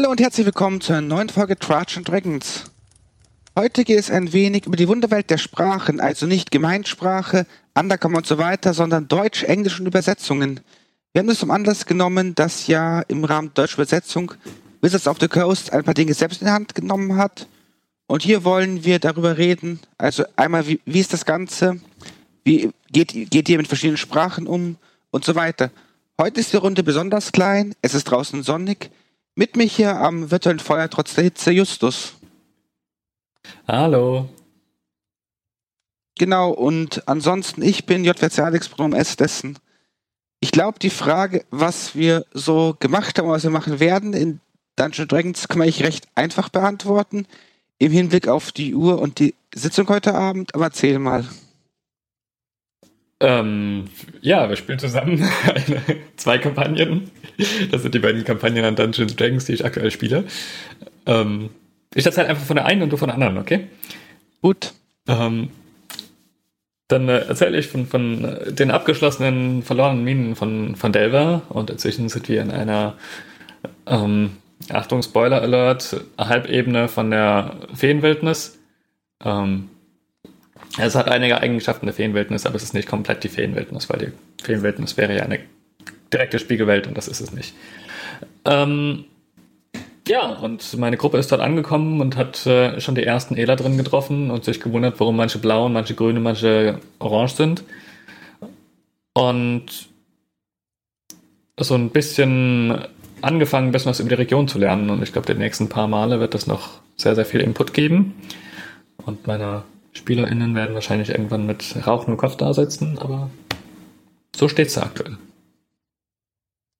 [0.00, 2.70] Hallo und herzlich willkommen zu einer neuen Folge Trajan Dragons.
[3.54, 8.26] Heute geht es ein wenig über die Wunderwelt der Sprachen, also nicht Gemeinsprache, Undercommon und
[8.26, 10.60] so weiter, sondern Deutsch, Englisch und Übersetzungen.
[11.12, 14.32] Wir haben es zum Anlass genommen, dass ja im Rahmen deutscher Übersetzung
[14.80, 17.46] Wizards of the Coast ein paar Dinge selbst in die Hand genommen hat.
[18.06, 19.80] Und hier wollen wir darüber reden.
[19.98, 21.78] Also einmal, wie, wie ist das Ganze?
[22.42, 24.76] Wie geht, geht ihr mit verschiedenen Sprachen um?
[25.10, 25.70] Und so weiter.
[26.18, 27.74] Heute ist die Runde besonders klein.
[27.82, 28.90] Es ist draußen sonnig.
[29.34, 32.14] Mit mich hier am virtuellen Feuer trotz der Hitze Justus.
[33.66, 34.28] Hallo.
[36.18, 39.16] Genau, und ansonsten, ich bin JWC Alex Brum S.
[39.16, 39.58] dessen.
[40.40, 44.40] Ich glaube, die Frage, was wir so gemacht haben, was wir machen werden in
[44.76, 47.26] Dungeon Dragons, kann man ich recht einfach beantworten.
[47.78, 51.26] Im Hinblick auf die Uhr und die Sitzung heute Abend, aber erzähl mal.
[53.20, 53.84] Ähm,
[54.22, 55.82] ja, wir spielen zusammen eine,
[56.16, 57.10] zwei Kampagnen.
[57.70, 60.24] Das sind die beiden Kampagnen an Dungeons Dragons, die ich aktuell spiele.
[61.06, 61.50] Ähm,
[61.94, 63.66] ich erzähle einfach von der einen und du von der anderen, okay?
[64.40, 64.72] Gut.
[65.06, 65.50] Ähm,
[66.88, 72.08] dann äh, erzähle ich von, von den abgeschlossenen verlorenen Minen von, von Delver und inzwischen
[72.08, 72.96] sind wir in einer,
[73.86, 74.32] ähm,
[74.68, 78.58] Achtung, Spoiler Alert, Halbebene von der Feenwildnis.
[79.24, 79.70] Ähm,
[80.78, 84.44] es hat einige Eigenschaften der Feenwildnis, aber es ist nicht komplett die Feenwildnis, weil die
[84.44, 85.40] Feenwildnis wäre ja eine
[86.12, 87.54] direkte Spiegelwelt und das ist es nicht.
[88.44, 89.04] Ähm,
[90.08, 93.76] ja, und meine Gruppe ist dort angekommen und hat äh, schon die ersten Ela drin
[93.76, 97.64] getroffen und sich gewundert, warum manche blau und manche grün und manche orange sind.
[99.12, 99.66] Und
[101.58, 102.86] so ein bisschen
[103.20, 104.90] angefangen, ein bisschen was über die Region zu lernen.
[104.90, 108.14] Und ich glaube, die nächsten paar Male wird das noch sehr, sehr viel Input geben.
[109.04, 109.62] Und meine
[110.00, 113.30] SpielerInnen werden wahrscheinlich irgendwann mit Rauchen im Kopf da sitzen, aber
[114.34, 115.16] so steht es aktuell.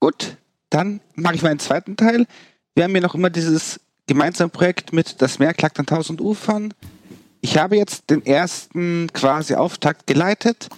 [0.01, 0.37] Gut,
[0.71, 2.27] dann mache ich meinen zweiten Teil
[2.75, 6.73] wir haben ja noch immer dieses gemeinsame Projekt mit Das Meer klagt an tausend Ufern.
[7.41, 10.69] Ich habe jetzt den ersten quasi Auftakt geleitet.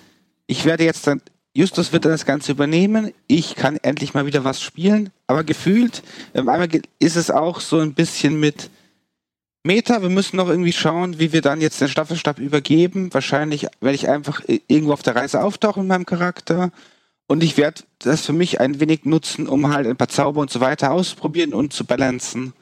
[0.47, 1.23] Ich werde jetzt dann,
[1.55, 3.13] Justus wird dann das Ganze übernehmen.
[3.27, 5.11] Ich kann endlich mal wieder was spielen.
[5.27, 6.03] Aber gefühlt,
[6.35, 8.71] ähm, einmal ist es auch so ein bisschen mit
[9.65, 10.03] Meta.
[10.03, 13.13] Wir müssen noch irgendwie schauen, wie wir dann jetzt den Staffelstab übergeben.
[13.15, 16.71] Wahrscheinlich werde ich einfach irgendwo auf der Reise auftauchen mit meinem Charakter
[17.33, 20.51] und ich werde das für mich ein wenig nutzen, um halt ein paar Zauber und
[20.51, 22.53] so weiter auszuprobieren und zu balancen.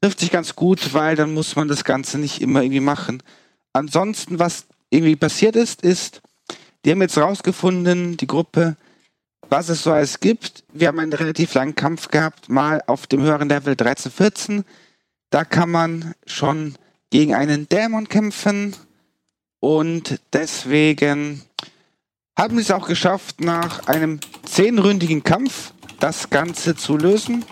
[0.00, 3.22] Trifft sich ganz gut, weil dann muss man das Ganze nicht immer irgendwie machen.
[3.74, 6.22] Ansonsten, was irgendwie passiert ist, ist,
[6.84, 8.76] die haben jetzt rausgefunden, die Gruppe,
[9.50, 10.64] was es so alles gibt.
[10.72, 14.64] Wir haben einen relativ langen Kampf gehabt, mal auf dem höheren Level 13, 14.
[15.30, 16.74] Da kann man schon
[17.10, 18.74] gegen einen Dämon kämpfen
[19.60, 21.42] und deswegen
[22.36, 27.44] haben sie es auch geschafft, nach einem zehnründigen Kampf das Ganze zu lösen.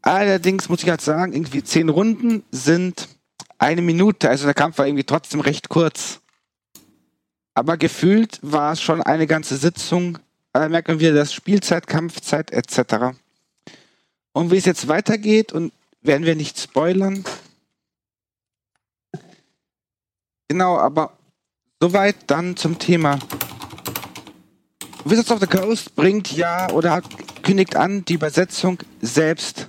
[0.00, 3.08] Allerdings muss ich halt sagen, irgendwie zehn Runden sind
[3.58, 4.28] eine Minute.
[4.28, 6.20] Also der Kampf war irgendwie trotzdem recht kurz.
[7.54, 10.18] Aber gefühlt war es schon eine ganze Sitzung.
[10.52, 13.16] Da merken wir das Spielzeit, Kampfzeit etc.
[14.32, 15.72] Und wie es jetzt weitergeht, und
[16.02, 17.24] werden wir nicht spoilern.
[20.48, 21.16] Genau, aber
[21.80, 23.18] soweit dann zum Thema
[25.04, 27.02] Wizards of the Coast bringt ja oder
[27.42, 29.68] kündigt an, die Übersetzung selbst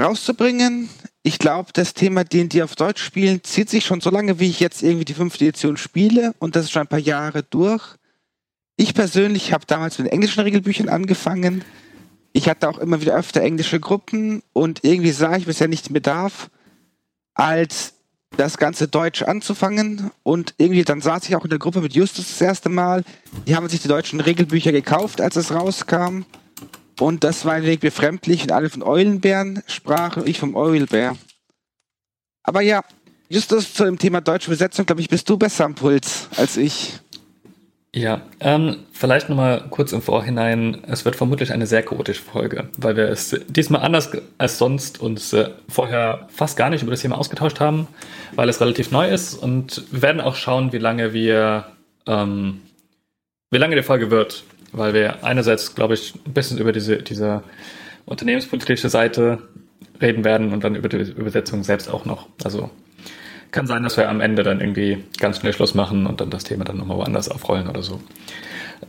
[0.00, 0.88] rauszubringen.
[1.22, 4.58] Ich glaube, das Thema D&D auf Deutsch spielen zieht sich schon so lange, wie ich
[4.58, 7.96] jetzt irgendwie die fünfte Edition spiele und das ist schon ein paar Jahre durch.
[8.76, 11.62] Ich persönlich habe damals mit englischen Regelbüchern angefangen.
[12.32, 15.92] Ich hatte auch immer wieder öfter englische Gruppen und irgendwie sah ich bisher nicht den
[15.94, 16.50] Bedarf,
[17.34, 17.94] als
[18.36, 22.28] das Ganze Deutsch anzufangen und irgendwie dann saß ich auch in der Gruppe mit Justus
[22.28, 23.04] das erste Mal.
[23.46, 26.22] Die haben sich die deutschen Regelbücher gekauft, als es rauskam.
[26.98, 31.16] Und das war ein wenig befremdlich und alle von Eulenbären sprachen und ich vom Eulbär.
[32.42, 32.82] Aber ja,
[33.28, 37.01] Justus zu dem Thema deutsche Besetzung, glaube ich, bist du besser am Puls als ich.
[37.94, 40.82] Ja, ähm, vielleicht nochmal kurz im Vorhinein.
[40.86, 45.34] Es wird vermutlich eine sehr chaotische Folge, weil wir es diesmal anders als sonst uns
[45.34, 47.88] äh, vorher fast gar nicht über das Thema ausgetauscht haben,
[48.34, 51.66] weil es relativ neu ist und wir werden auch schauen, wie lange wir,
[52.06, 52.62] ähm,
[53.50, 57.42] wie lange die Folge wird, weil wir einerseits, glaube ich, ein bisschen über diese, diese
[58.06, 59.42] unternehmenspolitische Seite
[60.00, 62.26] reden werden und dann über die Übersetzung selbst auch noch.
[62.42, 62.70] Also
[63.52, 66.44] kann sein, dass wir am Ende dann irgendwie ganz schnell Schluss machen und dann das
[66.44, 68.00] Thema dann nochmal woanders aufrollen oder so.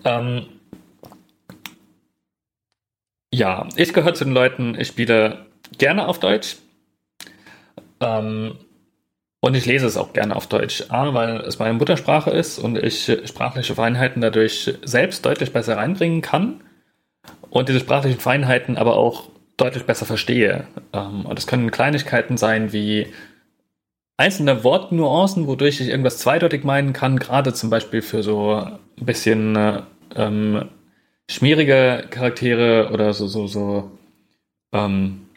[0.06, 0.48] Ähm
[3.34, 5.46] ja, ich gehöre zu den Leuten, ich spiele
[5.78, 6.58] gerne auf Deutsch.
[8.00, 8.56] Ähm
[9.42, 10.86] und ich lese es auch gerne auf Deutsch.
[10.88, 16.22] A, weil es meine Muttersprache ist und ich sprachliche Feinheiten dadurch selbst deutlich besser reinbringen
[16.22, 16.62] kann.
[17.50, 20.68] Und diese sprachlichen Feinheiten aber auch deutlich besser verstehe.
[20.94, 23.08] Ähm, und es können Kleinigkeiten sein wie
[24.18, 29.56] einzelne Wortnuancen, wodurch ich irgendwas zweideutig meinen kann, gerade zum Beispiel für so ein bisschen
[29.56, 29.82] äh,
[30.16, 30.70] ähm,
[31.30, 33.92] schmierige Charaktere oder so, so, so
[34.72, 35.28] ähm,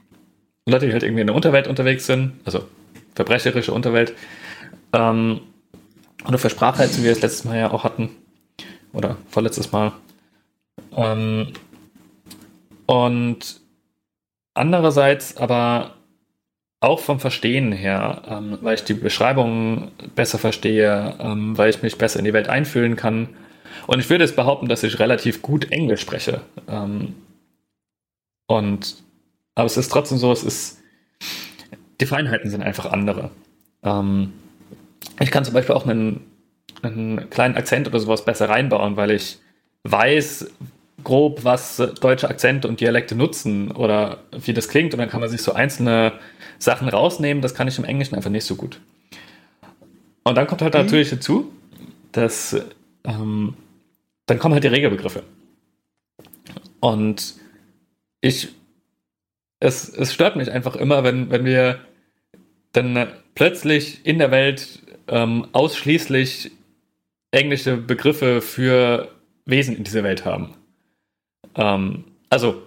[0.67, 2.64] Leute, die halt irgendwie in der Unterwelt unterwegs sind, also
[3.14, 4.14] verbrecherische Unterwelt.
[4.93, 5.40] Ähm,
[6.26, 8.11] oder für Sprache, wie wir es letztes Mal ja auch hatten.
[8.93, 9.93] Oder vorletztes Mal.
[10.96, 11.52] Ähm,
[12.87, 13.61] und
[14.55, 15.95] andererseits aber
[16.81, 21.99] auch vom Verstehen her, ähm, weil ich die Beschreibungen besser verstehe, ähm, weil ich mich
[21.99, 23.31] besser in die Welt einfühlen kann.
[23.87, 26.43] Und ich würde es behaupten, dass ich relativ gut Englisch spreche.
[26.69, 27.14] Ähm,
[28.46, 28.96] und
[29.55, 30.78] aber es ist trotzdem so, es ist
[32.00, 33.31] die Feinheiten sind einfach andere.
[33.82, 34.32] Ähm,
[35.19, 36.20] ich kann zum Beispiel auch einen,
[36.82, 39.38] einen kleinen Akzent oder sowas besser reinbauen, weil ich
[39.84, 40.50] weiß,
[41.05, 45.28] grob, was deutsche Akzente und Dialekte nutzen oder wie das klingt und dann kann man
[45.28, 46.12] sich so einzelne
[46.58, 47.43] Sachen rausnehmen.
[47.43, 48.81] Das kann ich im Englischen einfach nicht so gut.
[50.25, 50.81] Und dann kommt halt mhm.
[50.81, 51.53] natürlich dazu,
[52.12, 52.56] dass
[53.05, 53.55] ähm,
[54.26, 55.23] dann kommen halt die Regelbegriffe.
[56.81, 57.35] Und
[58.20, 58.49] ich,
[59.61, 61.81] es, es stört mich einfach immer, wenn, wenn wir
[62.73, 66.50] dann plötzlich in der Welt ähm, ausschließlich
[67.31, 69.09] englische Begriffe für
[69.44, 70.55] Wesen in dieser Welt haben.
[71.55, 72.62] Ähm, also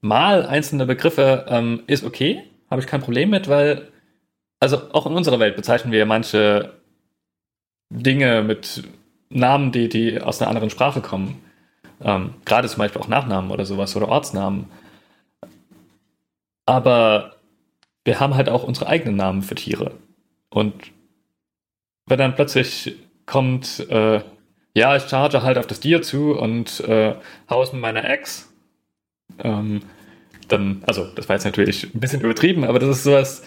[0.00, 3.88] mal einzelne Begriffe ähm, ist okay, habe ich kein Problem mit, weil
[4.60, 6.72] also auch in unserer Welt bezeichnen wir manche
[7.90, 8.82] Dinge mit
[9.28, 11.42] Namen, die, die aus einer anderen Sprache kommen.
[12.02, 14.66] Ähm, gerade zum Beispiel auch Nachnamen oder sowas oder Ortsnamen.
[16.66, 17.36] Aber
[18.04, 19.92] wir haben halt auch unsere eigenen Namen für Tiere.
[20.50, 20.74] Und
[22.06, 22.96] wenn dann plötzlich
[23.26, 24.20] kommt, äh,
[24.74, 27.14] ja, ich charge halt auf das Tier zu und äh,
[27.48, 28.52] haus mit meiner Ex,
[29.38, 29.82] ähm,
[30.54, 33.42] dann, also das war jetzt natürlich ein bisschen übertrieben, aber das ist sowas,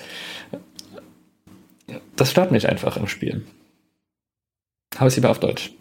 [2.16, 3.46] das stört mich einfach im Spiel.
[4.98, 5.72] Habe ich lieber auf Deutsch.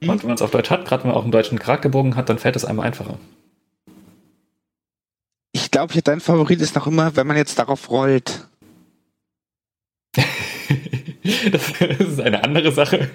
[0.00, 0.10] Mhm.
[0.10, 2.28] Und wenn man es auf Deutsch hat, gerade wenn man auch einen deutschen Charakterbogen hat,
[2.28, 3.18] dann fällt es einem einfacher.
[5.52, 8.48] Ich glaube, dein Favorit ist noch immer, wenn man jetzt darauf rollt.
[11.50, 13.10] das, ist eine andere Sache.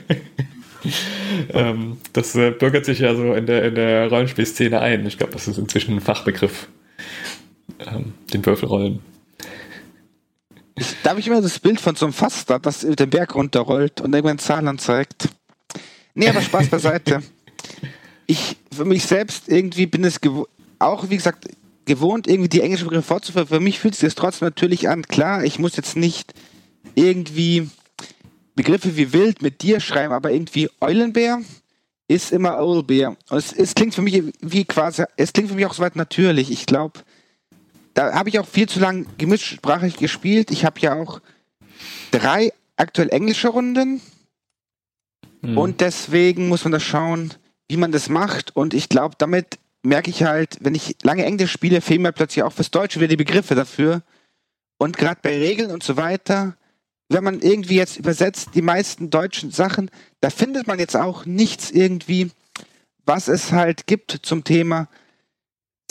[1.53, 5.05] ähm, das äh, bürgert sich ja so in der, in der Rollenspielszene ein.
[5.05, 6.69] Ich glaube, das ist inzwischen ein Fachbegriff.
[7.79, 8.99] Ähm, den Würfelrollen.
[11.03, 14.13] Da habe ich immer das Bild von so einem Faster, das den Berg runterrollt und
[14.13, 15.29] irgendwann Zahlen anzeigt.
[16.13, 17.21] Nee, aber Spaß beiseite.
[18.27, 20.19] Ich, für mich selbst irgendwie bin es
[20.79, 21.47] auch, wie gesagt,
[21.85, 23.47] gewohnt, irgendwie die englischen Begriffe fortzuführen.
[23.47, 25.03] Für mich fühlt sich das trotzdem natürlich an.
[25.03, 26.33] Klar, ich muss jetzt nicht
[26.95, 27.69] irgendwie
[28.55, 31.41] Begriffe wie wild mit dir schreiben, aber irgendwie Eulenbär
[32.07, 33.15] ist immer Owlbear.
[33.29, 36.51] Es, es klingt für mich wie quasi, es klingt für mich auch soweit natürlich.
[36.51, 36.99] Ich glaube,
[37.99, 40.51] da habe ich auch viel zu lang gemischtsprachig gespielt.
[40.51, 41.19] Ich habe ja auch
[42.11, 43.99] drei aktuell englische Runden.
[45.41, 45.57] Mhm.
[45.57, 47.33] Und deswegen muss man da schauen,
[47.67, 48.55] wie man das macht.
[48.55, 52.43] Und ich glaube, damit merke ich halt, wenn ich lange Englisch spiele, fehlen mir plötzlich
[52.43, 54.01] auch fürs Deutsche wieder die Begriffe dafür.
[54.77, 56.55] Und gerade bei Regeln und so weiter,
[57.09, 59.91] wenn man irgendwie jetzt übersetzt die meisten deutschen Sachen,
[60.21, 62.31] da findet man jetzt auch nichts irgendwie,
[63.05, 64.87] was es halt gibt zum Thema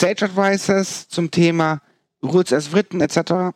[0.00, 1.82] Sage Advisors, zum Thema
[2.22, 3.54] Rules as written etc.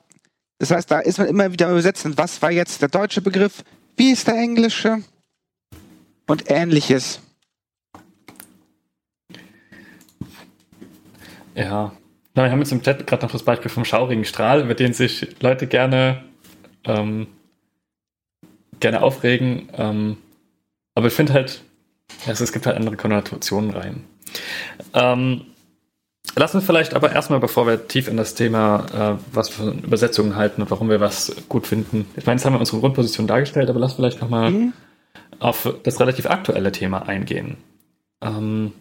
[0.59, 3.65] Das heißt, da ist man immer wieder übersetzen, was war jetzt der deutsche Begriff,
[3.97, 5.03] wie ist der englische
[6.27, 7.21] und ähnliches.
[11.55, 11.93] Ja,
[12.35, 15.41] wir haben jetzt im Chat gerade noch das Beispiel vom schaurigen Strahl, über den sich
[15.41, 16.25] Leute gerne,
[16.85, 17.27] ähm,
[18.81, 19.69] gerne aufregen.
[19.75, 20.17] Ähm,
[20.95, 21.63] aber ich finde halt,
[22.27, 24.05] also es gibt halt andere Konnotationen rein.
[24.95, 25.43] Ähm,
[26.37, 30.37] lassen wir vielleicht aber erstmal, bevor wir tief in das Thema, äh, was für Übersetzungen
[30.37, 32.07] halten und warum wir was gut finden.
[32.17, 34.73] Ich meine, jetzt haben wir unsere Grundposition dargestellt, aber lass vielleicht nochmal mhm.
[35.39, 37.57] auf das relativ aktuelle Thema eingehen.
[38.21, 38.73] Ähm,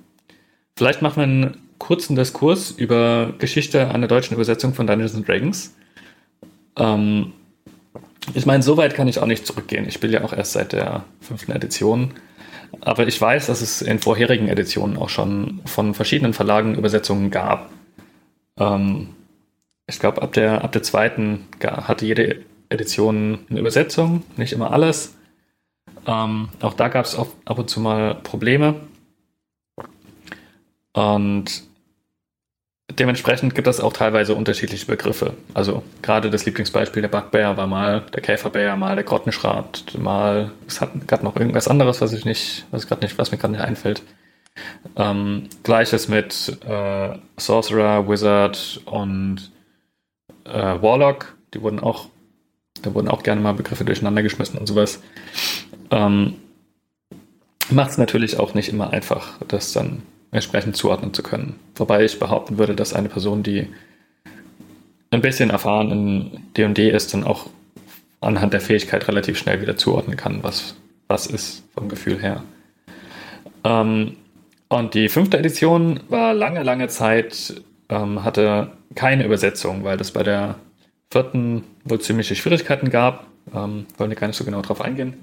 [0.75, 5.73] vielleicht machen wir einen kurzen Diskurs über Geschichte einer deutschen Übersetzung von Dungeons and Dragons.
[6.77, 7.33] Ähm,
[8.33, 9.87] ich meine, so weit kann ich auch nicht zurückgehen.
[9.87, 12.13] Ich spiele ja auch erst seit der fünften Edition.
[12.79, 17.69] Aber ich weiß, dass es in vorherigen Editionen auch schon von verschiedenen Verlagen Übersetzungen gab.
[18.57, 19.09] Ähm,
[19.87, 25.15] ich glaube, ab der, ab der zweiten hatte jede Edition eine Übersetzung, nicht immer alles.
[26.07, 28.75] Ähm, auch da gab es ab und zu mal Probleme.
[30.93, 31.63] Und
[32.99, 35.33] dementsprechend gibt es auch teilweise unterschiedliche Begriffe.
[35.53, 40.81] Also gerade das Lieblingsbeispiel der Backbär war mal der Käferbär, mal der Grottenschrat, mal es
[40.81, 43.63] hat gab noch irgendwas anderes, was ich nicht, was gerade nicht, was mir gerade nicht
[43.63, 44.03] einfällt.
[44.95, 49.51] Ähm, Gleiches mit äh, Sorcerer, Wizard und
[50.45, 51.35] äh, Warlock.
[51.53, 52.07] Die wurden auch,
[52.81, 55.01] da wurden auch gerne mal Begriffe durcheinander geschmissen und sowas.
[55.89, 56.35] Ähm,
[57.71, 61.59] Macht es natürlich auch nicht immer einfach, das dann entsprechend zuordnen zu können.
[61.75, 63.67] Wobei ich behaupten würde, dass eine Person, die
[65.11, 67.47] ein bisschen erfahren in D&D ist, dann auch
[68.21, 70.75] anhand der Fähigkeit relativ schnell wieder zuordnen kann, was,
[71.07, 72.43] was ist vom Gefühl her.
[73.63, 74.15] Ähm,
[74.69, 80.23] und die fünfte Edition war lange, lange Zeit, ähm, hatte keine Übersetzung, weil das bei
[80.23, 80.55] der
[81.11, 83.27] vierten wohl ziemliche Schwierigkeiten gab.
[83.53, 85.15] Ähm, wollen wir gar nicht so genau drauf eingehen.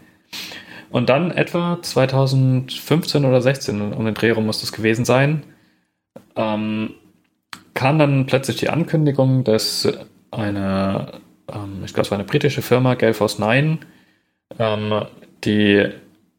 [0.91, 5.43] Und dann etwa 2015 oder 16, um den Dreh rum muss das gewesen sein,
[6.37, 6.95] ähm,
[7.75, 9.89] kam dann plötzlich die Ankündigung, dass
[10.31, 11.21] eine,
[11.53, 13.79] ähm, ich glaube, es war eine britische Firma, Galeforce 9,
[14.59, 15.03] ähm,
[15.45, 15.89] die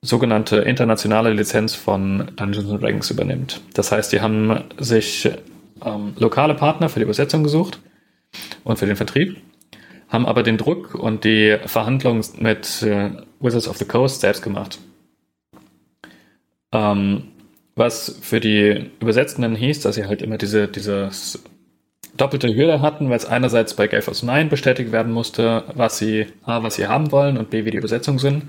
[0.01, 3.61] sogenannte internationale Lizenz von Dungeons Dragons übernimmt.
[3.73, 5.29] Das heißt, die haben sich
[5.85, 7.79] ähm, lokale Partner für die Übersetzung gesucht
[8.63, 9.37] und für den Vertrieb
[10.09, 14.79] haben aber den Druck und die Verhandlungen mit äh, Wizards of the Coast selbst gemacht.
[16.71, 17.23] Ähm,
[17.75, 21.41] was für die Übersetzenden hieß, dass sie halt immer diese, dieses
[22.17, 26.27] doppelte Hürde hatten, weil es einerseits bei Gale Force 9 bestätigt werden musste, was sie,
[26.43, 28.43] A, was sie haben wollen und B, wie die Übersetzungen sind.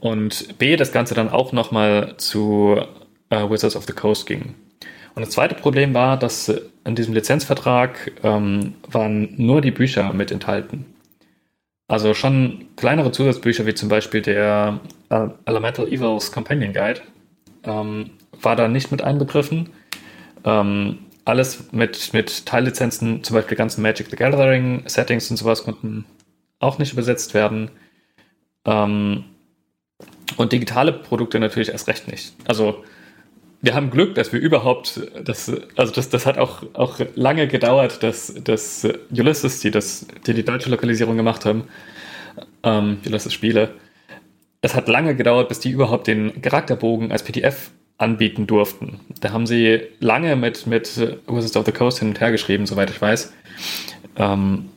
[0.00, 2.76] Und B, das Ganze dann auch nochmal zu
[3.30, 4.54] äh, Wizards of the Coast ging.
[5.16, 6.52] Und das zweite Problem war, dass
[6.84, 10.84] in diesem Lizenzvertrag ähm, waren nur die Bücher mit enthalten.
[11.88, 17.00] Also schon kleinere Zusatzbücher wie zum Beispiel der äh, Elemental Evils Companion Guide
[17.64, 18.10] ähm,
[18.42, 19.70] war da nicht mit einbegriffen.
[20.44, 26.04] Ähm, alles mit, mit Teillizenzen, zum Beispiel ganzen Magic the Gathering Settings und sowas konnten
[26.58, 27.70] auch nicht übersetzt werden.
[28.66, 29.24] Ähm,
[30.36, 32.34] und digitale Produkte natürlich erst recht nicht.
[32.46, 32.84] Also
[33.66, 38.00] wir haben Glück, dass wir überhaupt, das, also das, das hat auch, auch lange gedauert,
[38.04, 41.64] dass, dass Ulysses, die, das, die die deutsche Lokalisierung gemacht haben,
[42.62, 43.74] ähm, Ulysses Spiele,
[44.60, 49.00] es hat lange gedauert, bis die überhaupt den Charakterbogen als PDF anbieten durften.
[49.20, 50.96] Da haben sie lange mit, mit
[51.26, 53.32] Wizards of the Coast hin und her geschrieben, soweit ich weiß,
[54.16, 54.70] ähm,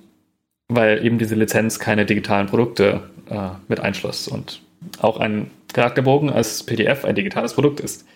[0.67, 4.61] weil eben diese Lizenz keine digitalen Produkte äh, mit einschloss und
[4.99, 8.07] auch ein Charakterbogen als PDF ein digitales Produkt ist.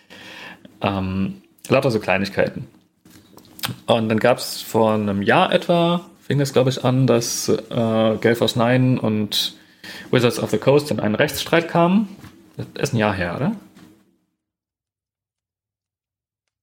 [0.83, 2.67] Ähm, lauter so Kleinigkeiten.
[3.85, 8.35] Und dann gab es vor einem Jahr etwa, fing es glaube ich an, dass äh,
[8.35, 9.55] Force 9 und
[10.11, 12.09] Wizards of the Coast in einen Rechtsstreit kamen.
[12.57, 13.55] Das ist ein Jahr her, oder?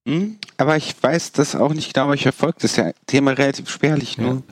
[0.06, 3.68] Hm, aber ich weiß das auch nicht genau, weil ich verfolge das ja Thema relativ
[3.68, 4.34] spärlich nur.
[4.34, 4.42] Ja.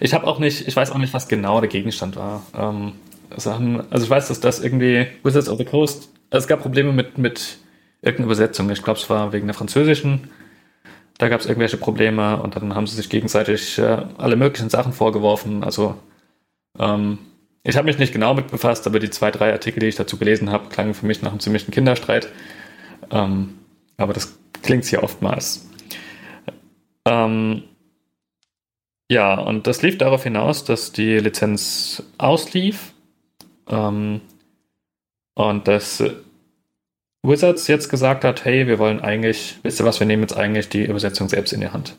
[0.00, 2.46] Ich habe auch nicht, ich weiß auch nicht, was genau der Gegenstand war.
[2.56, 2.92] Ähm,
[3.30, 6.92] also, also ich weiß, dass das irgendwie Wizards of the Coast, also es gab Probleme
[6.92, 7.58] mit, mit
[8.02, 8.70] irgendeine Übersetzung.
[8.70, 10.30] Ich glaube, es war wegen der französischen.
[11.18, 14.92] Da gab es irgendwelche Probleme und dann haben sie sich gegenseitig äh, alle möglichen Sachen
[14.92, 15.62] vorgeworfen.
[15.64, 15.96] Also
[16.78, 17.18] ähm,
[17.62, 20.16] ich habe mich nicht genau mit befasst, aber die zwei, drei Artikel, die ich dazu
[20.16, 22.28] gelesen habe, klangen für mich nach einem ziemlichen Kinderstreit.
[23.10, 23.58] Ähm,
[23.98, 25.68] aber das klingt hier oftmals.
[27.04, 27.64] Ähm,
[29.10, 32.94] ja, und das lief darauf hinaus, dass die Lizenz auslief
[33.68, 34.20] ähm,
[35.34, 36.02] und dass
[37.22, 40.68] Wizards jetzt gesagt hat, hey, wir wollen eigentlich, wisst ihr was, wir nehmen jetzt eigentlich
[40.68, 41.96] die Übersetzung selbst in die Hand.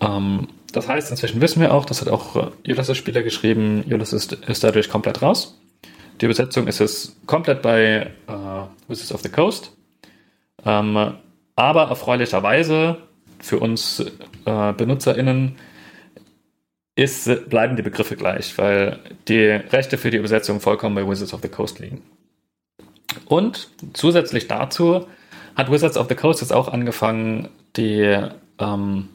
[0.00, 4.32] Ähm, das heißt, inzwischen wissen wir auch, das hat auch äh, Ulysses-Spieler geschrieben, Ulysses ist,
[4.48, 5.58] ist dadurch komplett raus.
[6.20, 8.32] Die Übersetzung ist es komplett bei äh,
[8.88, 9.72] Wizards of the Coast.
[10.64, 11.14] Ähm,
[11.56, 12.98] aber erfreulicherweise
[13.38, 14.00] für uns
[14.44, 15.56] äh, BenutzerInnen
[16.94, 21.40] ist, bleiben die Begriffe gleich, weil die Rechte für die Übersetzung vollkommen bei Wizards of
[21.42, 22.02] the Coast liegen.
[23.26, 25.06] Und zusätzlich dazu
[25.54, 28.18] hat Wizards of the Coast jetzt auch angefangen, die
[28.58, 29.08] ähm,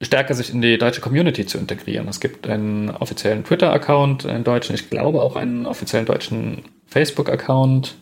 [0.00, 2.08] stärker sich in die deutsche Community zu integrieren.
[2.08, 7.96] Es gibt einen offiziellen Twitter-Account, einen deutschen, ich glaube auch einen offiziellen deutschen Facebook-Account.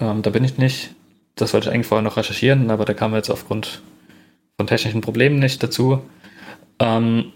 [0.00, 0.90] Ähm, da bin ich nicht.
[1.36, 3.82] Das wollte ich eigentlich vorher noch recherchieren, aber da kam jetzt aufgrund
[4.56, 6.02] von technischen Problemen nicht dazu.
[6.78, 7.32] Ähm,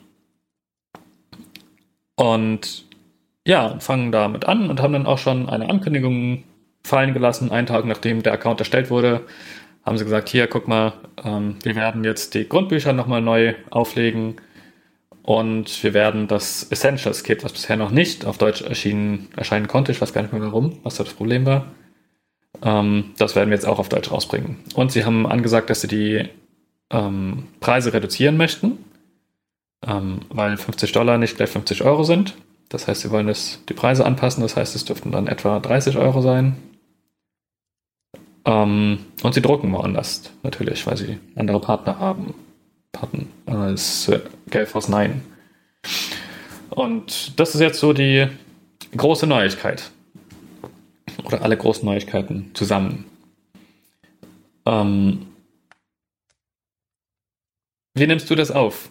[2.16, 2.84] und
[3.46, 6.44] ja, fangen damit an und haben dann auch schon eine Ankündigung
[6.82, 7.50] fallen gelassen.
[7.50, 9.22] Einen Tag nachdem der Account erstellt wurde,
[9.84, 10.92] haben sie gesagt, hier, guck mal,
[11.24, 14.36] ähm, wir werden jetzt die Grundbücher nochmal neu auflegen
[15.22, 19.92] und wir werden das Essentials Kit, was bisher noch nicht auf Deutsch erschienen, erscheinen konnte,
[19.92, 21.66] ich weiß gar nicht mehr warum, was da das Problem war,
[22.62, 24.58] ähm, das werden wir jetzt auch auf Deutsch rausbringen.
[24.74, 26.28] Und sie haben angesagt, dass sie die
[26.90, 28.84] ähm, Preise reduzieren möchten,
[29.86, 32.34] ähm, weil 50 Dollar nicht gleich 50 Euro sind.
[32.70, 35.98] Das heißt, sie wollen das, die Preise anpassen, das heißt, es dürften dann etwa 30
[35.98, 36.56] Euro sein,
[38.44, 42.34] Ähm, und sie drucken woanders, natürlich, weil sie andere Partner haben
[42.96, 45.22] hatten als äh, Gale Force 9.
[46.70, 48.28] Und das ist jetzt so die
[48.96, 49.90] große Neuigkeit.
[51.24, 53.04] Oder alle großen Neuigkeiten zusammen.
[54.66, 55.26] Ähm,
[57.94, 58.90] wie nimmst du das auf?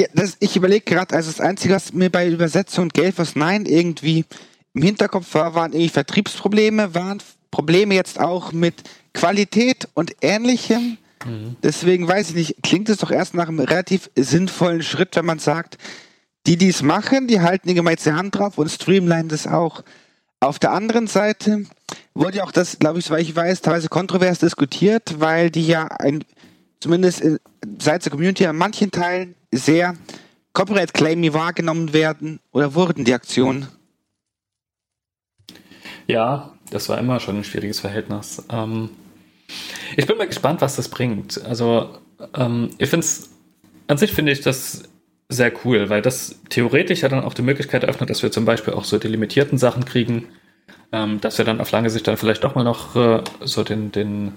[0.00, 3.66] Ja, das, ich überlege gerade, also das Einzige, was mir bei Übersetzung Gale Force 9
[3.66, 4.24] irgendwie
[4.72, 7.18] im Hinterkopf war, waren irgendwie Vertriebsprobleme, waren
[7.50, 8.76] Probleme jetzt auch mit
[9.12, 10.96] Qualität und Ähnlichem.
[11.26, 11.56] Mhm.
[11.62, 15.38] Deswegen weiß ich nicht, klingt es doch erst nach einem relativ sinnvollen Schritt, wenn man
[15.38, 15.76] sagt,
[16.46, 19.84] die, die es machen, die halten die gemeinsame Hand drauf und streamline das auch.
[20.40, 21.66] Auf der anderen Seite
[22.14, 25.84] wurde ja auch das, glaube ich, soweit ich weiß, teilweise kontrovers diskutiert, weil die ja
[25.84, 26.24] ein,
[26.80, 27.38] zumindest in,
[27.78, 29.94] seitens der Community an manchen Teilen sehr
[30.52, 33.68] copyright claimy wahrgenommen werden oder wurden die Aktionen.
[36.06, 38.42] Ja, das war immer schon ein schwieriges Verhältnis.
[38.50, 38.90] Ähm,
[39.96, 41.44] ich bin mal gespannt, was das bringt.
[41.44, 41.98] Also,
[42.34, 43.30] ähm, ich finde es,
[43.86, 44.84] an sich finde ich das
[45.28, 48.74] sehr cool, weil das theoretisch ja dann auch die Möglichkeit eröffnet, dass wir zum Beispiel
[48.74, 50.26] auch so delimitierten Sachen kriegen,
[50.92, 53.92] ähm, dass wir dann auf lange Sicht dann vielleicht doch mal noch äh, so den,
[53.92, 54.32] den,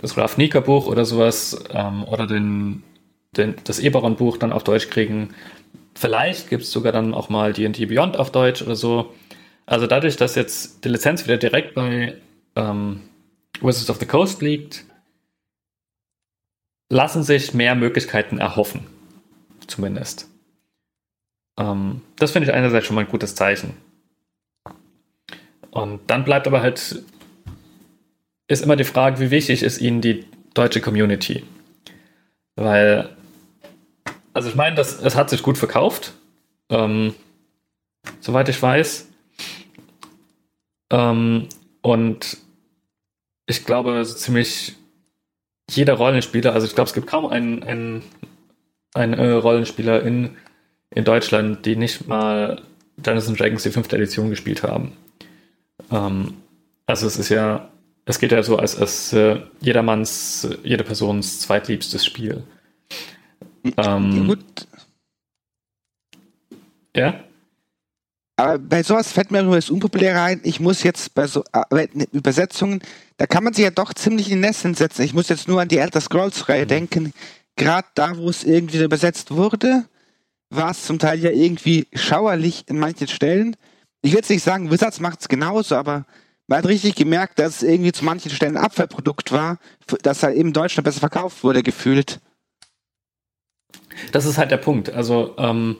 [0.00, 2.82] das Ralph Nika Buch oder sowas ähm, oder den,
[3.36, 5.34] den, das Eberon Buch dann auf Deutsch kriegen.
[5.94, 9.12] Vielleicht gibt es sogar dann auch mal D&D Beyond auf Deutsch oder so.
[9.66, 12.16] Also dadurch, dass jetzt die Lizenz wieder direkt bei
[12.56, 13.02] ähm,
[13.60, 14.84] Wizards of the Coast liegt,
[16.88, 18.86] lassen sich mehr Möglichkeiten erhoffen.
[19.66, 20.28] Zumindest.
[21.58, 23.76] Ähm, das finde ich einerseits schon mal ein gutes Zeichen.
[25.70, 27.02] Und dann bleibt aber halt,
[28.50, 31.44] ist immer die Frage, wie wichtig ist Ihnen die deutsche Community?
[32.56, 33.08] Weil,
[34.32, 36.14] also ich meine, das, es hat sich gut verkauft,
[36.68, 37.14] ähm,
[38.18, 39.08] soweit ich weiß.
[40.90, 41.48] Ähm,
[41.80, 42.38] und
[43.46, 44.74] ich glaube, so ziemlich
[45.70, 48.02] jeder Rollenspieler, also ich glaube, es gibt kaum einen, einen,
[48.94, 50.36] einen äh, Rollenspieler in,
[50.90, 52.60] in Deutschland, die nicht mal
[52.96, 54.96] Dungeons Dragons die fünfte Edition gespielt haben.
[55.92, 56.38] Ähm,
[56.86, 57.70] also es ist ja,
[58.04, 62.42] es geht ja so als, als äh, jedermanns, jede Persons zweitliebstes Spiel.
[63.76, 64.66] Ähm, Gut.
[66.94, 67.24] Ja?
[68.36, 70.40] Aber bei sowas fällt mir immer das Unpopuläre ein.
[70.44, 72.80] Ich muss jetzt bei so äh, Übersetzungen,
[73.18, 75.02] da kann man sich ja doch ziemlich in Nesseln setzen.
[75.02, 76.68] Ich muss jetzt nur an die Elder Scrolls-Reihe mhm.
[76.68, 77.12] denken.
[77.56, 79.84] Gerade da, wo es irgendwie übersetzt wurde,
[80.48, 83.56] war es zum Teil ja irgendwie schauerlich in manchen Stellen.
[84.02, 86.06] Ich will jetzt nicht sagen, Wizards macht es genauso, aber
[86.50, 89.58] man hat richtig gemerkt, dass es irgendwie zu manchen Stellen ein Abfallprodukt war,
[90.02, 92.18] das halt eben in Deutschland besser verkauft wurde, gefühlt.
[94.10, 94.90] Das ist halt der Punkt.
[94.90, 95.76] Also, ähm,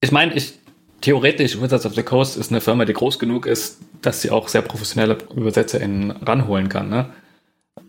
[0.00, 0.54] ich meine, ich
[1.02, 4.48] theoretisch, Wizards of the Coast ist eine Firma, die groß genug ist, dass sie auch
[4.48, 6.88] sehr professionelle UebersetzerInnen ranholen kann.
[6.88, 7.12] Ne?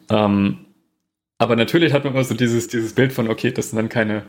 [0.10, 0.66] Ähm,
[1.38, 4.24] aber natürlich hat man immer so dieses, dieses Bild von, okay, das sind dann keine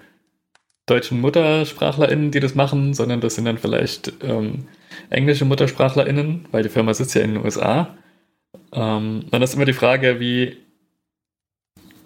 [0.86, 4.66] deutschen MuttersprachlerInnen, die das machen, sondern das sind dann vielleicht ähm,
[5.10, 7.96] englische MuttersprachlerInnen, weil die Firma sitzt ja in den USA.
[8.72, 10.56] Ähm, dann ist immer die Frage, wie,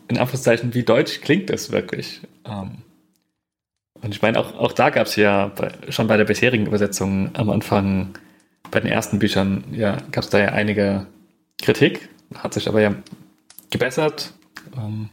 [0.09, 2.21] in Anführungszeichen, wie deutsch klingt das wirklich?
[2.45, 2.83] Ähm,
[4.03, 7.31] und ich meine, auch, auch da gab es ja bei, schon bei der bisherigen Übersetzung
[7.35, 8.19] am Anfang,
[8.71, 11.07] bei den ersten Büchern, ja, gab es da ja einige
[11.63, 12.95] Kritik, hat sich aber ja
[13.71, 14.35] gebessert.
[14.77, 15.09] Ähm,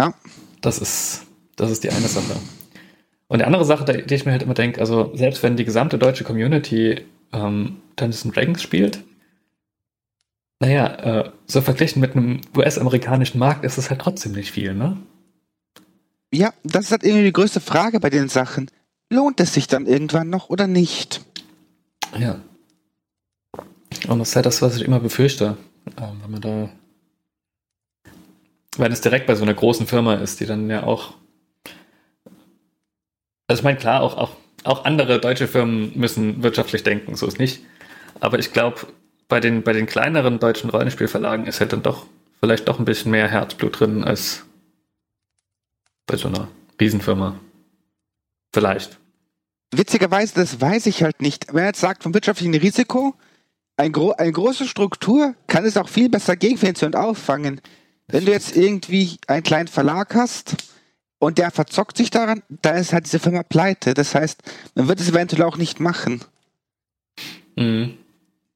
[0.00, 0.14] ja.
[0.60, 2.36] Das ist, das ist die eine Sache.
[3.28, 5.98] Und die andere Sache, die ich mir halt immer denke, also selbst wenn die gesamte
[5.98, 9.04] deutsche Community ähm, Dungeons Dragons spielt,
[10.58, 14.96] naja, äh, so verglichen mit einem US-amerikanischen Markt ist es halt trotzdem nicht viel, ne?
[16.32, 18.70] Ja, das ist halt irgendwie die größte Frage bei den Sachen.
[19.10, 21.24] Lohnt es sich dann irgendwann noch oder nicht?
[22.18, 22.40] Ja.
[24.08, 25.56] Und das ist halt das, was ich immer befürchte.
[25.96, 26.68] Ähm, wenn man da.
[28.80, 31.14] Wenn es direkt bei so einer großen Firma ist, die dann ja auch.
[33.46, 34.30] Also ich meine, klar, auch, auch,
[34.64, 37.62] auch andere deutsche Firmen müssen wirtschaftlich denken, so ist nicht.
[38.20, 38.86] Aber ich glaube,
[39.28, 42.06] bei den, bei den kleineren deutschen Rollenspielverlagen ist halt dann doch
[42.40, 44.46] vielleicht doch ein bisschen mehr Herzblut drin als
[46.06, 46.48] bei so einer
[46.80, 47.36] Riesenfirma.
[48.54, 48.98] Vielleicht.
[49.72, 51.48] Witzigerweise, das weiß ich halt nicht.
[51.52, 53.14] Wenn er jetzt sagt, vom wirtschaftlichen Risiko,
[53.76, 57.60] ein gro eine große Struktur kann es auch viel besser gegenfinanzieren und auffangen.
[58.12, 60.56] Wenn du jetzt irgendwie einen kleinen Verlag hast
[61.18, 63.94] und der verzockt sich daran, dann ist halt diese Firma pleite.
[63.94, 64.42] Das heißt,
[64.74, 66.22] man wird es eventuell auch nicht machen.
[67.56, 67.96] Mhm.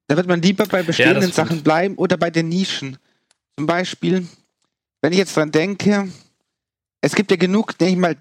[0.07, 2.99] Da wird man lieber bei bestehenden ja, Sachen bleiben oder bei den Nischen.
[3.57, 4.27] Zum Beispiel,
[5.01, 6.09] wenn ich jetzt dran denke,
[7.01, 8.17] es gibt ja genug, denke ich mal,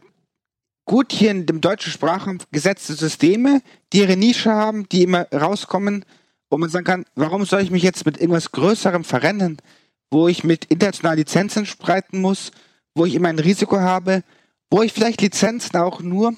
[0.86, 6.06] gut hier in dem deutschen Sprachraum gesetzte Systeme, die ihre Nische haben, die immer rauskommen
[6.54, 9.58] wo man sagen kann, warum soll ich mich jetzt mit irgendwas Größerem verrennen,
[10.14, 12.52] wo ich mit internationalen Lizenzen spreiten muss,
[12.96, 14.24] wo ich immer ein Risiko habe,
[14.70, 16.36] wo ich vielleicht Lizenzen auch nur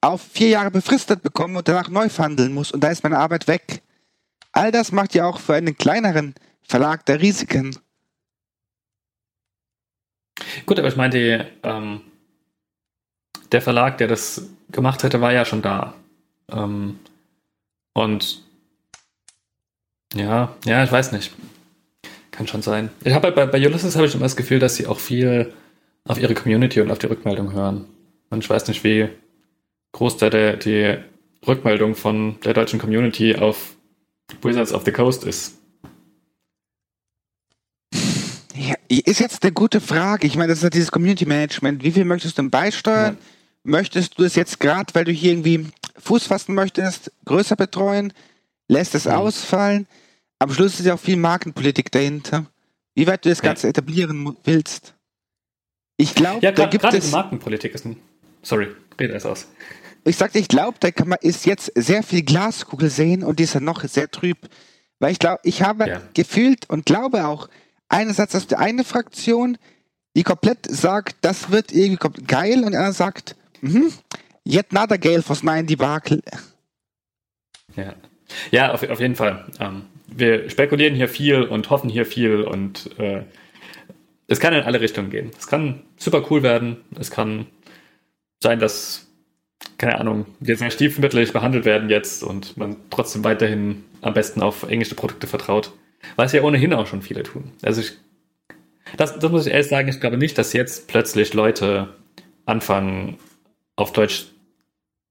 [0.00, 3.48] auf vier Jahre befristet bekomme und danach neu verhandeln muss und da ist meine Arbeit
[3.48, 3.82] weg.
[4.52, 7.76] All das macht ja auch für einen kleineren Verlag der Risiken.
[10.66, 12.02] Gut, aber ich meinte, ähm,
[13.50, 15.94] der Verlag, der das gemacht hätte, war ja schon da.
[16.50, 16.98] Ähm,
[17.94, 18.42] und
[20.14, 21.32] ja, ja, ich weiß nicht.
[22.36, 22.90] Kann schon sein.
[23.02, 25.54] Ich habe bei, bei Ulysses habe ich immer das Gefühl, dass sie auch viel
[26.04, 27.86] auf ihre Community und auf die Rückmeldung hören.
[28.28, 29.08] Und ich weiß nicht, wie
[29.92, 30.98] groß da der, die
[31.46, 33.76] Rückmeldung von der deutschen Community auf
[34.42, 35.54] Wizards of the Coast ist.
[38.54, 40.26] Ja, ist jetzt eine gute Frage.
[40.26, 41.82] Ich meine, das ist ja dieses Community Management.
[41.82, 43.16] Wie viel möchtest du denn beisteuern?
[43.18, 43.26] Ja.
[43.64, 45.66] Möchtest du es jetzt gerade, weil du hier irgendwie
[45.98, 48.12] Fuß fassen möchtest, größer betreuen?
[48.68, 49.16] Lässt es ja.
[49.16, 49.86] ausfallen?
[50.38, 52.46] Am Schluss ist ja auch viel Markenpolitik dahinter.
[52.94, 54.94] Wie weit du das Ganze etablieren willst?
[55.96, 57.10] Ich glaube, ja, da gibt es.
[57.10, 57.96] Markenpolitik ist ein.
[58.42, 58.68] Sorry,
[59.00, 59.48] rede es aus.
[60.04, 63.44] Ich sagte, ich glaube, da kann man ist jetzt sehr viel Glaskugel sehen und die
[63.44, 64.38] ist ja noch sehr trüb.
[64.98, 66.02] Weil ich glaube, ich habe ja.
[66.14, 67.48] gefühlt und glaube auch,
[67.88, 69.58] einerseits, dass die eine Fraktion,
[70.14, 73.92] die komplett sagt, das wird irgendwie geil und andere sagt, mhm,
[74.46, 76.22] yet another Gale for Nine Debakel.
[77.74, 77.94] Ja,
[78.50, 79.44] ja auf, auf jeden Fall.
[79.60, 83.22] Ähm, wir spekulieren hier viel und hoffen hier viel und äh,
[84.28, 85.30] es kann in alle Richtungen gehen.
[85.38, 86.78] Es kann super cool werden.
[86.98, 87.46] Es kann
[88.42, 89.06] sein, dass,
[89.78, 94.64] keine Ahnung, wir sehr stiefmütterlich behandelt werden jetzt und man trotzdem weiterhin am besten auf
[94.64, 95.72] englische Produkte vertraut.
[96.16, 97.52] Was ja ohnehin auch schon viele tun.
[97.62, 97.92] Also ich,
[98.96, 101.94] das, das muss ich ehrlich sagen, ich glaube nicht, dass jetzt plötzlich Leute
[102.44, 103.18] anfangen,
[103.76, 104.26] auf Deutsch,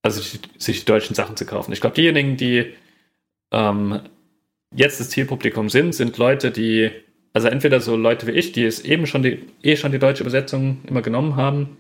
[0.01, 0.21] also
[0.57, 1.71] sich die deutschen Sachen zu kaufen.
[1.71, 2.73] Ich glaube, diejenigen, die
[3.51, 3.99] ähm,
[4.73, 6.91] jetzt das Zielpublikum sind, sind Leute, die
[7.33, 10.23] also entweder so Leute wie ich, die es eben schon die, eh schon die deutsche
[10.23, 11.75] Übersetzung immer genommen haben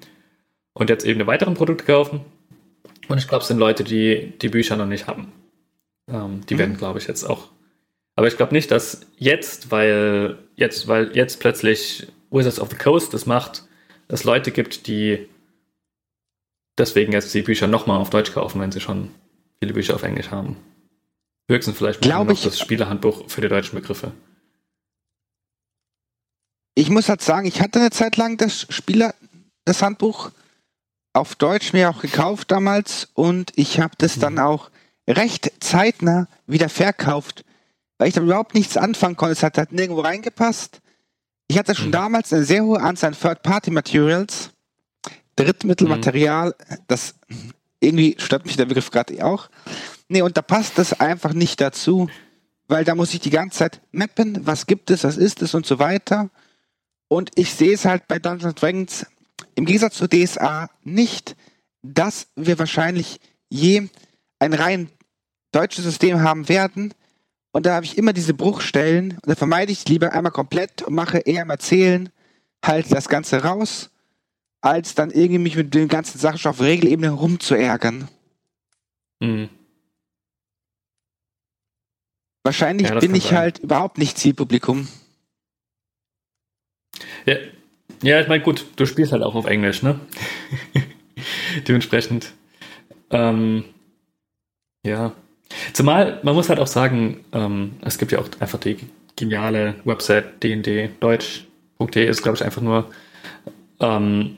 [0.73, 2.21] und jetzt eben eine weiteren Produkte kaufen.
[3.07, 5.31] Und ich glaube, es sind Leute, die die Bücher noch nicht haben.
[6.11, 6.59] Ähm, die mhm.
[6.59, 7.47] werden, glaube ich, jetzt auch.
[8.17, 13.13] Aber ich glaube nicht, dass jetzt, weil jetzt, weil jetzt plötzlich Wizards of the Coast
[13.13, 13.63] das macht,
[14.09, 15.27] es Leute gibt, die
[16.77, 19.11] deswegen jetzt die Bücher nochmal auf Deutsch kaufen, wenn sie schon
[19.59, 20.57] viele Bücher auf Englisch haben.
[21.47, 24.11] Höchstens vielleicht noch ich, das Spielerhandbuch für die deutschen Begriffe
[26.75, 29.15] ich muss halt sagen, ich hatte eine Zeit lang das Spieler,
[29.63, 30.31] das Handbuch
[31.13, 34.39] auf Deutsch mir auch gekauft damals und ich habe das dann mhm.
[34.39, 34.69] auch
[35.07, 37.45] recht zeitnah wieder verkauft,
[37.97, 39.31] weil ich da überhaupt nichts anfangen konnte.
[39.31, 40.81] Es hat halt nirgendwo reingepasst.
[41.47, 41.93] Ich hatte schon mhm.
[41.93, 44.49] damals eine sehr hohe Anzahl an Third-Party-Materials,
[45.37, 46.75] Drittmittelmaterial, mhm.
[46.87, 47.15] das
[47.79, 49.49] irgendwie stört mich der Begriff gerade auch.
[50.07, 52.09] Nee, und da passt das einfach nicht dazu,
[52.67, 55.65] weil da muss ich die ganze Zeit mappen, was gibt es, was ist es und
[55.65, 56.29] so weiter.
[57.07, 59.05] Und ich sehe es halt bei Dungeons Dragons
[59.55, 61.35] im Gegensatz zur DSA nicht,
[61.81, 63.89] dass wir wahrscheinlich je
[64.39, 64.89] ein rein
[65.51, 66.93] deutsches System haben werden.
[67.51, 69.11] Und da habe ich immer diese Bruchstellen.
[69.11, 72.09] Und da vermeide ich lieber einmal komplett und mache eher im Erzählen
[72.63, 73.91] halt das Ganze raus,
[74.61, 78.09] als dann irgendwie mich mit den ganzen Sachen schon auf Regelebene rumzuärgern.
[79.19, 79.49] Mhm.
[82.45, 83.37] Wahrscheinlich ja, bin ich sein.
[83.39, 84.87] halt überhaupt nicht Zielpublikum.
[87.25, 87.37] Ja,
[88.03, 89.99] ja ich meine, gut, du spielst halt auch auf Englisch, ne?
[91.67, 92.33] Dementsprechend.
[93.09, 93.65] Ähm,
[94.85, 95.13] ja.
[95.73, 98.77] Zumal, man muss halt auch sagen, ähm, es gibt ja auch einfach die
[99.15, 102.91] geniale Website dnddeutsch.de ist, glaube ich, einfach nur,
[103.79, 104.37] ähm,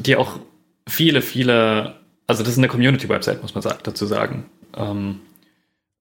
[0.00, 0.40] die auch
[0.88, 1.94] viele, viele,
[2.26, 4.50] also das ist eine Community-Website, muss man dazu sagen.
[4.76, 5.20] Ähm,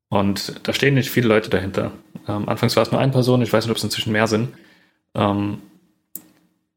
[0.10, 1.92] und da stehen nicht viele Leute dahinter.
[2.28, 4.50] Ähm, anfangs war es nur eine Person, ich weiß nicht, ob es inzwischen mehr sind.
[5.16, 5.62] Ähm,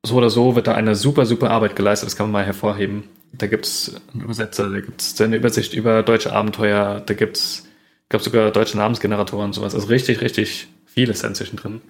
[0.05, 3.05] so oder so wird da eine super, super Arbeit geleistet, das kann man mal hervorheben.
[3.33, 7.37] Da gibt es einen Übersetzer, da gibt es eine Übersicht über deutsche Abenteuer, da gibt
[7.37, 7.67] es
[8.13, 9.75] gab sogar deutsche Namensgeneratoren und sowas.
[9.75, 11.81] Also richtig, richtig viele ist inzwischen drin.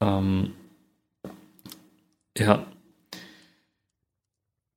[0.00, 0.52] Ähm,
[2.36, 2.66] ja.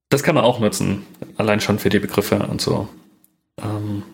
[0.08, 1.04] Das kann man auch nutzen,
[1.36, 2.88] allein schon für die Begriffe und so.
[3.62, 4.04] Ähm,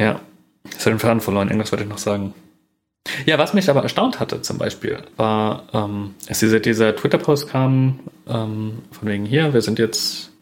[0.00, 0.20] ja,
[0.68, 2.34] ich habe den Faden verloren, irgendwas wollte ich noch sagen.
[3.24, 8.00] Ja, was mich aber erstaunt hatte zum Beispiel, war, ähm, als dieser, dieser Twitter-Post kam,
[8.26, 10.32] ähm, von wegen hier, wir sind jetzt,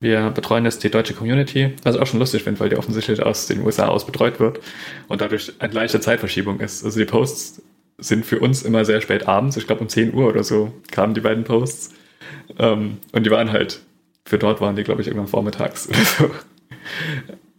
[0.00, 3.22] wir betreuen jetzt die deutsche Community, was ich auch schon lustig finde, weil die offensichtlich
[3.22, 4.60] aus den USA aus betreut wird
[5.08, 6.84] und dadurch eine leichte Zeitverschiebung ist.
[6.84, 7.62] Also die Posts
[7.98, 11.14] sind für uns immer sehr spät abends, ich glaube um 10 Uhr oder so kamen
[11.14, 11.94] die beiden Posts.
[12.58, 13.80] Ähm, und die waren halt,
[14.24, 16.30] für dort waren die, glaube ich, irgendwann vormittags oder so.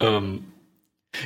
[0.00, 0.44] ähm,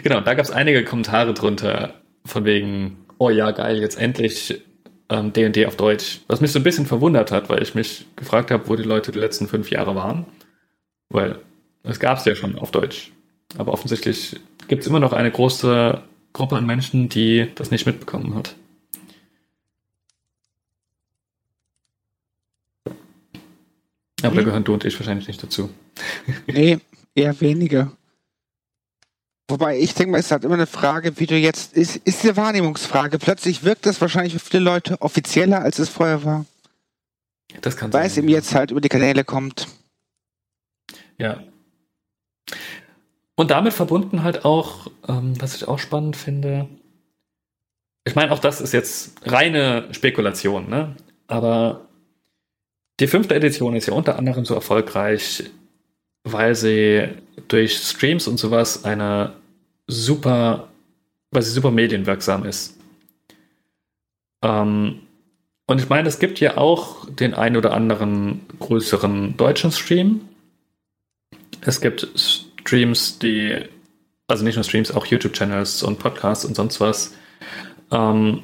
[0.03, 4.63] Genau, da gab es einige Kommentare drunter, von wegen, oh ja, geil, jetzt endlich
[5.09, 6.21] ähm, D&D auf Deutsch.
[6.27, 9.13] Was mich so ein bisschen verwundert hat, weil ich mich gefragt habe, wo die Leute
[9.13, 10.27] die letzten fünf Jahre waren.
[11.11, 11.39] Weil
[11.83, 13.13] es gab es ja schon auf Deutsch.
[13.59, 16.03] Aber offensichtlich gibt es immer noch eine große
[16.33, 18.55] Gruppe an Menschen, die das nicht mitbekommen hat.
[24.23, 24.37] Aber mhm.
[24.37, 25.71] da gehören du und ich wahrscheinlich nicht dazu.
[26.47, 26.79] Nee,
[27.15, 27.93] eher weniger.
[29.49, 32.25] Wobei ich denke mal, es ist halt immer eine Frage, wie du jetzt, ist, ist
[32.25, 33.19] eine Wahrnehmungsfrage.
[33.19, 36.47] Plötzlich wirkt das wahrscheinlich für viele Leute offizieller, als es vorher war.
[37.61, 38.01] Das kann sein.
[38.01, 39.69] Weil es ihm jetzt halt über die Kanäle kommt.
[41.19, 41.43] Ja.
[43.37, 46.69] Und damit verbunden halt auch, ähm, was ich auch spannend finde,
[48.07, 50.95] ich meine, auch das ist jetzt reine Spekulation, ne?
[51.27, 51.89] Aber
[53.01, 55.45] die fünfte Edition ist ja unter anderem so erfolgreich,
[56.25, 57.09] weil sie
[57.49, 59.35] durch Streams und sowas eine
[59.87, 60.69] super,
[61.31, 62.79] weil sie super medienwirksam ist.
[64.43, 65.01] Ähm,
[65.67, 70.29] und ich meine, es gibt ja auch den ein oder anderen größeren deutschen Stream.
[71.63, 73.57] Es gibt Streams, die,
[74.27, 77.15] also nicht nur Streams, auch YouTube-Channels und Podcasts und sonst was.
[77.91, 78.43] Ähm,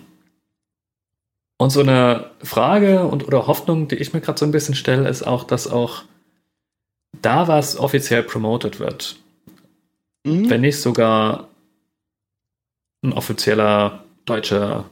[1.58, 5.06] und so eine Frage und oder Hoffnung, die ich mir gerade so ein bisschen stelle,
[5.06, 6.04] ist auch, dass auch
[7.22, 9.16] da was offiziell promoted wird.
[10.24, 10.50] Mhm.
[10.50, 11.48] Wenn nicht sogar
[13.02, 14.88] ein offizieller deutscher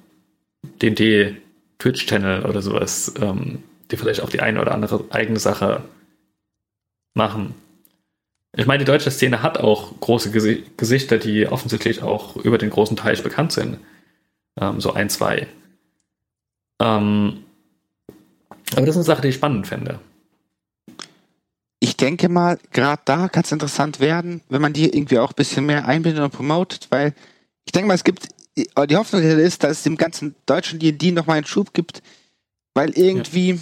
[0.83, 1.37] D&D
[1.79, 5.83] Twitch-Channel oder sowas, ähm, die vielleicht auch die eine oder andere eigene Sache
[7.15, 7.55] machen.
[8.57, 12.71] Ich meine, die deutsche Szene hat auch große Gesi Gesichter, die offensichtlich auch über den
[12.71, 13.79] großen Teich bekannt sind.
[14.61, 15.47] Ähm, so ein, zwei.
[16.81, 17.45] Ähm,
[18.73, 20.01] aber das ist eine Sache, die ich spannend fände
[21.81, 25.37] ich denke mal, gerade da kann es interessant werden, wenn man die irgendwie auch ein
[25.37, 27.15] bisschen mehr einbindet und promotet, weil
[27.65, 31.37] ich denke mal, es gibt, die Hoffnung ist, dass es dem ganzen deutschen D&D nochmal
[31.37, 32.03] einen Schub gibt,
[32.75, 33.61] weil irgendwie, ja.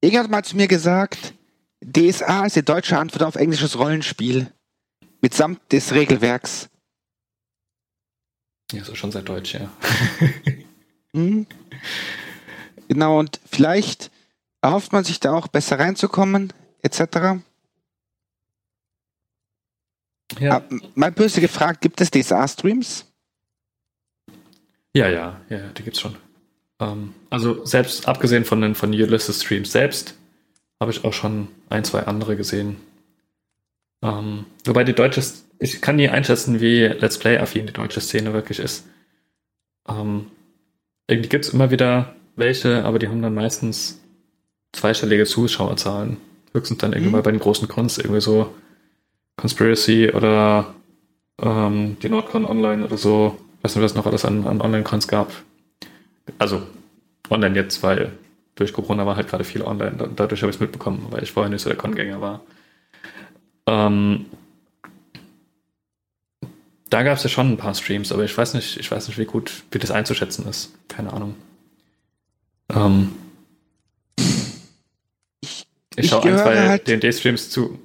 [0.00, 1.34] irgendjemand hat mal zu mir gesagt,
[1.80, 4.52] DSA ist die deutsche Antwort auf englisches Rollenspiel.
[5.22, 6.68] Mitsamt des Regelwerks.
[8.72, 9.70] Ja, so schon sehr deutsch, ja.
[11.12, 11.46] mhm.
[12.88, 14.10] Genau, und vielleicht
[14.62, 17.42] erhofft man sich da auch besser reinzukommen etc.
[20.38, 20.58] Ja.
[20.58, 20.62] Ah,
[20.94, 23.06] mal böse gefragt, gibt es DSA-Streams?
[24.94, 26.16] Ja, ja, ja, die gibt's schon.
[26.80, 30.14] Ähm, also selbst abgesehen von den von Ulysses Streams selbst,
[30.80, 32.76] habe ich auch schon ein, zwei andere gesehen.
[34.02, 35.22] Ähm, wobei die deutsche,
[35.58, 38.86] ich kann nie einschätzen, wie Let's Play-affin die deutsche Szene wirklich ist.
[39.88, 40.30] Ähm,
[41.06, 44.00] irgendwie gibt es immer wieder welche, aber die haben dann meistens
[44.72, 46.16] zweistellige Zuschauerzahlen.
[46.52, 47.12] Höchstens dann irgendwie mhm.
[47.12, 48.54] mal bei den großen Cons, irgendwie so
[49.36, 50.74] Conspiracy oder
[51.40, 53.38] ähm, die Nordcon Online oder so.
[53.58, 55.32] Ich weiß nicht, was noch alles an, an Online-Cons gab.
[56.38, 56.62] Also
[57.30, 58.12] online jetzt, weil
[58.54, 60.10] durch Corona war halt gerade viel online.
[60.16, 62.40] Dadurch habe ich es mitbekommen, weil ich vorher nicht so der Con-Gänger war.
[63.66, 64.26] Ähm,
[66.90, 69.18] da gab es ja schon ein paar Streams, aber ich weiß nicht, ich weiß nicht,
[69.18, 70.74] wie gut, wie das einzuschätzen ist.
[70.88, 71.36] Keine Ahnung.
[72.68, 73.12] Ähm,
[76.00, 77.78] ich, ich schaue ein, zwei halt D&D-Streams zu.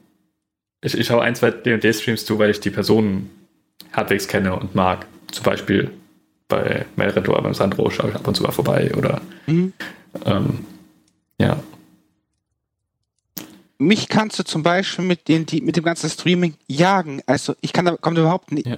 [0.82, 3.30] Ich, ich schaue ein, zwei D&D-Streams zu, weil ich die Personen
[3.94, 5.06] halbwegs kenne und mag.
[5.32, 5.92] Zum Beispiel
[6.48, 9.74] bei Melredor, beim Sandro schaue ich ab und zu mal vorbei oder mhm.
[10.26, 10.66] ähm,
[11.40, 11.62] ja.
[13.78, 17.22] Mich kannst du zum Beispiel mit, den, die, mit dem ganzen Streaming jagen.
[17.26, 18.78] Also ich kann da, kommt überhaupt nicht, ja.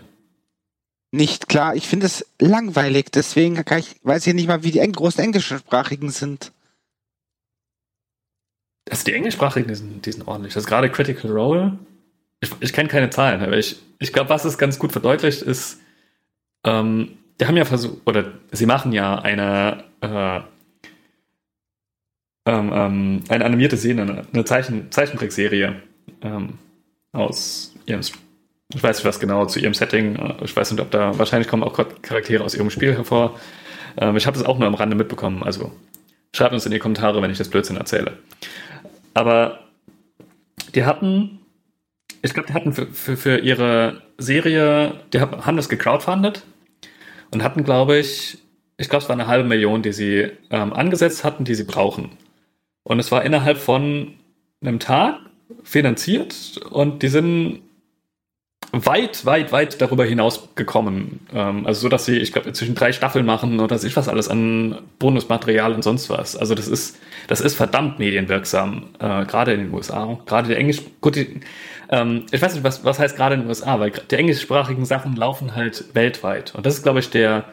[1.11, 1.75] nicht klar.
[1.75, 6.51] Ich finde es langweilig, deswegen ich, weiß ich nicht mal, wie die großen englischsprachigen sind.
[8.89, 10.53] Also die englischsprachigen, die sind, die sind ordentlich.
[10.53, 11.77] Das ist gerade Critical Role.
[12.39, 15.79] Ich, ich kenne keine Zahlen, aber ich, ich glaube, was es ganz gut verdeutlicht ist,
[16.63, 20.39] ähm, die haben ja versucht, oder sie machen ja eine, äh,
[22.45, 25.81] ähm, ähm, eine animierte Szene, eine, eine Zeichen, Zeichentrickserie
[26.21, 26.53] ähm,
[27.11, 31.17] aus ihrem, ich weiß nicht was genau zu ihrem Setting, ich weiß nicht, ob da,
[31.17, 33.39] wahrscheinlich kommen auch Charaktere aus ihrem Spiel hervor.
[33.97, 35.71] Ähm, ich habe das auch nur am Rande mitbekommen, also
[36.35, 38.17] schreibt uns in die Kommentare, wenn ich das Blödsinn erzähle.
[39.17, 39.61] Aber
[40.75, 41.39] die hatten,
[42.21, 46.43] ich glaube, die hatten für, für, für ihre Serie, die haben das gecrowdfundet
[47.31, 48.37] und hatten, glaube ich,
[48.77, 52.11] ich glaube, es war eine halbe Million, die sie ähm, angesetzt hatten, die sie brauchen.
[52.83, 54.13] Und es war innerhalb von
[54.61, 55.19] einem Tag
[55.63, 57.63] finanziert und die sind
[58.71, 61.25] weit, weit, weit darüber hinaus gekommen.
[61.33, 64.27] Ähm, also so, dass sie, ich glaube, inzwischen drei Staffeln machen oder sich was alles
[64.27, 66.35] an Bonusmaterial und sonst was.
[66.35, 70.19] Also das ist, das ist verdammt medienwirksam, äh, gerade in den USA.
[70.25, 71.41] Gerade die Englisch, gut, die,
[71.89, 75.15] Ähm, ich weiß nicht, was, was heißt gerade in den USA, weil die englischsprachigen Sachen
[75.15, 76.53] laufen halt weltweit.
[76.53, 77.45] Und das ist, glaube ich, der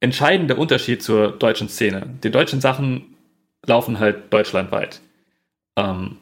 [0.00, 2.06] entscheidende Unterschied zur deutschen Szene.
[2.22, 3.16] Die deutschen Sachen
[3.64, 5.00] laufen halt deutschlandweit.
[5.76, 6.18] Ähm,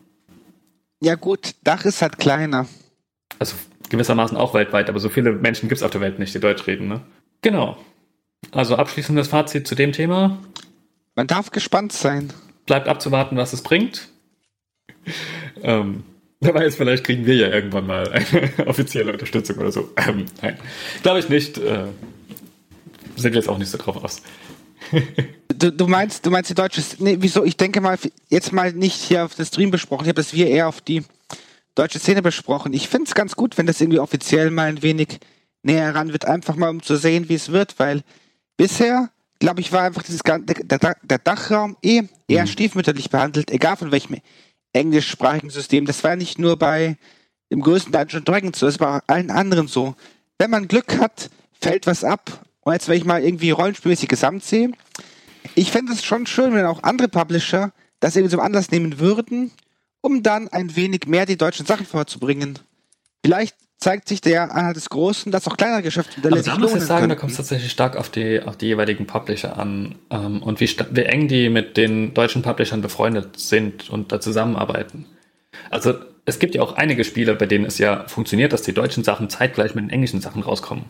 [1.01, 2.67] ja gut, Dach ist halt kleiner.
[3.41, 3.57] Also
[3.93, 6.67] gewissermaßen auch weltweit, aber so viele Menschen gibt es auf der Welt nicht, die Deutsch
[6.67, 7.01] reden, ne?
[7.43, 7.77] Genau.
[8.51, 10.39] Also abschließendes Fazit zu dem Thema.
[11.15, 12.33] Man darf gespannt sein.
[12.67, 14.09] Bleibt abzuwarten, was es bringt.
[15.63, 16.03] ähm,
[16.41, 19.91] wer weiß, vielleicht kriegen wir ja irgendwann mal eine offizielle Unterstützung oder so.
[19.97, 20.59] Ähm, nein,
[21.03, 21.59] glaube ich nicht.
[21.59, 21.87] Äh,
[23.17, 24.23] sind wir jetzt auch nicht so drauf aus.
[25.55, 26.83] du, du, meinst, du meinst die deutsche.
[26.99, 27.45] Nee, wieso?
[27.45, 30.05] Ich denke mal, jetzt mal nicht hier auf das Stream besprochen.
[30.05, 31.03] Ich habe das wir eher auf die
[31.75, 32.73] deutsche Szene besprochen.
[32.73, 35.19] Ich finde es ganz gut, wenn das irgendwie offiziell mal ein wenig
[35.63, 38.03] näher heran wird, einfach mal um zu sehen, wie es wird, weil
[38.57, 42.49] bisher, glaube ich, war einfach dieses der, der, der Dachraum eh eher mhm.
[42.49, 44.17] stiefmütterlich behandelt, egal von welchem
[44.73, 45.87] englischsprachigen System.
[45.87, 46.97] Das war nicht nur bei
[47.51, 49.95] dem größten Dungeon Dragons so, das war bei allen anderen so.
[50.39, 51.31] Wenn man Glück hat,
[51.61, 52.45] fällt was ab.
[52.63, 54.73] Und jetzt, wenn ich mal irgendwie rollenspielmäßig gesamt sehe,
[55.55, 59.51] ich fände es schon schön, wenn auch andere Publisher das irgendwie so anders nehmen würden,
[60.03, 62.59] um dann ein wenig mehr die deutschen Sachen vorzubringen.
[63.25, 66.75] Vielleicht zeigt sich der Anhalt des Großen, dass auch kleinere Geschäftsmodelle Aber sich da muss
[66.75, 67.09] ich sagen, könnten.
[67.09, 70.69] da kommt es tatsächlich stark auf die, auf die jeweiligen Publisher an ähm, und wie,
[70.91, 75.07] wie eng die mit den deutschen Publishern befreundet sind und da zusammenarbeiten.
[75.71, 79.03] Also es gibt ja auch einige Spiele, bei denen es ja funktioniert, dass die deutschen
[79.03, 80.85] Sachen zeitgleich mit den englischen Sachen rauskommen.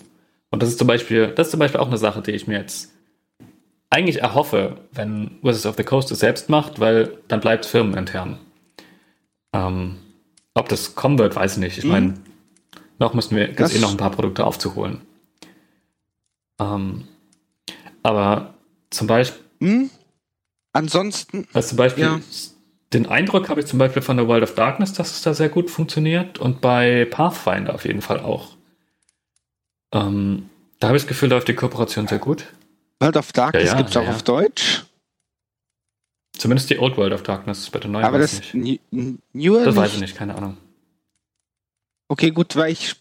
[0.50, 2.58] Und das ist zum Beispiel, das ist zum Beispiel auch eine Sache, die ich mir
[2.58, 2.90] jetzt
[3.88, 8.38] eigentlich erhoffe, wenn Wizards of the Coast es selbst macht, weil dann bleibt es firmenintern.
[9.52, 9.98] Ähm,
[10.54, 11.78] ob das kommen wird, weiß ich nicht.
[11.78, 11.90] Ich mhm.
[11.90, 12.14] meine,
[12.98, 15.00] noch müssen wir ganz eh noch ein paar Produkte aufzuholen.
[16.60, 17.08] Ähm,
[18.02, 18.54] aber
[18.90, 19.42] zum Beispiel.
[19.60, 19.90] Mhm.
[20.72, 21.46] Ansonsten.
[21.52, 22.20] Also zum Beispiel, ja.
[22.92, 25.48] den Eindruck habe ich zum Beispiel von der World of Darkness, dass es da sehr
[25.48, 28.56] gut funktioniert und bei Pathfinder auf jeden Fall auch.
[29.92, 30.48] Ähm,
[30.80, 32.46] da habe ich das Gefühl, läuft die Kooperation sehr gut.
[33.00, 34.84] World of Darkness ja, ja, gibt es auch auf Deutsch.
[36.36, 38.80] Zumindest die Old World of Darkness, bei der neuen Aber das nicht.
[39.32, 40.56] Newer Das weiß ich nicht, keine Ahnung.
[42.08, 42.96] Okay, gut, weil ich,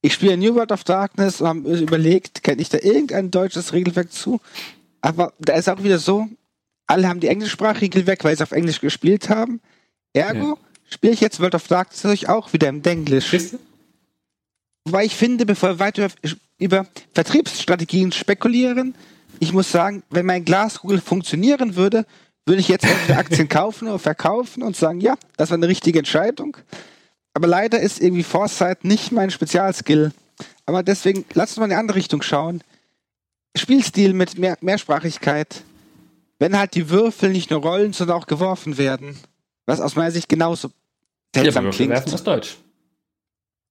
[0.00, 4.12] ich spiele New World of Darkness und habe überlegt, kenne ich da irgendein deutsches Regelwerk
[4.12, 4.40] zu?
[5.00, 6.28] Aber da ist auch wieder so,
[6.86, 9.60] alle haben die englischsprachige weg, weil sie auf Englisch gespielt haben.
[10.12, 10.56] Ergo ja.
[10.88, 13.36] spiele ich jetzt World of Darkness natürlich auch wieder im Denglisch.
[14.84, 16.08] Wobei ich finde, bevor wir weiter
[16.58, 18.94] über Vertriebsstrategien spekulieren,
[19.40, 22.06] ich muss sagen, wenn mein Glaskugel funktionieren würde,
[22.48, 26.00] würde ich jetzt entweder Aktien kaufen oder verkaufen und sagen, ja, das war eine richtige
[26.00, 26.56] Entscheidung.
[27.34, 30.12] Aber leider ist irgendwie Foresight nicht mein Spezialskill.
[30.66, 32.62] Aber deswegen, lass uns mal in eine andere Richtung schauen.
[33.56, 35.62] Spielstil mit mehr Mehrsprachigkeit.
[36.38, 39.16] Wenn halt die Würfel nicht nur rollen, sondern auch geworfen werden.
[39.66, 40.70] Was aus meiner Sicht genauso
[41.34, 41.90] seltsam ja, klingt.
[41.90, 42.56] werfen ist Deutsch.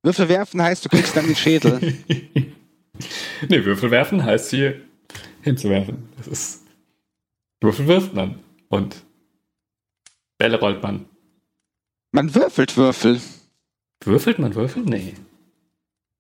[0.04, 1.80] Würfel werfen heißt, du kriegst dann den Schädel.
[2.08, 4.76] nee, Würfel werfen heißt sie
[5.42, 6.10] hinzuwerfen.
[6.18, 6.64] Das ist.
[7.62, 8.40] Würfel wirft man.
[8.70, 9.04] Und
[10.38, 11.06] Bälle rollt man.
[12.12, 13.22] Man würfelt Würfel.
[14.04, 14.84] Würfelt man Würfel?
[14.84, 15.16] Nee.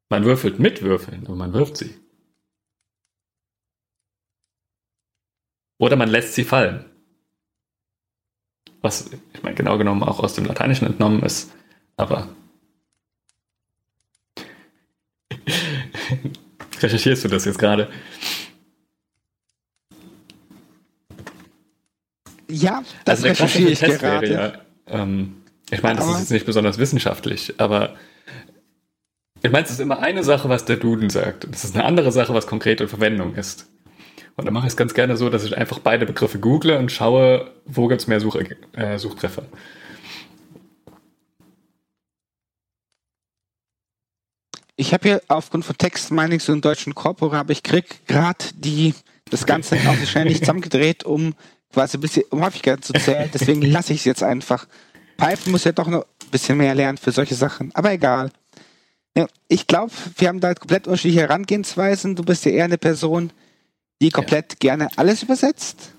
[0.10, 1.94] Man würfelt mit Würfeln, aber man wirft sie.
[5.78, 6.86] Oder man lässt sie fallen.
[8.82, 11.52] Was, ich meine, genau genommen auch aus dem Lateinischen entnommen ist.
[11.98, 12.30] Aber.
[16.82, 17.92] Recherchierst du das jetzt gerade?
[22.50, 24.30] Ja, das also recherchiere ich Test gerade.
[24.30, 27.96] Wäre ja, ähm, ich meine, das aber ist jetzt nicht besonders wissenschaftlich, aber
[29.42, 31.46] ich meine, es ist immer eine Sache, was der Duden sagt.
[31.46, 33.68] Und es ist eine andere Sache, was konkrete Verwendung ist.
[34.36, 36.92] Und dann mache ich es ganz gerne so, dass ich einfach beide Begriffe google und
[36.92, 38.38] schaue, wo gibt es mehr Such
[38.74, 39.44] äh, Suchtreffer.
[44.76, 48.46] Ich habe hier aufgrund von Text Mining so einen deutschen Korpora, aber ich krieg gerade
[48.56, 48.94] die
[49.30, 51.34] das Ganze auch nicht zusammengedreht, um
[51.74, 53.30] quasi ein bisschen um Häufigkeit zu zählen.
[53.34, 54.68] Deswegen lasse ich es jetzt einfach.
[55.18, 57.72] Python muss ja doch noch ein bisschen mehr lernen für solche Sachen.
[57.74, 58.32] Aber egal.
[59.16, 62.16] Ja, ich glaube, wir haben da komplett unterschiedliche Herangehensweisen.
[62.16, 63.32] Du bist ja eher eine Person,
[64.02, 64.58] die komplett ja.
[64.60, 65.92] gerne alles übersetzt.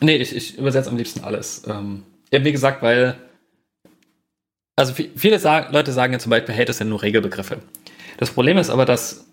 [0.00, 1.62] Nee, ich, ich übersetze am liebsten alles.
[1.66, 3.16] Ähm, ja, wie gesagt, weil
[4.76, 7.60] also viele sagen, Leute sagen ja zum Beispiel, hey, das sind nur Regelbegriffe.
[8.16, 9.23] Das Problem ist aber, dass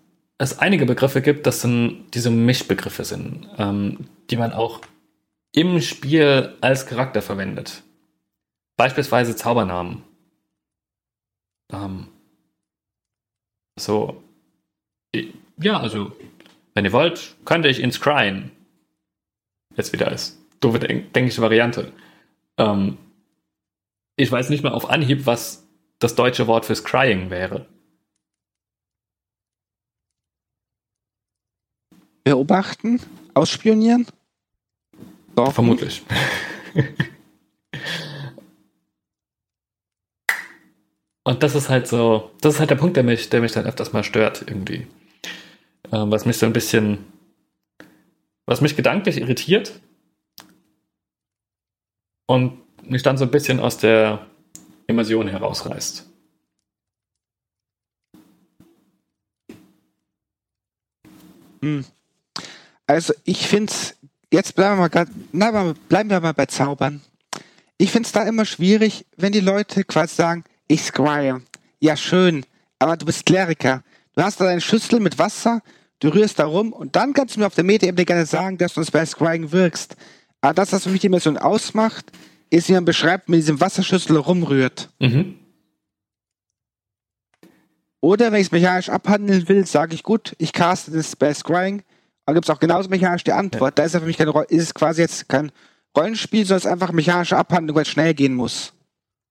[0.42, 4.82] es einige Begriffe gibt, das sind diese Mischbegriffe sind, ähm, die man auch
[5.54, 7.84] im Spiel als Charakter verwendet.
[8.76, 10.02] Beispielsweise Zaubernamen.
[11.72, 12.08] Ähm,
[13.78, 14.24] so,
[15.62, 16.12] ja, also,
[16.74, 18.52] wenn ihr wollt, könnte ich inscriben.
[19.76, 21.92] Jetzt wieder als doofe denk denkliche Variante.
[22.58, 22.98] Ähm,
[24.16, 25.68] ich weiß nicht mehr auf Anhieb, was
[26.00, 27.68] das deutsche Wort für Scrying wäre.
[32.24, 32.99] Beobachten?
[33.34, 34.05] Ausspionieren?
[35.36, 35.53] Dorfen?
[35.53, 36.03] Vermutlich.
[41.24, 43.65] Und das ist halt so, das ist halt der Punkt, der mich, der mich dann
[43.65, 44.88] öfters mal stört, irgendwie.
[45.91, 47.05] Ähm, was mich so ein bisschen,
[48.45, 49.80] was mich gedanklich irritiert
[52.28, 54.26] und mich dann so ein bisschen aus der
[54.88, 56.07] Immersion herausreißt.
[61.61, 61.86] Hm.
[62.92, 63.96] Also ich finde es,
[64.34, 67.00] jetzt bleiben wir, mal grad, na, bleiben wir mal bei Zaubern.
[67.78, 71.39] Ich finde es da immer schwierig, wenn die Leute quasi sagen, ich scrye.
[71.80, 72.46] Ja, schön,
[72.80, 73.82] aber du bist Kleriker.
[74.14, 75.62] Du hast da eine Schüssel mit Wasser,
[76.00, 78.74] du rührst da rum und dann kannst du mir auf der Metaebene gerne sagen, dass
[78.74, 79.96] du das bei Scrying wirkst.
[80.42, 82.12] Aber das, was für mich die Mission ausmacht,
[82.50, 84.89] ist, wie man beschreibt, mit diesem Wasserschüssel rumrührt.
[85.00, 85.39] Mhm.
[88.02, 91.84] Oder wenn ich es mechanisch abhandeln will, sage ich gut, ich caste das bei Scrying.
[92.26, 93.78] Aber gibt es auch genauso mechanisch die Antwort.
[93.78, 93.82] Ja.
[93.82, 95.51] Da ist ja für mich kein, ist es quasi jetzt kein
[95.97, 98.74] Rollenspiel, sondern es ist einfach mechanische Abhandlung, weil es schnell gehen muss.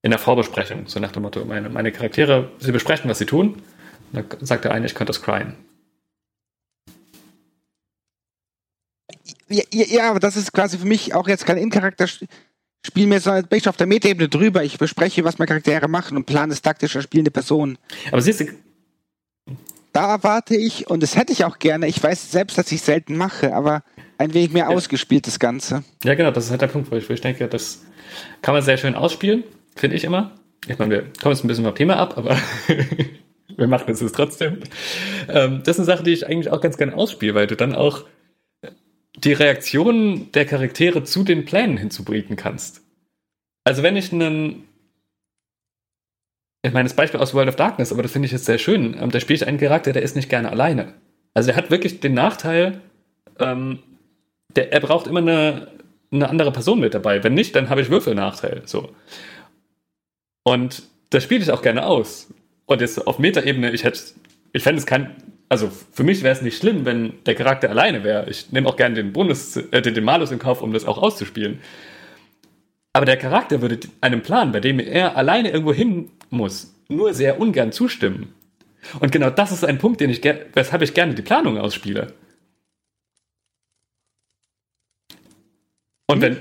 [0.02, 3.62] In der Vorbesprechung, so nach dem Motto, meine, meine Charaktere, sie besprechen, was sie tun.
[4.12, 5.54] Und dann sagt der eine, ich könnte scryen.
[9.48, 12.06] Ja, ja, ja, aber das ist quasi für mich auch jetzt kein In-Charakter
[12.86, 14.64] spiel mir so bin ich auf der Metaebene drüber.
[14.64, 17.78] Ich bespreche, was meine Charaktere machen und plane es taktisch als spielende Person.
[18.10, 18.46] Aber siehst du.
[19.92, 23.16] Da erwarte ich, und das hätte ich auch gerne, ich weiß selbst, dass ich selten
[23.16, 23.82] mache, aber
[24.18, 24.76] ein wenig mehr ja.
[24.76, 25.82] ausgespielt, das Ganze.
[26.04, 27.82] Ja, genau, das ist halt der Punkt, wo ich, wo ich denke, das
[28.42, 30.32] kann man sehr schön ausspielen, finde ich immer.
[30.68, 32.36] Ich meine, wir kommen jetzt ein bisschen vom Thema ab, aber
[33.56, 34.58] wir machen es jetzt trotzdem.
[35.28, 37.74] Ähm, das ist eine Sache, die ich eigentlich auch ganz gerne ausspiele, weil du dann
[37.74, 38.04] auch
[39.16, 42.82] die Reaktionen der Charaktere zu den Plänen hinzubieten kannst.
[43.64, 44.64] Also wenn ich einen
[46.62, 48.96] ich meine, das Beispiel aus World of Darkness, aber das finde ich jetzt sehr schön.
[49.00, 50.94] Ähm, da spiele ich einen Charakter, der ist nicht gerne alleine.
[51.34, 52.80] Also er hat wirklich den Nachteil,
[53.38, 53.80] ähm,
[54.54, 55.68] der, er braucht immer eine,
[56.12, 57.22] eine andere Person mit dabei.
[57.24, 58.62] Wenn nicht, dann habe ich Würfelnachteil.
[58.66, 58.90] So.
[60.42, 62.32] Und das spiele ich auch gerne aus.
[62.66, 64.00] Und jetzt auf Metaebene, ich hätte,
[64.52, 65.16] ich fände es kein
[65.50, 68.30] also für mich wäre es nicht schlimm, wenn der Charakter alleine wäre.
[68.30, 70.96] Ich nehme auch gerne den Bonus, äh, den, den Malus in Kauf, um das auch
[70.96, 71.58] auszuspielen.
[72.92, 77.40] Aber der Charakter würde einem Plan, bei dem er alleine irgendwo hin muss, nur sehr
[77.40, 78.34] ungern zustimmen.
[79.00, 82.14] Und genau das ist ein Punkt, den ich weshalb ich gerne die Planung ausspiele.
[86.06, 86.40] Und wenn.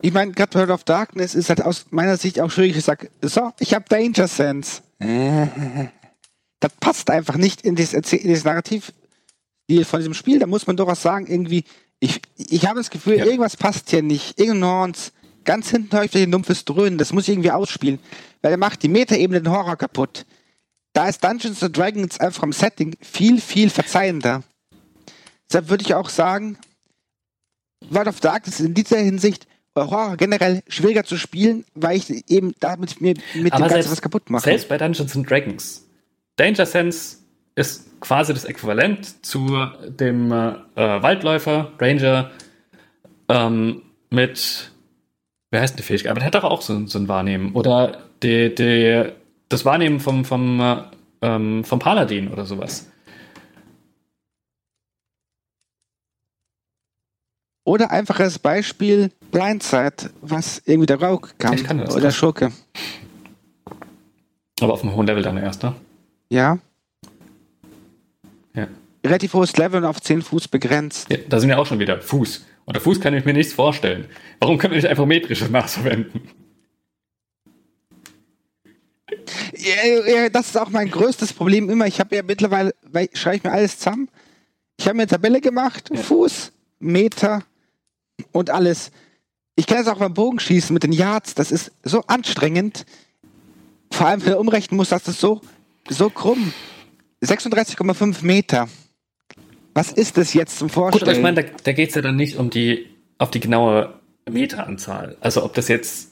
[0.00, 2.76] Ich meine, gerade World of Darkness ist halt aus meiner Sicht auch schwierig.
[2.76, 4.82] Ich sage, so, ich habe Danger Sense.
[6.60, 8.92] das passt einfach nicht in das, in das Narrativ
[9.84, 10.38] von diesem Spiel.
[10.38, 11.64] Da muss man doch was sagen, irgendwie,
[11.98, 13.24] ich, ich habe das Gefühl, ja.
[13.24, 14.38] irgendwas passt hier nicht.
[14.40, 15.10] Ignorance,
[15.48, 17.98] ganz hinten ich ein dumpfes Dröhnen, das muss ich irgendwie ausspielen.
[18.42, 20.26] Weil er macht die Metaebene den Horror kaputt.
[20.92, 24.42] Da ist Dungeons and Dragons einfach im Setting viel, viel verzeihender.
[25.48, 26.58] Deshalb würde ich auch sagen,
[27.88, 32.52] World of Darkness ist in dieser Hinsicht Horror generell schwieriger zu spielen, weil ich eben
[32.60, 34.44] damit mir mit dem Ganzen was kaputt mache.
[34.44, 35.88] Selbst bei Dungeons and Dragons
[36.36, 37.16] Danger Sense
[37.54, 39.48] ist quasi das Äquivalent zu
[39.88, 42.30] dem äh, Waldläufer, Ranger,
[43.30, 44.72] ähm, mit,
[45.50, 46.10] wer heißt die Fähigkeit?
[46.10, 47.52] Aber der hat doch auch so, so ein Wahrnehmen.
[47.52, 49.10] Oder die, die,
[49.48, 50.76] das Wahrnehmen vom, vom, äh,
[51.22, 52.88] ähm, vom Paladin oder sowas.
[57.64, 61.52] Oder einfaches Beispiel Blindside, was irgendwie der Rauk kam.
[61.52, 62.50] Ich kann das oder Schurke.
[64.60, 65.74] Aber auf einem hohen Level dann erst, ne?
[66.30, 66.58] Ja.
[68.54, 68.68] Ja.
[69.04, 71.10] Relativ hohes Level und auf 10 Fuß begrenzt.
[71.10, 72.00] Ja, da sind wir auch schon wieder.
[72.00, 72.46] Fuß.
[72.68, 74.10] Unter Fuß kann ich mir nichts vorstellen.
[74.40, 76.28] Warum können wir nicht einfach metrisches Maß verwenden?
[79.56, 81.86] Ja, ja, das ist auch mein größtes Problem immer.
[81.86, 82.74] Ich habe ja mittlerweile,
[83.14, 84.10] schreibe ich mir alles zusammen.
[84.76, 85.96] Ich habe mir eine Tabelle gemacht, ja.
[85.98, 87.42] Fuß, Meter
[88.32, 88.90] und alles.
[89.56, 91.34] Ich kann es auch beim Bogenschießen mit den Yards.
[91.34, 92.84] Das ist so anstrengend.
[93.90, 95.40] Vor allem, wenn du umrechnen musst, dass das so
[95.88, 96.52] so krumm.
[97.22, 98.68] 36,5 Meter.
[99.78, 101.00] Was ist das jetzt zum Vorstellen?
[101.00, 102.86] Gut, aber ich meine, da, da geht es ja dann nicht um die,
[103.18, 103.94] auf die genaue
[104.28, 105.16] Meteranzahl.
[105.20, 106.10] Also ob das jetzt,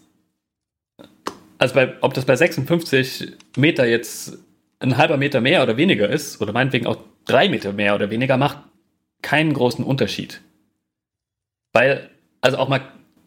[1.58, 4.38] also bei, ob das bei 56 Meter jetzt
[4.78, 8.36] ein halber Meter mehr oder weniger ist, oder meinetwegen auch drei Meter mehr oder weniger,
[8.36, 8.58] macht
[9.20, 10.42] keinen großen Unterschied.
[11.72, 12.08] Weil,
[12.40, 12.82] also auch mal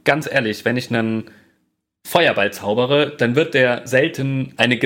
[0.06, 1.32] ganz ehrlich, wenn ich einen
[2.08, 4.80] Feuerball zaubere, dann wird der selten eine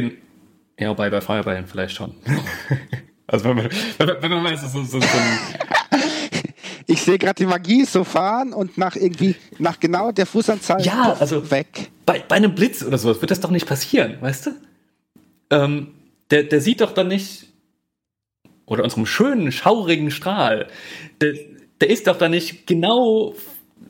[0.79, 2.15] ja, wobei bei Feuerballen vielleicht schon.
[3.34, 6.43] also wenn man, wenn, man weiß, so, so, so ein
[6.86, 11.17] ich sehe gerade die Magie so fahren und nach irgendwie, nach genau der Fußanzahl ja,
[11.19, 11.89] also weg.
[12.05, 14.51] Bei, bei einem Blitz oder sowas wird das doch nicht passieren, weißt du?
[15.49, 15.95] Ähm,
[16.29, 17.47] der, der sieht doch dann nicht,
[18.67, 20.67] oder unserem schönen, schaurigen Strahl,
[21.19, 21.34] der,
[21.81, 23.34] der ist doch da nicht genau,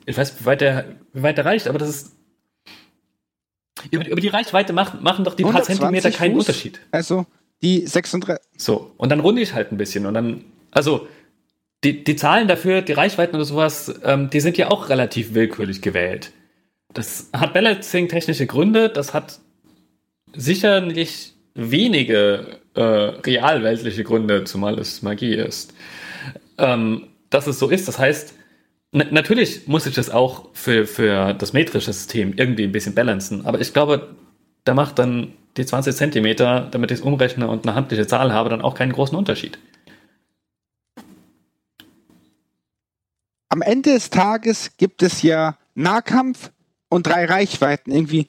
[0.06, 2.16] ich weiß, wie weit der, wie weit der reicht, aber das ist,
[3.90, 6.80] über, über die Reichweite machen, machen doch die paar Zentimeter keinen Fuß, Unterschied.
[6.90, 7.26] Also,
[7.64, 8.44] die 36.
[8.56, 11.08] So, und dann runde ich halt ein bisschen und dann, also,
[11.82, 15.82] die, die Zahlen dafür, die Reichweiten oder sowas, ähm, die sind ja auch relativ willkürlich
[15.82, 16.32] gewählt.
[16.92, 19.40] Das hat Balancing technische Gründe, das hat
[20.34, 25.74] sicherlich wenige äh, realweltliche Gründe, zumal es Magie ist.
[26.58, 28.34] Ähm, dass es so ist, das heißt,
[28.92, 33.60] natürlich muss ich das auch für, für das metrische System irgendwie ein bisschen balancen, aber
[33.60, 34.14] ich glaube,
[34.64, 38.50] da macht dann die 20 Zentimeter, damit ich es umrechne und eine handliche Zahl habe,
[38.50, 39.58] dann auch keinen großen Unterschied.
[43.54, 46.50] am Ende des Tages gibt es ja Nahkampf
[46.88, 47.92] und drei Reichweiten.
[47.92, 48.26] Irgendwie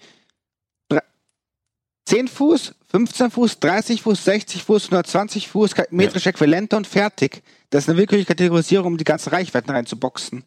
[2.05, 7.41] 10 Fuß, 15 Fuß, 30 Fuß, 60 Fuß, 120 Fuß, metrische Äquivalente und fertig.
[7.71, 10.43] Das ist eine willkürliche Kategorisierung, um die ganzen Reichweiten reinzuboxen.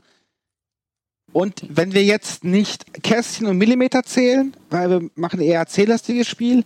[1.33, 6.65] Und wenn wir jetzt nicht Kästchen und Millimeter zählen, weil wir machen eher C-lastiges Spiel,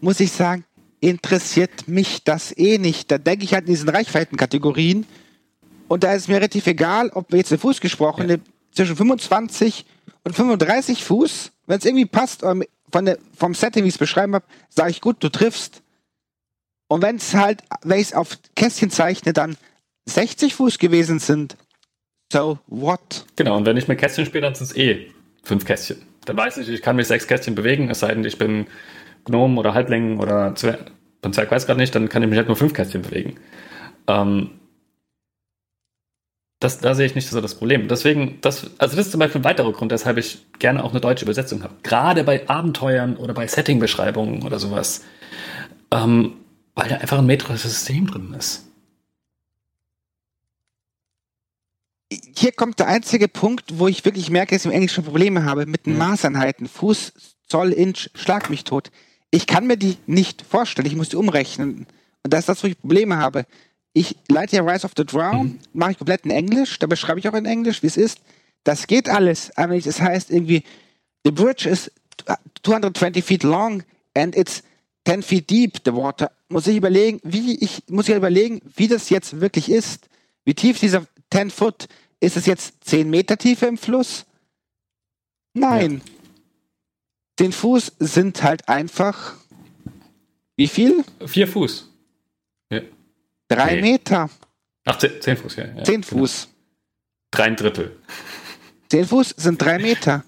[0.00, 0.64] muss ich sagen,
[1.00, 3.10] interessiert mich das eh nicht.
[3.10, 5.06] Da denke ich halt in diesen Reichweitenkategorien
[5.88, 8.36] und da ist mir relativ egal, ob wir jetzt den Fuß gesprochen, ja.
[8.72, 9.86] zwischen 25
[10.24, 14.34] und 35 Fuß, wenn es irgendwie passt, von der, vom Setting, wie ich es beschreiben
[14.34, 15.82] habe, sage ich gut, du triffst.
[16.86, 19.56] Und wenn es halt, wenn ich es auf Kästchen zeichne, dann
[20.06, 21.56] 60 Fuß gewesen sind,
[22.32, 23.24] so what?
[23.36, 25.10] Genau, und wenn ich mit Kästchen spiele, dann sind es eh
[25.42, 26.02] fünf Kästchen.
[26.24, 28.66] Dann weiß ich, ich kann mich sechs Kästchen bewegen, es sei denn, ich bin
[29.24, 30.90] Gnome oder Halblängen oder Zwerg,
[31.22, 33.36] beim Zwerg weiß gerade nicht, dann kann ich mich halt nur fünf Kästchen bewegen.
[34.06, 34.50] Ähm,
[36.60, 37.88] das, da sehe ich nicht so das Problem.
[37.88, 41.00] Deswegen, das, also das ist zum Beispiel ein weiterer Grund, weshalb ich gerne auch eine
[41.00, 41.74] deutsche Übersetzung habe.
[41.82, 45.02] Gerade bei Abenteuern oder bei Setting-Beschreibungen oder sowas.
[45.90, 46.34] Ähm,
[46.74, 48.69] weil da einfach ein metrisches System drin ist.
[52.10, 55.66] Hier kommt der einzige Punkt, wo ich wirklich merke, dass ich im Englischen Probleme habe
[55.66, 56.68] mit den Maßeinheiten.
[56.68, 57.12] Fuß,
[57.46, 58.90] Zoll, Inch, schlag mich tot.
[59.30, 60.86] Ich kann mir die nicht vorstellen.
[60.86, 61.86] Ich muss die umrechnen.
[62.22, 63.46] Und das ist das, wo ich Probleme habe
[63.92, 65.58] ich leite ja Rise of the Drown, mhm.
[65.72, 68.18] mache ich komplett in Englisch, da beschreibe ich auch in Englisch, wie es ist.
[68.64, 70.62] Das geht alles, aber es heißt irgendwie,
[71.24, 71.90] the bridge is
[72.62, 73.82] 220 feet long
[74.14, 74.62] and it's
[75.06, 76.30] 10 feet deep, the water.
[76.48, 80.08] Muss ich überlegen, wie ich, muss ich überlegen, wie das jetzt wirklich ist.
[80.44, 81.86] Wie tief dieser 10 Foot,
[82.20, 84.26] ist es jetzt 10 Meter Tiefe im Fluss?
[85.54, 86.02] Nein.
[86.04, 86.12] Ja.
[87.38, 89.36] 10 Fuß sind halt einfach,
[90.56, 91.04] wie viel?
[91.24, 91.88] 4 Fuß.
[92.70, 92.80] Ja.
[93.48, 93.80] Drei nee.
[93.82, 94.30] Meter.
[94.84, 95.64] Ach, zehn, zehn Fuß, ja.
[95.64, 96.22] ja zehn genau.
[96.22, 96.48] Fuß.
[97.30, 97.96] Drei Drittel.
[98.88, 100.24] Zehn Fuß sind drei Meter.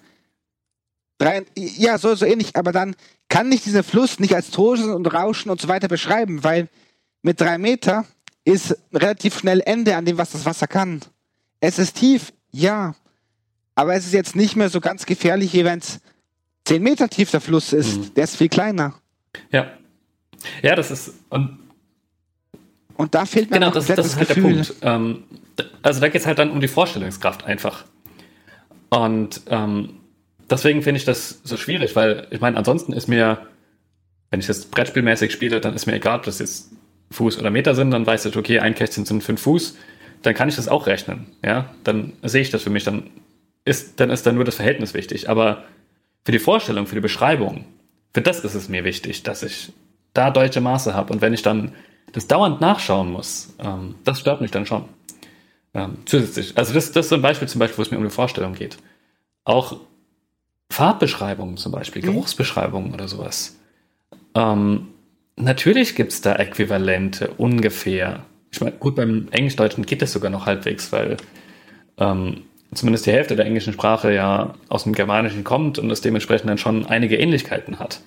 [1.19, 2.57] Drei, ja, so, so ähnlich.
[2.57, 2.95] Aber dann
[3.29, 6.69] kann ich diesen Fluss nicht als Tosen und Rauschen und so weiter beschreiben, weil
[7.23, 8.05] mit drei Meter
[8.45, 11.01] ist relativ schnell Ende an dem, was das Wasser kann.
[11.61, 12.95] Es ist tief, ja.
[13.75, 16.01] Aber es ist jetzt nicht mehr so ganz gefährlich, wie wenn es
[16.65, 17.97] zehn Meter tief der Fluss ist.
[17.97, 18.15] Mhm.
[18.15, 18.95] Der ist viel kleiner.
[19.51, 19.71] Ja.
[20.63, 21.63] Ja, das ist, und
[22.97, 24.63] und da fehlt mir genau, das, das ist halt Gefühl.
[24.63, 24.75] der Punkt.
[24.83, 25.25] Ähm,
[25.83, 27.85] also da geht es halt dann um die Vorstellungskraft einfach.
[28.91, 30.01] Und ähm,
[30.51, 33.47] deswegen finde ich das so schwierig, weil ich meine, ansonsten ist mir,
[34.31, 36.71] wenn ich das brettspielmäßig spiele, dann ist mir egal, ob das jetzt
[37.13, 39.77] Fuß oder Meter sind, dann weiß ich, okay, ein Kästchen sind fünf Fuß,
[40.23, 41.27] dann kann ich das auch rechnen.
[41.45, 43.11] Ja, dann sehe ich das für mich, dann
[43.65, 45.29] ist, dann ist dann nur das Verhältnis wichtig.
[45.29, 45.65] Aber
[46.25, 47.65] für die Vorstellung, für die Beschreibung,
[48.15, 49.73] für das ist es mir wichtig, dass ich
[50.15, 51.13] da deutsche Maße habe.
[51.13, 51.73] Und wenn ich dann
[52.13, 54.85] das dauernd nachschauen muss, ähm, das stört mich dann schon.
[55.75, 56.57] Ähm, zusätzlich.
[56.57, 58.55] Also das, das ist so ein Beispiel zum Beispiel, wo es mir um die Vorstellung
[58.55, 58.77] geht.
[59.45, 59.81] Auch
[60.71, 62.07] Farbbeschreibungen zum Beispiel, mhm.
[62.07, 63.57] Geruchsbeschreibungen oder sowas.
[64.35, 64.89] Ähm,
[65.37, 68.25] natürlich gibt es da Äquivalente, ungefähr.
[68.51, 71.17] Ich meine, gut, beim Englisch-Deutschen geht das sogar noch halbwegs, weil
[71.99, 72.43] ähm,
[72.75, 76.59] zumindest die Hälfte der englischen Sprache ja aus dem Germanischen kommt und es dementsprechend dann
[76.59, 78.01] schon einige Ähnlichkeiten hat.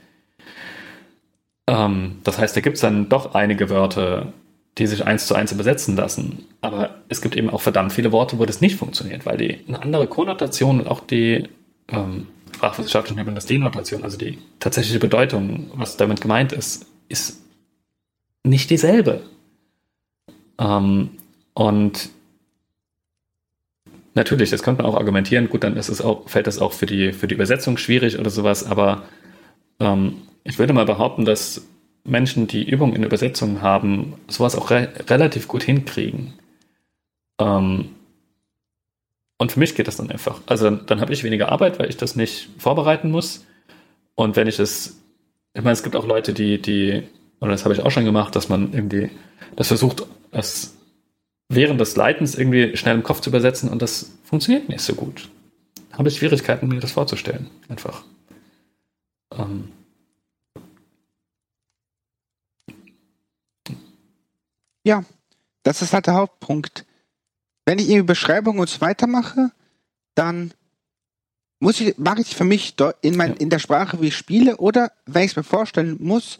[1.67, 4.33] Ähm, das heißt, da gibt es dann doch einige Wörter,
[4.77, 6.45] die sich eins zu eins übersetzen lassen.
[6.61, 9.81] Aber es gibt eben auch verdammt viele Worte, wo das nicht funktioniert, weil die eine
[9.81, 11.47] andere Konnotation und auch die
[11.87, 17.41] ähm, sprachwissenschaftliche nennt man das Denotation, also die tatsächliche Bedeutung, was damit gemeint ist, ist
[18.43, 19.23] nicht dieselbe.
[20.59, 21.09] Ähm,
[21.53, 22.09] und
[24.13, 26.85] natürlich, das könnte man auch argumentieren, gut, dann ist es auch, fällt das auch für
[26.85, 29.03] die, für die Übersetzung schwierig oder sowas, aber
[29.79, 31.67] ähm, ich würde mal behaupten, dass
[32.03, 36.33] Menschen, die Übung in Übersetzung haben, sowas auch re relativ gut hinkriegen.
[37.39, 37.89] Ähm,
[39.37, 40.41] Und für mich geht das dann einfach.
[40.45, 43.45] Also dann, dann habe ich weniger Arbeit, weil ich das nicht vorbereiten muss.
[44.15, 45.01] Und wenn ich es,
[45.55, 47.03] ich meine, es gibt auch Leute, die, die,
[47.39, 49.09] oder das habe ich auch schon gemacht, dass man irgendwie
[49.55, 50.75] das versucht, das
[51.47, 55.29] während des Leitens irgendwie schnell im Kopf zu übersetzen und das funktioniert nicht so gut.
[55.89, 57.49] Da habe ich Schwierigkeiten, mir das vorzustellen.
[57.69, 58.03] Einfach.
[59.31, 59.69] Ähm.
[64.85, 65.05] Ja,
[65.63, 66.85] das ist halt der Hauptpunkt.
[67.65, 69.51] Wenn ich irgendwie Beschreibungen und so weiter mache,
[70.15, 70.53] dann
[71.59, 73.37] muss ich, mache ich für mich in, mein, ja.
[73.37, 76.39] in der Sprache, wie ich spiele, oder wenn ich es mir vorstellen muss,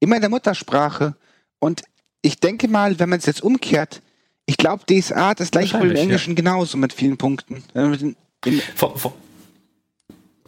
[0.00, 1.14] immer in der Muttersprache.
[1.58, 1.82] Und
[2.22, 4.02] ich denke mal, wenn man es jetzt umkehrt,
[4.46, 6.36] ich glaube, DSA das gleiche wohl im Englischen ja.
[6.36, 7.64] genauso mit vielen Punkten.
[7.74, 9.14] In, in, vor, vor.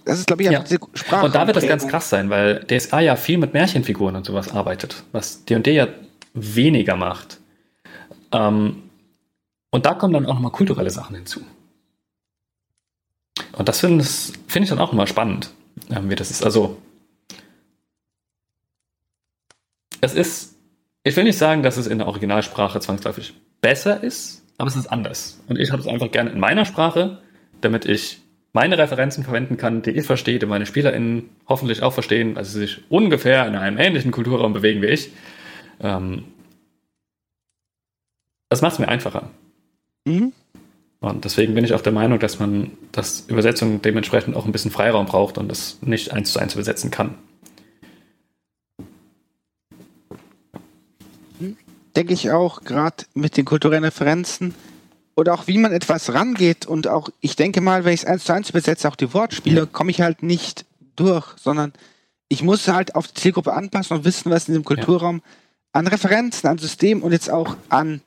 [0.05, 0.61] Das ist, glaube ich, ja.
[0.61, 1.27] diese Sprache.
[1.27, 4.51] Und da wird das ganz krass sein, weil DSA ja viel mit Märchenfiguren und sowas
[4.53, 5.89] arbeitet, was D&D ja
[6.33, 7.39] weniger macht.
[8.33, 8.85] Ähm,
[9.71, 11.41] und da kommen dann auch nochmal kulturelle Sachen hinzu.
[13.59, 15.51] Und das finde find ich dann auch immer spannend,
[15.91, 16.45] ähm, wie das ist.
[16.45, 16.81] Also,
[20.01, 20.55] es ist,
[21.03, 24.87] ich will nicht sagen, dass es in der Originalsprache zwangsläufig besser ist, aber es ist
[24.87, 25.41] anders.
[25.49, 27.19] Und ich habe es einfach gerne in meiner Sprache,
[27.61, 32.37] damit ich meine Referenzen verwenden kann, die ich verstehe, die meine SpielerInnen hoffentlich auch verstehen,
[32.37, 35.11] weil sie sich ungefähr in einem ähnlichen Kulturraum bewegen wie ich.
[35.81, 36.25] Ähm,
[38.49, 39.31] das macht es mir einfacher.
[40.05, 40.33] Mhm.
[41.01, 44.73] Und deswegen bin ich auch der Meinung, dass man das Übersetzung dementsprechend auch ein bisschen
[44.73, 47.15] Freiraum braucht und das nicht eins zu eins übersetzen kann.
[51.95, 54.55] Denke ich auch, gerade mit den kulturellen Referenzen
[55.15, 58.25] oder auch wie man etwas rangeht und auch, ich denke mal, wenn ich es eins
[58.25, 60.65] zu eins übersetze, auch die Wortspiele, komme ich halt nicht
[60.97, 61.73] durch, sondern
[62.29, 65.23] ich muss halt auf die Zielgruppe anpassen und wissen, was in dem Kulturraum
[65.73, 68.01] an Referenzen, an System und jetzt auch an,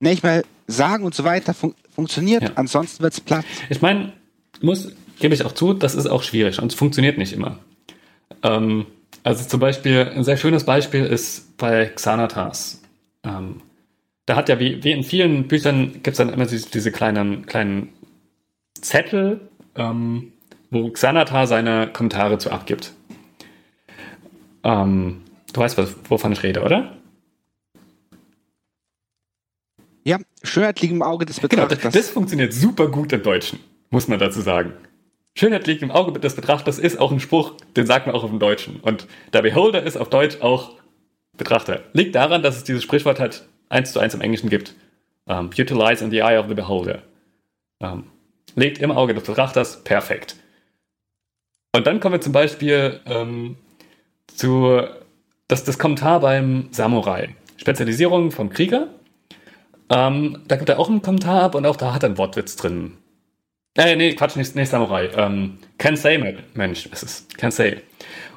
[0.00, 1.54] nicht mal sagen und so weiter
[1.94, 2.42] funktioniert.
[2.42, 2.50] Ja.
[2.56, 3.44] Ansonsten wird es platt.
[3.70, 4.12] Ich meine,
[4.60, 7.58] muss, gebe ich auch zu, das ist auch schwierig und es funktioniert nicht immer.
[8.42, 8.86] Ähm,
[9.22, 12.82] also zum Beispiel, ein sehr schönes Beispiel ist bei Xanatas.
[13.22, 13.62] Ähm,
[14.26, 17.46] da hat ja, wie, wie in vielen Büchern, gibt es dann immer diese, diese, kleinen,
[17.46, 17.90] kleinen
[18.80, 19.40] Zettel,
[19.76, 20.32] ähm,
[20.70, 22.92] wo Xanatar seine Kommentare zu abgibt.
[24.62, 25.22] Ähm,
[25.52, 25.78] du weißt,
[26.10, 26.96] wovon ich rede, oder?
[30.04, 31.78] Ja, Schönheit liegt im Auge des Betrachters.
[31.80, 34.72] Genau, das, funktioniert super gut im Deutschen, muss man dazu sagen.
[35.36, 38.30] Schönheit liegt im Auge des Betrachters ist auch ein Spruch, den sagt man auch auf
[38.30, 38.78] dem Deutschen.
[38.80, 40.72] Und der Beholder ist auf Deutsch auch
[41.36, 41.82] Betrachter.
[41.92, 44.74] Liegt daran, dass es dieses Sprichwort halt eins zu eins im Englischen gibt.
[45.26, 47.02] Um, utilize in the eye of the beholder.
[47.80, 48.04] Um,
[48.54, 50.36] liegt im Auge des Betrachters, perfekt.
[51.74, 53.56] Und dann kommen wir zum Beispiel ähm,
[54.28, 54.82] zu
[55.48, 57.34] das, das Kommentar beim Samurai.
[57.56, 58.88] Spezialisierung vom Krieger
[59.90, 62.56] ähm, da gibt er auch einen Kommentar ab und auch da hat er einen Wortwitz
[62.56, 62.98] drin.
[63.76, 65.10] Äh, nee, Quatsch, nicht, nicht Samurai.
[65.16, 67.80] Ähm, can say, Mensch, es ist can say.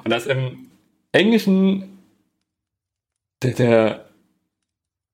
[0.04, 0.68] Und das im
[1.12, 1.98] Englischen
[3.42, 4.08] der, der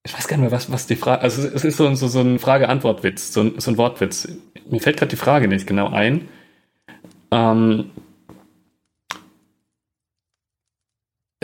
[0.07, 2.21] ich weiß gar nicht mehr, was, was die Frage, also es ist so, so, so
[2.21, 4.29] ein Frage-Antwort-Witz, so ein, so ein Wortwitz.
[4.69, 6.29] Mir fällt gerade die Frage nicht genau ein.
[7.31, 7.91] Ähm,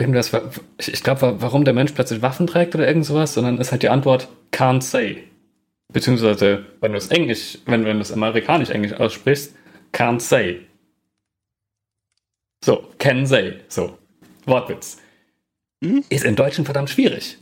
[0.01, 0.31] irgendwas,
[0.77, 3.83] ich, ich glaube, warum der Mensch plötzlich Waffen trägt oder irgend sowas, sondern ist halt
[3.83, 5.23] die Antwort can't say.
[5.93, 9.55] Beziehungsweise, wenn du es Englisch, wenn, wenn du es amerikanisch-englisch aussprichst,
[9.93, 10.61] can't say.
[12.63, 13.59] So, can say.
[13.67, 13.97] So,
[14.45, 14.97] Wortwitz.
[15.83, 16.03] Hm?
[16.09, 17.37] Ist im Deutschen verdammt schwierig.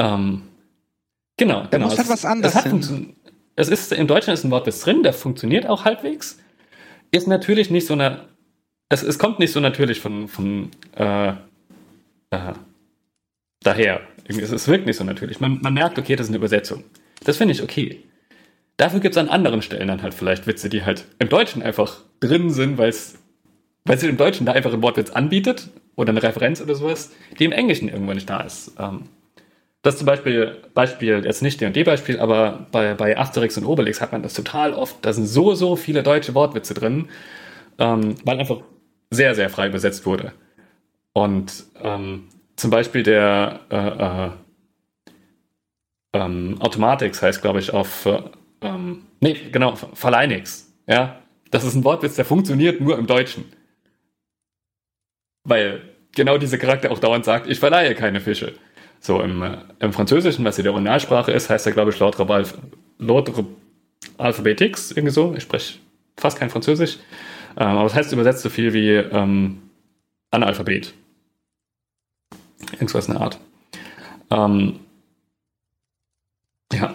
[0.00, 0.42] Ähm,
[1.36, 1.86] genau, da genau.
[1.86, 2.92] muss halt was anderes es,
[3.56, 6.38] es ist, im Deutschen ist ein Wortwitz drin, der funktioniert auch halbwegs.
[7.10, 8.28] Ist natürlich nicht so eine
[8.88, 11.30] es, es kommt nicht so natürlich von, von äh,
[12.30, 12.54] äh,
[13.62, 14.00] daher.
[14.26, 15.40] Es, es wirkt nicht so natürlich.
[15.40, 16.84] Man, man merkt, okay, das ist eine Übersetzung.
[17.24, 18.02] Das finde ich okay.
[18.76, 22.02] Dafür gibt es an anderen Stellen dann halt vielleicht Witze, die halt im Deutschen einfach
[22.20, 23.16] drin sind, weil es
[23.84, 27.88] im Deutschen da einfach ein Wortwitz anbietet oder eine Referenz oder sowas, die im Englischen
[27.88, 28.72] irgendwo nicht da ist.
[28.78, 29.04] Ähm,
[29.82, 34.22] das zum Beispiel, Beispiel, jetzt nicht D&D-Beispiel, aber bei, bei Asterix und Obelix hat man
[34.22, 34.96] das total oft.
[35.02, 37.08] Da sind so, so viele deutsche Wortwitze drin,
[37.78, 38.60] ähm, weil einfach
[39.10, 40.32] sehr, sehr frei besetzt wurde.
[41.12, 44.30] Und ähm, zum Beispiel der äh, äh,
[46.12, 48.22] ähm, Automatics heißt, glaube ich, auf äh,
[48.60, 50.72] ähm, nee, genau, Verleinix.
[50.86, 53.44] Ja, das ist ein Wortwitz, der funktioniert nur im Deutschen.
[55.44, 55.82] Weil
[56.12, 58.54] genau dieser Charakter auch dauernd sagt, ich verleihe keine Fische.
[59.00, 62.18] So im, äh, im Französischen, was ja der Originalsprache ist, heißt er, glaube ich, laut,
[62.18, 62.54] Alph
[64.16, 65.34] Alphabetix, irgendwie so.
[65.36, 65.78] Ich spreche
[66.16, 66.98] fast kein Französisch.
[67.56, 69.62] Ähm, aber das heißt übersetzt so viel wie ähm,
[70.30, 70.94] Analphabet.
[72.72, 73.40] Irgendwas in der Art.
[74.30, 74.80] Ähm,
[76.72, 76.94] ja.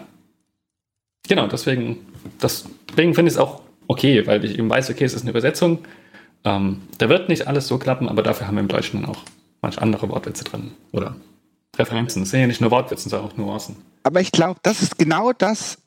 [1.27, 2.05] Genau, deswegen
[2.41, 5.79] deswegen finde ich es auch okay, weil ich eben weiß, okay, es ist eine Übersetzung.
[6.43, 9.23] Ähm, da wird nicht alles so klappen, aber dafür haben wir im Deutschen dann auch
[9.61, 10.73] manch andere Wortwitze drin.
[10.91, 11.15] Oder
[11.77, 12.23] Referenzen.
[12.23, 13.77] Es sind ja nicht nur Wortwitze, sondern auch Nuancen.
[14.03, 15.79] Aber ich glaube, das ist genau das.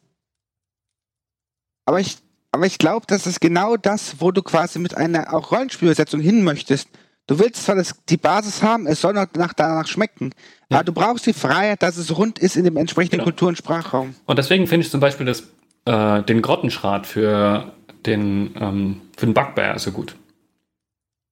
[1.84, 2.16] Aber ich,
[2.52, 6.42] aber ich glaube, das ist genau das, wo du quasi mit einer auch Rollenspielübersetzung hin
[6.42, 6.88] möchtest.
[7.26, 10.30] Du willst zwar das, die Basis haben, es soll noch nach, danach schmecken,
[10.70, 10.78] ja.
[10.78, 13.24] aber du brauchst die Freiheit, dass es rund ist in dem entsprechenden genau.
[13.24, 14.14] Kultur- und Sprachraum.
[14.26, 15.42] Und deswegen finde ich zum Beispiel das,
[15.86, 17.72] äh, den Grottenschrat für
[18.06, 20.14] den, ähm, für den Bugbear so gut.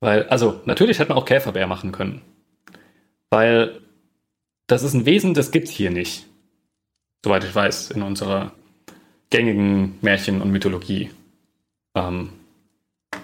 [0.00, 2.22] Weil, also, natürlich hätte man auch Käferbär machen können.
[3.30, 3.80] Weil
[4.66, 6.26] das ist ein Wesen, das gibt es hier nicht.
[7.24, 8.52] Soweit ich weiß, in unserer
[9.30, 11.10] gängigen Märchen und Mythologie.
[11.94, 12.30] Ähm,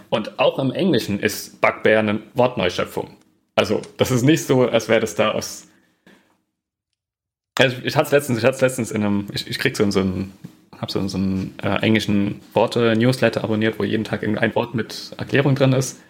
[0.08, 3.16] und auch im Englischen ist Bugbear eine Wortneuschöpfung.
[3.54, 5.68] Also, das ist nicht so, als wäre das da aus.
[7.58, 10.00] Also ich hatte es letztens, ich hatte letztens in einem, ich, ich krieg so, so
[10.00, 10.32] einen,
[10.78, 15.54] habe so, so einen äh, englischen Worte-Newsletter abonniert, wo jeden Tag ein Wort mit Erklärung
[15.54, 16.00] drin ist.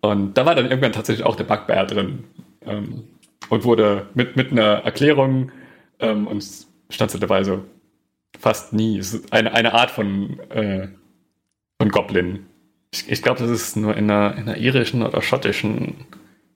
[0.00, 2.24] Und da war dann irgendwann tatsächlich auch der Bugbear drin.
[2.64, 3.04] Ähm,
[3.48, 5.52] und wurde mit, mit einer Erklärung
[6.00, 6.44] ähm, und
[6.90, 7.62] stand so dabei so
[8.38, 8.98] fast nie.
[8.98, 10.88] Es ist eine, eine Art von, äh,
[11.80, 12.46] von Goblin.
[12.92, 15.94] Ich, ich glaube, das ist nur in der, in der irischen oder schottischen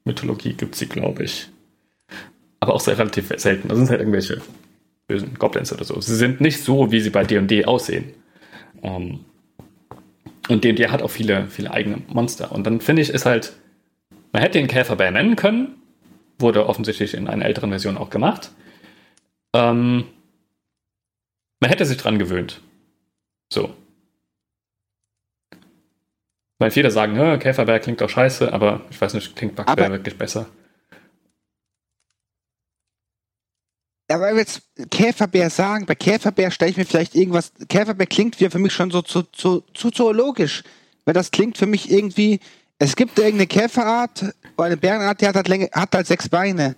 [0.04, 1.48] Mythologie gibt sie, glaube ich.
[2.60, 3.68] Aber auch sehr relativ selten.
[3.68, 4.40] Das sind halt irgendwelche
[5.06, 6.00] bösen Goblins oder so.
[6.00, 8.12] Sie sind nicht so, wie sie bei D&D aussehen.
[8.82, 9.20] Ähm,
[10.48, 12.52] und D&D hat auch viele, viele eigene Monster.
[12.52, 13.52] Und dann finde ich, ist halt,
[14.32, 15.76] man hätte den Käferbär nennen können.
[16.38, 18.50] Wurde offensichtlich in einer älteren Version auch gemacht.
[19.52, 20.04] Ähm,
[21.60, 22.60] man hätte sich dran gewöhnt.
[23.52, 23.74] So.
[26.58, 30.16] Weil viele sagen, ja, Käferbär klingt doch scheiße, aber ich weiß nicht, klingt Backbär wirklich
[30.18, 30.46] besser.
[34.08, 38.36] Aber wenn wir jetzt Käferbär sagen, bei Käferbär stelle ich mir vielleicht irgendwas, Käferbär klingt
[38.36, 40.64] für mich schon so zu, zu, zu zoologisch.
[41.04, 42.40] Weil das klingt für mich irgendwie,
[42.78, 46.76] es gibt irgendeine Käferart oder eine Bärenart, die hat halt, Länge, hat halt sechs Beine.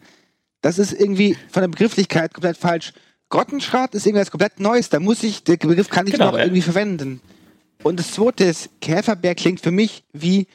[0.61, 2.93] Das ist irgendwie von der Begrifflichkeit komplett falsch.
[3.33, 6.61] Grottenschrat ist irgendwas komplett Neues, da muss ich, der Begriff kann ich genau, noch irgendwie
[6.61, 7.23] verwenden.
[7.83, 10.47] Und das zweite ist, Käferbär klingt für mich wie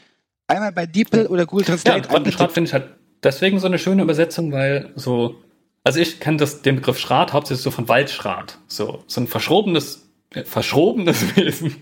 [0.45, 1.97] einmal bei DeepL oder Google Translate.
[1.97, 2.89] Ja, Grottenschrat finde ich halt
[3.23, 5.37] deswegen so eine schöne Übersetzung, weil so,
[5.83, 8.59] also ich kenne das, den Begriff Schrat hauptsächlich so von Waldschrat.
[8.67, 11.75] So, so ein verschrobenes, äh, verschrobenes Wesen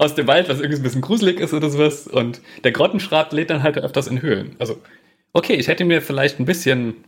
[0.00, 2.08] aus dem Wald, was irgendwie ein bisschen gruselig ist oder sowas.
[2.08, 4.56] Und der Grottenschrat lädt dann halt öfters in Höhlen.
[4.58, 4.82] Also,
[5.32, 7.04] okay, ich hätte mir vielleicht ein bisschen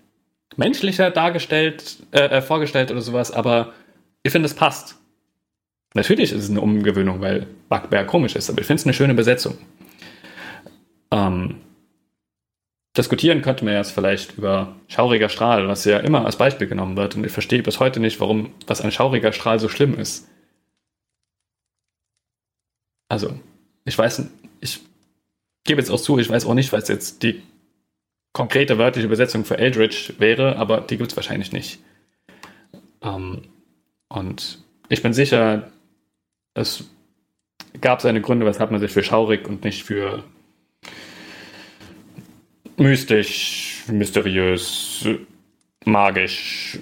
[0.57, 3.72] menschlicher dargestellt, äh, äh vorgestellt oder sowas, aber
[4.22, 4.97] ich finde, es passt.
[5.94, 9.14] Natürlich ist es eine Umgewöhnung, weil Bugbear komisch ist, aber ich finde es eine schöne
[9.14, 9.57] Besetzung.
[11.11, 11.57] Ähm,
[12.97, 17.16] diskutieren könnte man jetzt vielleicht über schauriger Strahl, was ja immer als Beispiel genommen wird.
[17.16, 20.28] Und ich verstehe bis heute nicht, warum was ein schauriger Strahl so schlimm ist.
[23.09, 23.38] Also,
[23.84, 24.22] ich weiß,
[24.61, 24.80] ich
[25.64, 27.42] gebe jetzt auch zu, ich weiß auch nicht, was jetzt die
[28.37, 31.78] konkrete wörtliche Übersetzung für Eldritch wäre, aber die gibt es wahrscheinlich nicht.
[33.01, 33.45] Ähm,
[34.09, 34.59] und
[34.91, 35.72] ich bin sicher,
[36.53, 36.84] es
[37.80, 40.22] gab seine Gründe, weshalb man sich für schaurig und nicht für
[42.76, 45.09] mystisch, mysteriös,
[45.87, 46.78] magisch.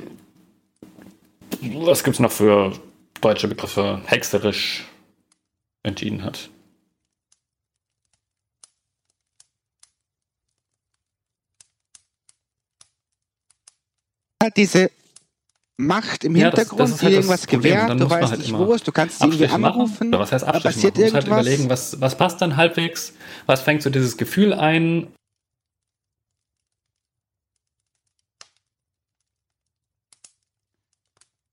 [1.61, 2.73] Was gibt es noch für
[3.21, 4.03] deutsche Begriffe?
[4.07, 4.87] Hexerisch
[5.85, 6.51] entschieden hat.
[14.51, 14.91] Diese
[15.77, 18.73] Macht im ja, Hintergrund, das, das die halt irgendwas gewährt, du weißt halt nicht wo
[18.75, 20.11] es, du kannst sie irgendwie anrufen.
[20.11, 20.21] Machen.
[20.21, 20.95] Was heißt Abstriche passiert machen?
[20.95, 23.13] Du musst halt überlegen, was, was passt dann halbwegs,
[23.47, 25.13] was fängt so dieses Gefühl ein.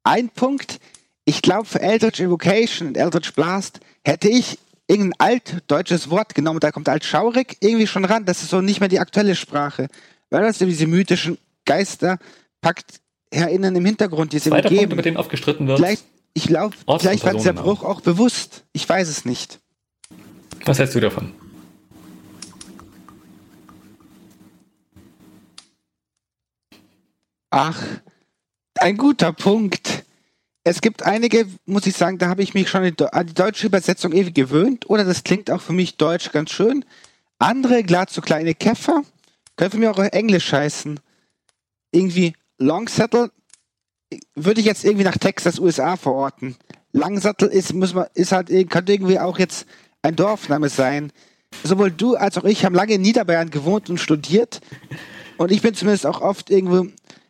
[0.04, 0.80] Ein Punkt,
[1.26, 6.72] ich glaube für Eldritch Invocation und Eldritch Blast hätte ich irgendein altdeutsches Wort genommen, da
[6.72, 9.88] kommt altschaurig irgendwie schon ran, das ist so nicht mehr die aktuelle Sprache.
[10.30, 12.20] Weil das diese mythischen Geister
[12.62, 13.02] packt
[13.32, 15.80] erinnern im Hintergrund, die es Zweiter Punkt, über den oft gestritten wird.
[15.80, 16.04] Vielleicht,
[16.34, 18.64] ich glaube, vielleicht war dieser Bruch auch bewusst.
[18.74, 19.60] Ich weiß es nicht.
[20.66, 21.34] Was hältst du davon?
[27.50, 27.82] Ach,
[28.76, 30.06] ein guter Punkt.
[30.64, 34.14] Es gibt einige, muss ich sagen, da habe ich mich schon an die deutsche Übersetzung
[34.14, 34.90] ewig gewöhnt.
[34.90, 36.86] Oder das klingt auch für mich deutsch ganz schön.
[37.40, 39.04] Andere, glatt so kleine Käfer,
[39.56, 41.00] können für mich auch Englisch heißen.
[41.92, 43.32] Irgendwie Longsattel
[44.36, 46.56] würde ich jetzt irgendwie nach Texas, USA verorten.
[46.92, 49.66] Langsattel ist, muss man, ist halt, könnte irgendwie auch jetzt
[50.02, 51.12] ein Dorfname sein.
[51.64, 54.62] Sowohl du als auch ich haben lange in Niederbayern gewohnt und studiert.
[55.38, 56.88] Und ich bin zumindest auch oft irgendwo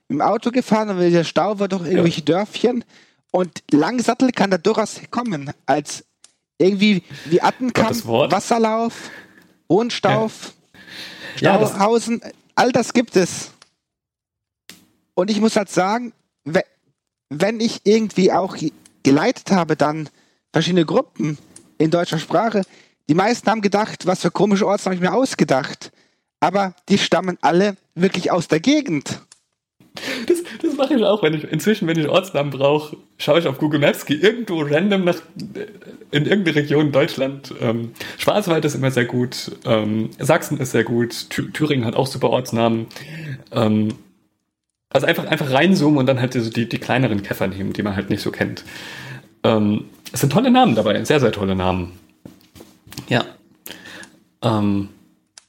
[0.10, 2.26] im Auto gefahren und der Stau war doch irgendwelche ja.
[2.26, 2.84] Dörfchen.
[3.32, 6.04] Und Langsattel kann da durchaus kommen, als
[6.58, 9.10] irgendwie wie Attenkamp, Wasserlauf,
[9.70, 10.54] Hohenstauf,
[11.40, 11.56] ja.
[11.56, 13.52] Stauhausen, ja, all das gibt es.
[15.14, 16.14] Und ich muss halt sagen,
[17.30, 18.58] wenn ich irgendwie auch
[19.04, 20.10] geleitet habe, dann
[20.52, 21.38] verschiedene Gruppen
[21.78, 22.64] in deutscher Sprache,
[23.10, 25.92] die meisten haben gedacht, was für komische Ortsnamen habe ich mir ausgedacht.
[26.40, 29.22] Aber die stammen alle wirklich aus der Gegend.
[30.28, 33.58] Das, das mache ich auch, wenn ich inzwischen, wenn ich Ortsnamen brauche, schaue ich auf
[33.58, 35.22] Google Maps, gehe irgendwo random nach
[36.12, 37.54] in irgendeine Region in Deutschland.
[37.60, 42.30] Ähm, Schwarzwald ist immer sehr gut, ähm, Sachsen ist sehr gut, Thüringen hat auch super
[42.30, 42.88] Ortsnamen.
[43.52, 43.90] Ähm,
[44.92, 47.96] also einfach, einfach reinzoomen und dann halt die, die, die kleineren Käfer nehmen, die man
[47.96, 48.64] halt nicht so kennt.
[49.44, 51.94] Ähm, es sind tolle Namen dabei, sehr, sehr tolle Namen.
[53.08, 53.26] Ja.
[54.42, 54.90] Ähm,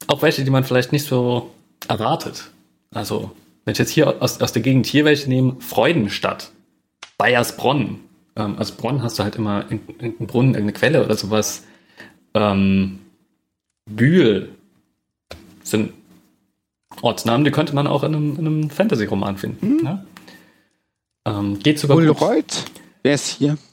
[0.07, 1.51] auch welche, die man vielleicht nicht so
[1.89, 2.51] erwartet.
[2.93, 3.33] Also,
[3.65, 6.53] wenn ich jetzt hier aus, aus der Gegend hier welche nehme, Freudenstadt,
[7.19, 8.01] Bayersbronn.
[8.37, 11.65] Ähm, also Bronn hast du halt immer irgendeinen Brunnen, irgendeine Quelle oder sowas.
[12.35, 13.01] Ähm,
[13.87, 14.51] Bühl
[15.63, 15.93] sind
[17.01, 19.77] Ortsnamen, die könnte man auch in einem, einem Fantasy-Roman finden.
[19.77, 19.83] Mhm.
[19.83, 20.07] Ne?
[21.25, 22.65] Ähm, geht sogar Ulreuth,
[23.03, 23.57] wer ist hier?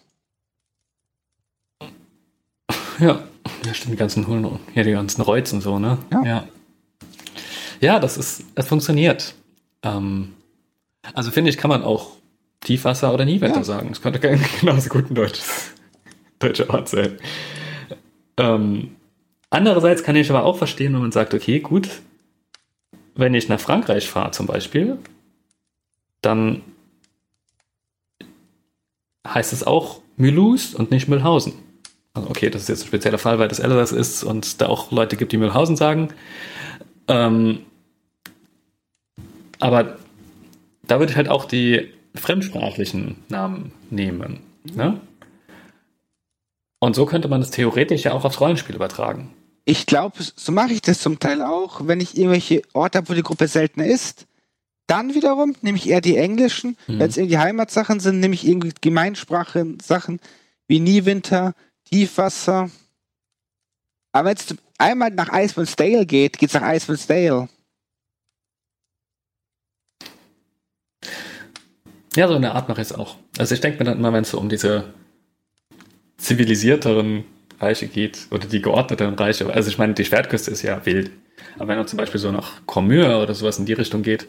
[2.99, 3.23] Ja,
[3.65, 5.97] ja stimmt, die ganzen Hullen, ja, die ganzen Reuz und so, ne?
[6.11, 6.23] Ja.
[6.25, 6.47] Ja,
[7.79, 9.35] ja das ist, es funktioniert.
[9.83, 10.33] Ähm,
[11.13, 12.11] also finde ich, kann man auch
[12.61, 13.63] Tiefwasser oder Niewetter ja.
[13.63, 13.89] sagen.
[13.89, 14.19] Das könnte
[14.59, 15.71] genauso gut ein deutsches,
[16.39, 17.17] deutscher Ort sein.
[18.37, 18.95] Ähm,
[19.49, 21.89] andererseits kann ich aber auch verstehen, wenn man sagt, okay, gut,
[23.19, 24.97] wenn ich nach Frankreich fahre zum Beispiel,
[26.21, 26.61] dann
[29.27, 31.53] heißt es auch Mulhouse und nicht Mühlhausen.
[32.13, 34.91] Also okay, das ist jetzt ein spezieller Fall, weil das Elsass ist und da auch
[34.91, 36.09] Leute gibt, die Mühlhausen sagen.
[37.07, 37.59] Ähm,
[39.59, 39.97] aber
[40.83, 44.41] da würde ich halt auch die fremdsprachlichen Namen nehmen.
[44.63, 44.99] Ne?
[46.79, 49.33] Und so könnte man das theoretisch ja auch aufs Rollenspiel übertragen
[49.69, 53.13] ich glaube, so mache ich das zum Teil auch, wenn ich irgendwelche Orte habe, wo
[53.13, 54.25] die Gruppe seltener ist.
[54.87, 56.75] Dann wiederum nehme ich eher die englischen.
[56.87, 56.99] Mhm.
[56.99, 60.19] Wenn es irgendwie Heimatsachen sind, nehme ich irgendwie Gemeinsprache-Sachen
[60.67, 61.53] wie Niewinter,
[61.85, 62.71] Tiefwasser.
[64.11, 67.47] Aber wenn es einmal nach Iceman's Dale geht, geht es nach Iceman's Dale.
[72.15, 73.17] Ja, so eine Art mache ich es auch.
[73.37, 74.95] Also ich denke mir dann immer, wenn es so um diese
[76.17, 77.23] zivilisierteren
[77.59, 79.51] Reiche geht oder die geordneteren Reiche.
[79.51, 81.11] Also ich meine, die Schwertküste ist ja wild.
[81.55, 84.27] Aber wenn man zum Beispiel so nach Cormure oder sowas in die Richtung geht,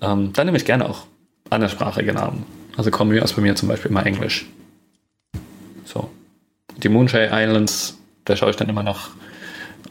[0.00, 1.06] ähm, dann nehme ich gerne auch
[1.50, 2.46] anderssprachige Namen.
[2.76, 4.46] Also Cormure ist bei mir zum Beispiel immer Englisch.
[5.84, 6.10] So.
[6.76, 9.10] Die Moonshine Islands, da schaue ich dann immer nach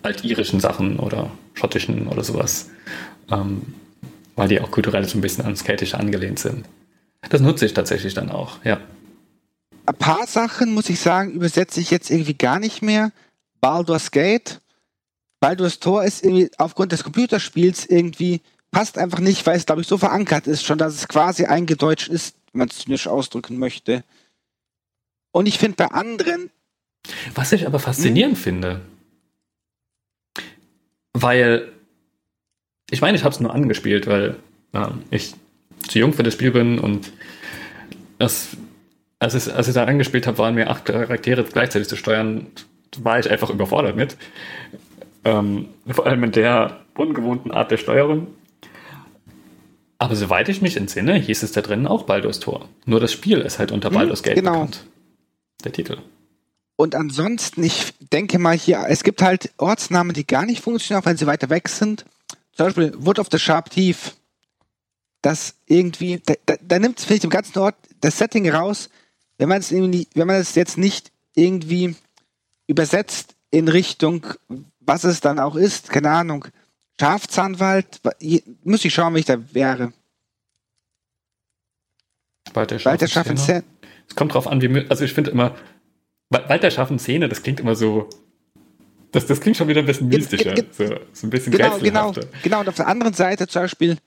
[0.02, 2.70] altirischen Sachen oder schottischen oder sowas.
[3.30, 3.74] Ähm,
[4.36, 6.66] weil die auch kulturell so ein bisschen ans Keltische angelehnt sind.
[7.30, 8.80] Das nutze ich tatsächlich dann auch, ja
[9.90, 13.12] ein paar Sachen, muss ich sagen, übersetze ich jetzt irgendwie gar nicht mehr.
[13.60, 14.62] Baldur's Gate.
[15.40, 19.88] Baldur's Tor ist irgendwie aufgrund des Computerspiels irgendwie passt einfach nicht, weil es, glaube ich,
[19.88, 24.04] so verankert ist schon, dass es quasi eingedeutscht ist, wenn man es zynisch ausdrücken möchte.
[25.32, 26.52] Und ich finde bei anderen.
[27.34, 28.44] Was ich aber faszinierend hm?
[28.44, 28.82] finde,
[31.14, 31.72] weil
[32.92, 34.38] ich meine, ich habe es nur angespielt, weil
[34.74, 35.34] äh, ich
[35.88, 37.12] zu jung für das Spiel bin und
[38.18, 38.58] es
[39.20, 42.48] als ich, als ich da angespielt habe, waren mir acht Charaktere gleichzeitig zu steuern,
[43.00, 44.18] war ich einfach überfordert mit.
[45.26, 48.28] Ähm, vor allem mit der ungewohnten Art der Steuerung.
[49.98, 52.70] Aber soweit ich mich entsinne, hieß es da drin auch Baldur's Tor.
[52.86, 54.54] Nur das Spiel ist halt unter hm, Baldur's Gate genau.
[54.54, 54.86] bekannt.
[55.66, 55.98] Der Titel.
[56.78, 61.06] Und ansonsten, ich denke mal hier, es gibt halt Ortsnamen, die gar nicht funktionieren, auch
[61.06, 62.06] wenn sie weiter weg sind.
[62.54, 64.16] Zum Beispiel Wood of the Sharp Thief.
[65.22, 68.90] Das irgendwie, da, da, da nimmt es vielleicht im ganzen Ort das Setting raus,
[69.40, 71.96] wenn man es wenn man es jetzt nicht irgendwie
[72.68, 74.28] übersetzt in Richtung,
[74.80, 76.46] was es dann auch ist, keine Ahnung,
[77.00, 78.02] Schafzahnwald,
[78.64, 79.94] muss ich schauen, wie ich da wäre.
[82.54, 83.64] Wald der scharfen Zähne.
[84.08, 85.56] Es kommt drauf an, wie, also ich finde immer,
[86.70, 88.10] scharfen Zähne, das klingt immer so,
[89.12, 92.14] das, das klingt schon wieder ein bisschen mystischer, so, so ein bisschen genau, genau,
[92.44, 93.98] genau, und auf der anderen Seite zum Beispiel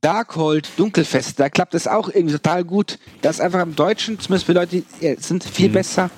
[0.00, 2.98] Darkhold, Dunkelfest, da klappt es auch irgendwie total gut.
[3.22, 5.74] Das einfach im Deutschen, zumindest für Leute, die sind viel mhm.
[5.74, 6.10] besser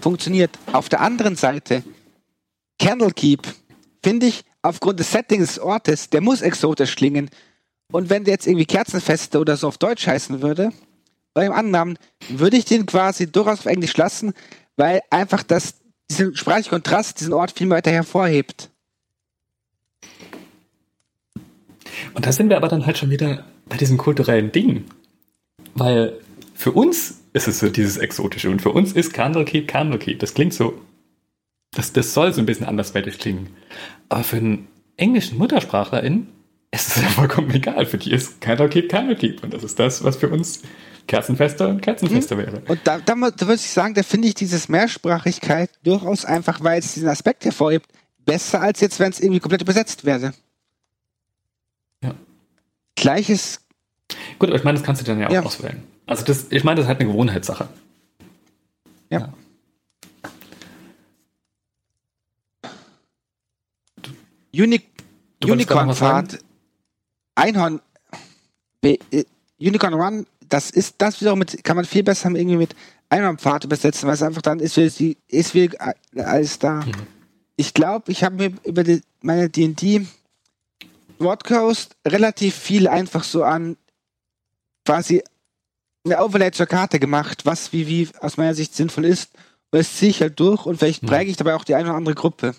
[0.00, 0.58] funktioniert.
[0.72, 1.82] Auf der anderen Seite,
[2.78, 3.42] Candlekeep,
[4.02, 7.30] finde ich, aufgrund des Settings des Ortes, der muss exotisch klingen.
[7.92, 10.72] Und wenn der jetzt irgendwie Kerzenfeste oder so auf Deutsch heißen würde,
[11.34, 14.32] bei dem Annahmen, würde ich den quasi durchaus auf Englisch lassen,
[14.76, 15.74] weil einfach das,
[16.10, 18.70] diesen sprachlichen Kontrast diesen Ort viel weiter hervorhebt.
[22.14, 24.84] Und da sind wir aber dann halt schon wieder bei diesem kulturellen Ding.
[25.74, 26.14] Weil
[26.54, 30.18] für uns ist es so dieses Exotische und für uns ist Candlekeep Candlekeep.
[30.18, 30.80] Das klingt so,
[31.72, 33.48] das, das soll so ein bisschen andersweltig klingen.
[34.08, 36.28] Aber für einen englischen MuttersprachlerInnen
[36.70, 37.84] ist es ja vollkommen egal.
[37.86, 40.62] Für die ist Candlekeep Candlekeep und das ist das, was für uns
[41.06, 42.40] Kerzenfester und Kerzenfester mhm.
[42.40, 42.62] wäre.
[42.68, 46.78] Und da, da, da würde ich sagen, da finde ich dieses Mehrsprachigkeit durchaus einfach, weil
[46.80, 47.86] es diesen Aspekt hervorhebt,
[48.24, 50.32] besser als jetzt, wenn es irgendwie komplett übersetzt wäre.
[52.96, 53.60] Gleiches.
[54.38, 55.42] Gut, aber ich meine, das kannst du dann ja auch ja.
[55.42, 55.82] auswählen.
[56.06, 57.68] Also das, ich meine, das ist halt eine Gewohnheitssache.
[59.10, 59.20] Ja.
[59.20, 59.32] ja.
[64.64, 64.80] Uni
[65.44, 66.38] Unicorn-Fahrt,
[67.34, 67.80] Einhorn,
[68.80, 69.24] Be äh,
[69.60, 72.74] Unicorn Run, das ist, das wiederum mit, kann man viel besser irgendwie mit
[73.08, 75.70] Einhornpfad übersetzen, weil es einfach dann ist, wie, ist wie
[76.16, 76.82] alles da.
[76.82, 76.92] Mhm.
[77.56, 80.06] Ich glaube, ich habe mir über die, meine D&D
[81.18, 83.76] Broadcast relativ viel einfach so an
[84.84, 85.22] quasi
[86.04, 89.34] eine Overlay zur Karte gemacht, was wie, wie aus meiner Sicht sinnvoll ist.
[89.70, 91.08] Und das ziehe ich halt durch und vielleicht mhm.
[91.08, 92.54] präge ich dabei auch die eine oder andere Gruppe.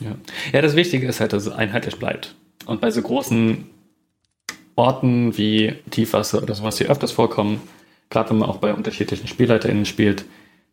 [0.00, 0.16] Ja.
[0.52, 2.36] ja, das Wichtige ist halt, dass es einheitlich bleibt.
[2.66, 3.68] Und bei so großen
[4.76, 7.60] Orten wie Tiefwasser oder sowas, die öfters vorkommen,
[8.10, 10.24] gerade wenn man auch bei unterschiedlichen SpielleiterInnen spielt,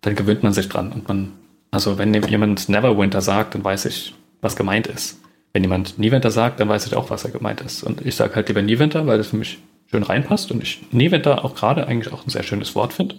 [0.02, 0.92] dann gewöhnt man sich dran.
[0.92, 1.34] Und man,
[1.72, 4.14] also wenn jemand Neverwinter sagt, dann weiß ich,
[4.46, 5.20] was gemeint ist.
[5.52, 7.84] Wenn jemand Niewinter sagt, dann weiß ich auch, was er gemeint ist.
[7.84, 11.44] Und ich sage halt lieber Niewinter, weil das für mich schön reinpasst und ich Niewinter
[11.44, 13.16] auch gerade eigentlich auch ein sehr schönes Wort finde.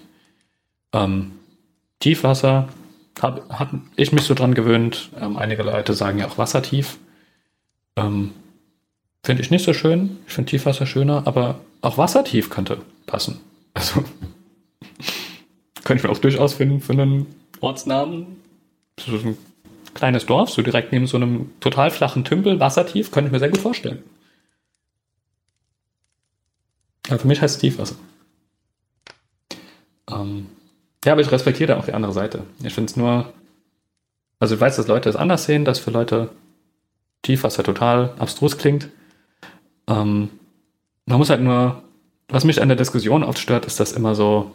[0.93, 1.33] Ähm,
[2.01, 2.69] Tiefwasser
[3.21, 5.11] habe hab ich mich so dran gewöhnt.
[5.21, 6.99] Ähm, einige Leute sagen ja auch wassertief.
[7.97, 8.33] Ähm,
[9.23, 10.19] finde ich nicht so schön.
[10.27, 13.41] Ich finde Tiefwasser schöner, aber auch wassertief könnte passen.
[13.75, 14.05] Also
[15.85, 17.27] könnte ich mir auch durchaus finden für einen
[17.61, 18.27] Ortsnamen.
[19.01, 19.39] So ein
[19.97, 23.51] kleines Dorf, so direkt neben so einem total flachen Tümpel, wassertief, könnte ich mir sehr
[23.51, 24.03] gut vorstellen.
[27.09, 27.97] Aber für mich heißt es Tiefwasser.
[30.11, 30.47] Ähm,
[31.05, 32.45] ja, aber ich respektiere auch die andere Seite.
[32.63, 33.33] Ich finde es nur,
[34.39, 36.31] also ich weiß, dass Leute es anders sehen, dass für Leute
[37.23, 38.89] Tiefwasser total abstrus klingt.
[39.89, 40.31] Ähm,
[41.07, 41.83] man muss halt nur,
[42.29, 44.53] was mich an der Diskussion oft stört, ist, dass immer so,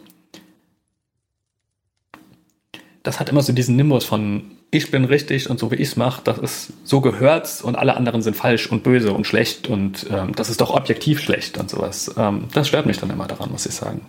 [3.02, 5.96] das hat immer so diesen Nimbus von ich bin richtig und so wie ich es
[5.96, 10.06] mache, das ist so gehört's und alle anderen sind falsch und böse und schlecht und
[10.10, 12.14] ähm, das ist doch objektiv schlecht und sowas.
[12.16, 14.06] Ähm, das stört mich dann immer daran, muss ich sagen.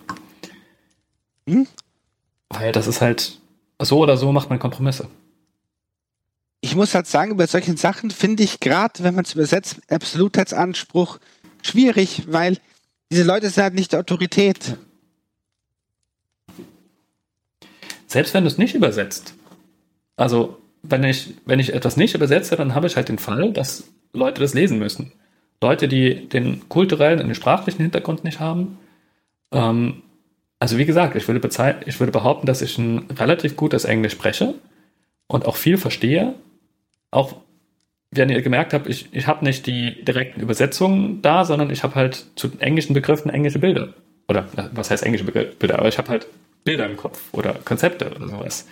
[1.47, 1.67] Hm?
[2.49, 3.39] Weil das ist halt,
[3.81, 5.07] so oder so macht man Kompromisse.
[6.61, 11.17] Ich muss halt sagen, bei solchen Sachen finde ich gerade, wenn man es übersetzt, Absolutheitsanspruch
[11.61, 12.57] schwierig, weil
[13.11, 14.77] diese Leute sind halt nicht Autorität.
[18.13, 19.33] Selbst wenn du es nicht übersetzt.
[20.15, 23.91] Also, wenn ich, wenn ich etwas nicht übersetze, dann habe ich halt den Fall, dass
[24.13, 25.11] Leute das lesen müssen.
[25.61, 28.77] Leute, die den kulturellen und den sprachlichen Hintergrund nicht haben,
[29.51, 30.03] ähm,
[30.59, 31.41] also wie gesagt, ich würde,
[31.87, 34.53] ich würde behaupten, dass ich ein relativ gutes Englisch spreche
[35.27, 36.35] und auch viel verstehe.
[37.09, 37.37] Auch
[38.11, 41.95] wenn ihr gemerkt habt, ich, ich habe nicht die direkten Übersetzungen da, sondern ich habe
[41.95, 43.95] halt zu englischen Begriffen englische Bilder.
[44.29, 45.79] Oder was heißt englische Bilder?
[45.79, 46.27] Aber ich habe halt
[46.63, 48.67] Bilder im Kopf oder Konzepte oder sowas.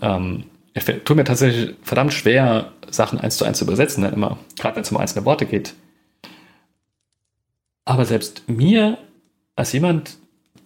[0.00, 4.38] Ähm, ich tue mir tatsächlich verdammt schwer, Sachen eins zu eins zu übersetzen, dann immer,
[4.58, 5.74] gerade wenn es um einzelne Worte geht.
[7.84, 8.98] Aber selbst mir,
[9.56, 10.16] als jemand,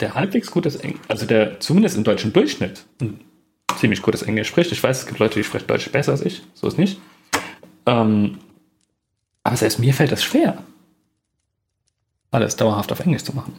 [0.00, 2.84] der halbwegs gutes Englisch, also der zumindest im deutschen Durchschnitt
[3.78, 4.72] ziemlich gutes Englisch spricht.
[4.72, 7.00] Ich weiß, es gibt Leute, die sprechen Deutsch besser als ich, so ist nicht.
[7.86, 8.38] Ähm,
[9.44, 10.62] aber selbst mir fällt das schwer,
[12.30, 13.58] alles dauerhaft auf Englisch zu machen.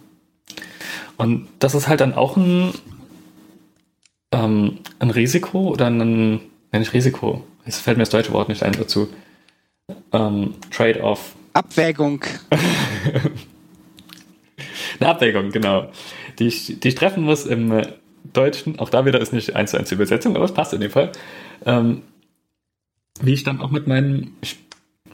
[1.17, 2.73] Und das ist halt dann auch ein,
[4.31, 6.41] ähm, ein Risiko oder ein, nenne
[6.71, 9.07] ich Risiko, es fällt mir das deutsche Wort nicht ein dazu,
[10.11, 11.35] ähm, Trade-off.
[11.53, 12.23] Abwägung.
[14.99, 15.89] Eine Abwägung, genau
[16.39, 17.87] die ich, die ich treffen muss im äh,
[18.31, 18.79] Deutschen.
[18.79, 21.11] Auch da wieder ist nicht eins zu eins Übersetzung, aber es passt in dem Fall.
[21.65, 22.01] Ähm,
[23.21, 24.35] wie ich dann auch mit meinen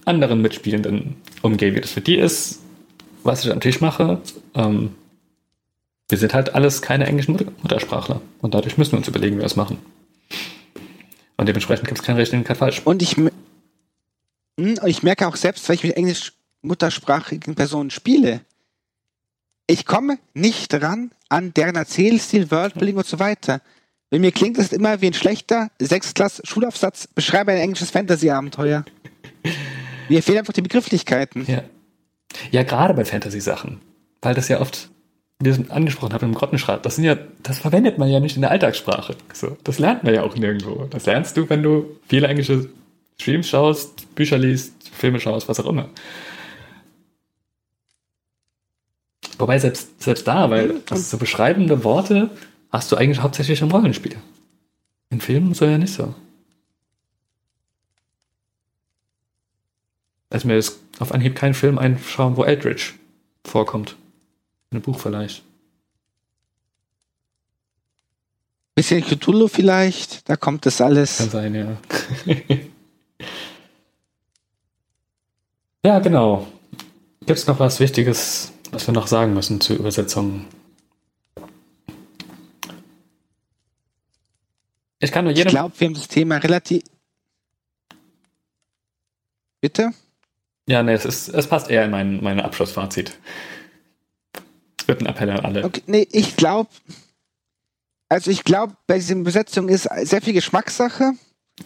[0.05, 2.61] anderen Mitspielenden umgehe, wie das für die ist,
[3.23, 4.21] was ich am Tisch mache.
[4.55, 4.91] Ähm,
[6.09, 9.45] wir sind halt alles keine englischen Muttersprachler und dadurch müssen wir uns überlegen, wie wir
[9.45, 9.77] es machen.
[11.37, 12.81] Und dementsprechend gibt es kein richtig und kein falsch.
[12.83, 13.29] Und ich, hm,
[14.85, 18.41] ich merke auch selbst, wenn ich mit englisch muttersprachigen Personen spiele,
[19.67, 23.61] ich komme nicht ran an deren Erzählstil, Worldbuilding und so weiter.
[24.09, 28.83] Bei mir klingt das immer wie ein schlechter Sechstklass Schulaufsatz, beschreibe ein englisches Fantasy-Abenteuer.
[30.09, 31.45] Mir fehlen einfach die Begrifflichkeiten.
[31.45, 31.61] Ja,
[32.49, 33.79] ja gerade bei Fantasy-Sachen.
[34.21, 34.89] Weil das ja oft,
[35.41, 38.41] ich es angesprochen habe im Grottenschrat, das sind ja, das verwendet man ja nicht in
[38.41, 39.15] der Alltagssprache.
[39.33, 40.85] So, das lernt man ja auch nirgendwo.
[40.89, 42.69] Das lernst du, wenn du viele englische
[43.17, 45.89] Streams schaust, Bücher liest, Filme schaust, was auch immer.
[49.37, 50.95] Wobei selbst, selbst da, weil mhm.
[50.95, 52.29] so beschreibende Worte
[52.69, 54.17] hast du eigentlich hauptsächlich im Rollenspiel.
[55.09, 56.13] In Filmen so ja nicht so.
[60.29, 62.93] Also mir ist auf Anhieb kein Film einschauen, wo Eldridge
[63.45, 63.95] vorkommt.
[64.71, 65.43] In einem Buch vielleicht.
[68.75, 71.17] Bisschen Cthulhu vielleicht, da kommt das alles.
[71.17, 71.77] Kann sein, ja.
[75.83, 76.47] ja, genau.
[77.25, 80.45] Gibt es noch was Wichtiges, was wir noch sagen müssen zur Übersetzung?
[84.99, 85.47] Ich kann nur jedem.
[85.47, 86.83] Ich glaube, wir haben das Thema relativ.
[89.61, 89.91] Bitte?
[90.67, 93.17] Ja, nee, es, ist, es passt eher in mein, mein Abschlussfazit.
[94.89, 95.63] Wird ein Appell an alle.
[95.65, 96.69] Okay, nee, ich glaube,
[98.09, 101.11] also ich glaube, bei dieser Besetzung ist sehr viel Geschmackssache.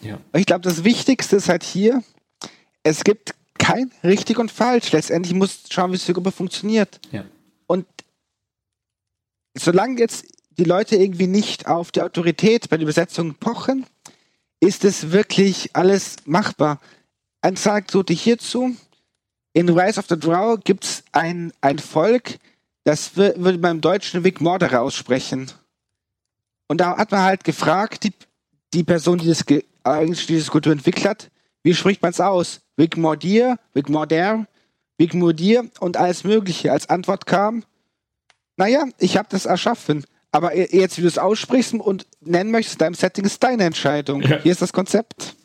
[0.02, 0.20] Ja.
[0.34, 2.04] Ich glaube, das Wichtigste ist halt hier,
[2.84, 4.92] es gibt kein richtig und falsch.
[4.92, 7.00] Letztendlich muss schauen, wie es für Gruppe funktioniert.
[7.12, 7.24] Ja.
[7.66, 7.86] Und
[9.58, 10.26] solange jetzt
[10.58, 13.86] die Leute irgendwie nicht auf die Autorität bei der Übersetzung pochen,
[14.60, 16.82] ist es wirklich alles machbar.
[17.42, 18.76] Ein so hierzu,
[19.54, 22.38] in Rise of the Drow gibt es ein, ein Volk,
[22.84, 25.52] das würde man im Deutschen Vic Mordere aussprechen.
[26.68, 28.14] Und da hat man halt gefragt, die,
[28.74, 29.46] die Person, die das
[29.84, 31.32] eigentlich diese Kultur entwickelt hat,
[31.64, 32.62] wie spricht man es aus?
[32.76, 34.48] Vic Mordir, Vic Morder,
[34.98, 36.72] Vic Mordir und alles Mögliche.
[36.72, 37.64] Als Antwort kam,
[38.58, 40.06] naja, ich habe das erschaffen.
[40.32, 44.22] Aber jetzt, wie du es aussprichst und nennen möchtest, deinem Setting ist deine Entscheidung.
[44.22, 44.40] Ja.
[44.42, 45.36] Hier ist das Konzept.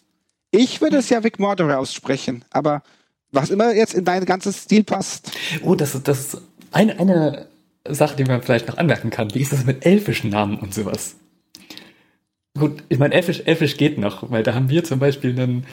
[0.50, 2.82] Ich würde es ja Vic Morder aussprechen, aber
[3.30, 5.30] was immer jetzt in dein ganzes Stil passt.
[5.62, 7.46] Oh, das, das ist eine, eine
[7.88, 9.34] Sache, die man vielleicht noch anmerken kann.
[9.34, 11.16] Wie ist das mit elfischen Namen und sowas?
[12.58, 15.66] Gut, ich meine, elfisch, elfisch geht noch, weil da haben wir zum Beispiel einen,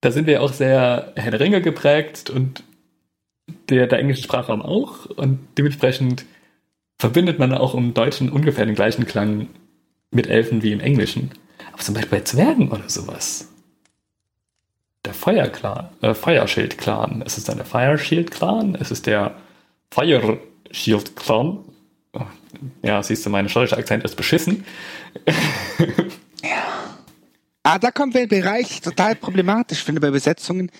[0.00, 2.62] da sind wir auch sehr Herr der Ringe geprägt und
[3.68, 6.24] der, der englische Sprachraum auch und dementsprechend
[6.98, 9.48] verbindet man auch im Deutschen ungefähr den gleichen Klang
[10.10, 11.30] mit Elfen wie im Englischen.
[11.72, 13.48] Aber zum Beispiel bei Zwergen oder sowas.
[15.04, 17.20] Der Feuerclan, äh, Feuerschild-Clan.
[17.22, 18.74] Ist es dann der Fire Shield Clan?
[18.74, 19.36] Ist es der
[19.94, 20.38] Fire
[20.72, 21.64] Shield Clan?
[22.14, 22.20] Oh,
[22.82, 24.64] ja, siehst du, mein schottischer Akzent ist beschissen.
[26.42, 26.64] ja.
[27.62, 30.72] Ah, da kommt ein Bereich, ich total problematisch finde bei Besetzungen,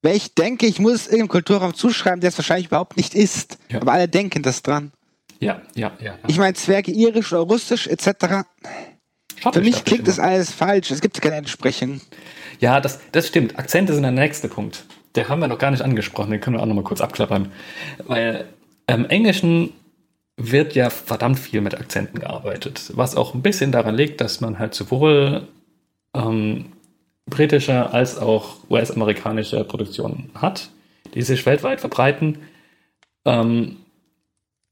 [0.00, 3.58] weil ich denke, ich muss es irgendeinem Kulturraum zuschreiben, der es wahrscheinlich überhaupt nicht ist.
[3.68, 3.82] Ja.
[3.82, 4.90] Aber alle denken das dran.
[5.38, 6.06] Ja, ja, ja.
[6.06, 6.18] ja.
[6.26, 8.46] Ich meine, Zwerge irisch oder russisch etc.
[9.38, 10.90] Schottisch, Für mich klingt das alles falsch.
[10.90, 12.00] Es gibt keine Entsprechung.
[12.60, 13.58] Ja, das, das stimmt.
[13.58, 14.86] Akzente sind der nächste Punkt.
[15.14, 16.30] Der haben wir noch gar nicht angesprochen.
[16.30, 17.52] Den können wir auch noch mal kurz abklappern.
[18.06, 18.46] Weil
[18.94, 19.72] im Englischen
[20.36, 22.90] wird ja verdammt viel mit Akzenten gearbeitet.
[22.94, 25.46] Was auch ein bisschen daran liegt, dass man halt sowohl
[26.14, 26.72] ähm,
[27.26, 30.70] britische als auch US-amerikanische Produktionen hat,
[31.14, 32.38] die sich weltweit verbreiten.
[33.24, 33.76] Ähm,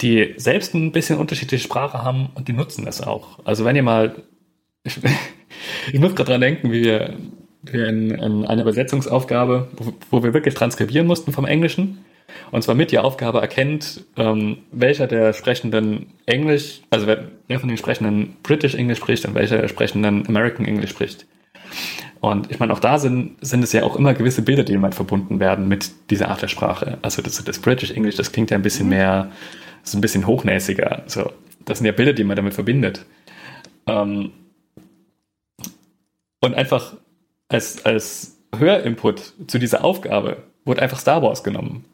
[0.01, 3.39] die selbst ein bisschen unterschiedliche Sprache haben und die nutzen es auch.
[3.45, 4.23] Also wenn ihr mal,
[4.83, 4.99] ich,
[5.93, 7.17] ich muss gerade dran denken, wie wir,
[7.63, 12.05] wir in, in einer Übersetzungsaufgabe, wo, wo, wir wirklich transkribieren mussten vom Englischen,
[12.51, 17.29] und zwar mit die Aufgabe erkennt, ähm, welcher der Sprechenden Englisch, also wer,
[17.59, 21.27] von den Sprechenden British English spricht und welcher der Sprechenden American English spricht.
[22.21, 24.93] Und ich meine, auch da sind, sind es ja auch immer gewisse Bilder, die immer
[24.93, 26.99] verbunden werden mit dieser Art der Sprache.
[27.03, 29.31] Also das, das British English, das klingt ja ein bisschen mehr
[29.83, 31.03] so ein bisschen hochnäsiger.
[31.07, 31.33] So,
[31.65, 33.07] das sind ja Bilder, die man damit verbindet.
[33.87, 34.33] Ähm,
[36.43, 36.95] und einfach
[37.49, 41.85] als, als Hörinput zu dieser Aufgabe wurde einfach Star Wars genommen.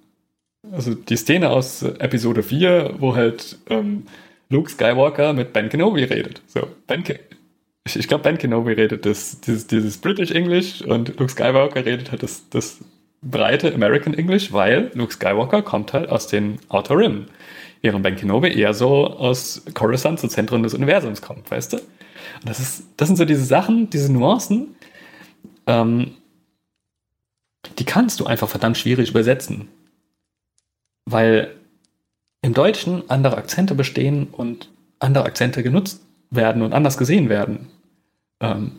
[0.72, 4.04] Also die Szene aus Episode 4, wo halt ähm,
[4.48, 6.42] Luke Skywalker mit Ben Kenobi redet.
[6.46, 7.20] So, ben Ke
[7.84, 12.10] ich, ich glaube, Ben Kenobi redet das, dieses, dieses British English und Luke Skywalker redet
[12.10, 12.78] halt das, das
[13.22, 17.26] breite American English, weil Luke Skywalker kommt halt aus den Outer Rim
[17.82, 21.76] während Ben Kenobi eher so aus Coruscant zum Zentrum des Universums kommt, weißt du?
[21.76, 24.74] Und das, ist, das sind so diese Sachen, diese Nuancen,
[25.66, 26.12] ähm,
[27.78, 29.68] die kannst du einfach verdammt schwierig übersetzen.
[31.06, 31.54] Weil
[32.42, 34.68] im Deutschen andere Akzente bestehen und
[34.98, 37.68] andere Akzente genutzt werden und anders gesehen werden.
[38.40, 38.72] Ähm,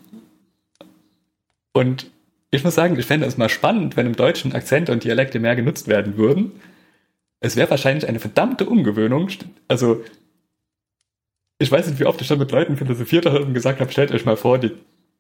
[1.74, 2.12] und
[2.52, 5.56] ich muss sagen, ich fände es mal spannend, wenn im Deutschen Akzente und Dialekte mehr
[5.56, 6.54] genutzt werden würden
[7.40, 9.30] es wäre wahrscheinlich eine verdammte Umgewöhnung.
[9.68, 10.04] Also,
[11.60, 14.12] ich weiß nicht, wie oft ich schon mit Leuten philosophiert habe und gesagt habe, stellt
[14.12, 14.72] euch mal vor, die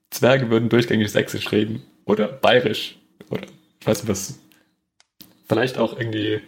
[0.10, 1.84] Zwerge würden durchgängig Sächsisch reden.
[2.06, 2.98] Oder Bayerisch.
[3.30, 3.48] Oder
[3.80, 4.40] ich weiß nicht was.
[5.48, 6.42] Vielleicht auch irgendwie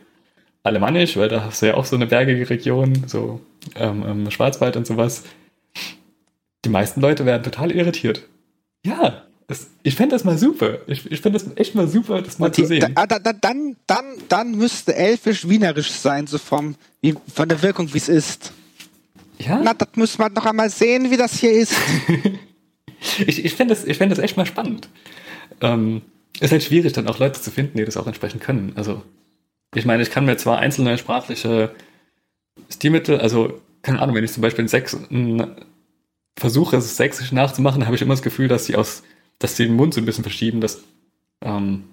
[0.64, 3.40] Alemannisch, weil da hast du ja auch so eine bergige Region, so
[3.76, 5.24] ähm, ähm, Schwarzwald und sowas.
[6.66, 8.28] Die meisten Leute werden total irritiert.
[8.86, 10.80] Ja, Das, ich fände das mal super.
[10.88, 12.94] Ich, ich fände das echt mal super, das mal Und zu die, sehen.
[12.94, 17.92] da, da, dann, dann, dann müsste Elfisch wienerisch sein, so vom, wie, von der Wirkung,
[17.94, 18.52] wie es ist.
[19.40, 21.74] ja, Na, das muss man noch einmal sehen, wie das hier ist.
[23.26, 24.90] ich, ich fände das, ich fänd das echt mal spannend.
[25.62, 26.02] Ähm,
[26.42, 28.74] ist halt schwierig, dann auch Leute zu finden, die das auch entsprechend können.
[28.76, 29.02] Also,
[29.76, 31.72] ich meine, ich kann mir zwar einzelne sprachliche
[32.70, 35.56] Stilmittel, also, keine Ahnung, wenn ich zum Beispiel in Sächs, n-
[36.38, 39.04] versuche, es sächsisch nachzumachen, habe ich immer das Gefühl, dass die aus,
[39.40, 40.84] dass die den Mund so ein bisschen verschieben, dass,
[41.44, 41.86] ähm,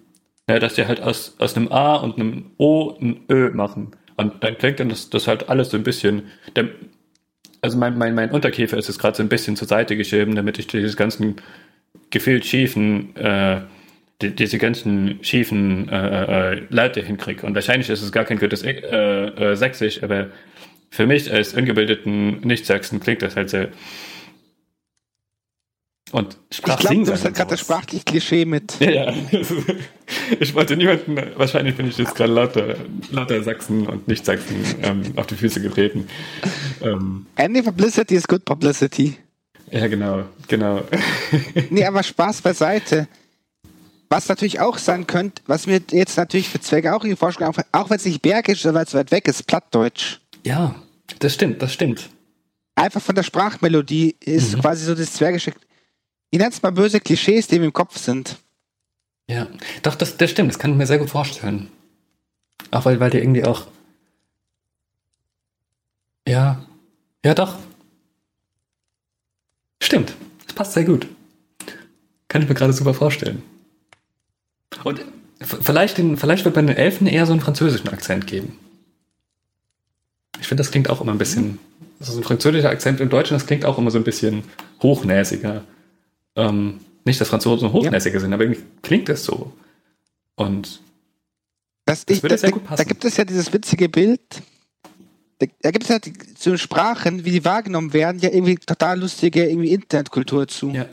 [0.48, 3.92] ja, dass die halt aus, aus einem A und einem O ein Ö machen.
[4.16, 6.24] Und dann klingt dann das, das halt alles so ein bisschen,
[6.56, 6.68] der,
[7.60, 10.58] also mein, mein, mein Unterkiefer ist jetzt gerade so ein bisschen zur Seite geschoben, damit
[10.58, 11.36] ich diese ganzen
[12.10, 13.62] gefühlt schiefen, äh,
[14.22, 17.46] die, diese ganzen schiefen äh, äh, Laute hinkriege.
[17.46, 20.28] Und wahrscheinlich ist es gar kein gutes äh, äh, Sächsisch, aber
[20.90, 23.68] für mich als ungebildeten Nicht-Sachsen klingt das halt sehr.
[26.12, 28.78] Und Ich glaube, du bist halt gerade das sprachliche Klischee mit.
[28.80, 29.14] ja, ja.
[30.38, 32.76] Ich wollte niemanden, wahrscheinlich bin ich jetzt gerade lauter,
[33.10, 36.06] lauter Sachsen und Nicht-Sachsen ähm, auf die Füße getreten.
[36.80, 39.16] Ähm, Any publicity is good publicity.
[39.72, 40.84] ja, genau, genau.
[41.70, 43.08] Nee, aber Spaß beiseite.
[44.08, 47.90] Was natürlich auch sein könnte, was mir jetzt natürlich für Zwecke auch irgendwie vorschlagen, auch
[47.90, 50.20] wenn es nicht bergisch ist, weil es weit weg ist, Plattdeutsch.
[50.44, 50.76] Ja,
[51.18, 52.08] das stimmt, das stimmt.
[52.76, 54.60] Einfach von der Sprachmelodie ist Mhm.
[54.60, 55.52] quasi so das Zwergische.
[56.30, 58.36] Ich nenne es mal böse Klischees, die mir im Kopf sind.
[59.28, 59.48] Ja,
[59.82, 61.68] doch, das, das stimmt, das kann ich mir sehr gut vorstellen.
[62.70, 63.66] Auch weil, weil die irgendwie auch.
[66.28, 66.64] Ja,
[67.24, 67.56] ja, doch.
[69.82, 70.14] Stimmt,
[70.46, 71.06] das passt sehr gut.
[72.28, 73.42] Kann ich mir gerade super vorstellen.
[74.84, 75.00] Und
[75.42, 78.58] vielleicht, den, vielleicht wird bei den Elfen eher so einen französischen Akzent geben.
[80.40, 81.58] Ich finde, das klingt auch immer ein bisschen.
[81.98, 84.44] Also so ein französischer Akzent im Deutschen, das klingt auch immer so ein bisschen
[84.82, 85.64] hochnäsiger.
[86.34, 89.52] Ähm, nicht, dass Franzosen hochnäsiger sind, aber irgendwie klingt das so.
[90.34, 90.82] Und
[91.86, 92.88] Das, Das ich, würde da, sehr gut da passen.
[92.88, 94.20] gibt es ja dieses witzige Bild.
[95.38, 99.00] Da, da gibt es ja die, zu Sprachen, wie die wahrgenommen werden, ja irgendwie total
[99.00, 100.70] lustige irgendwie Internetkultur zu.
[100.70, 100.86] ja,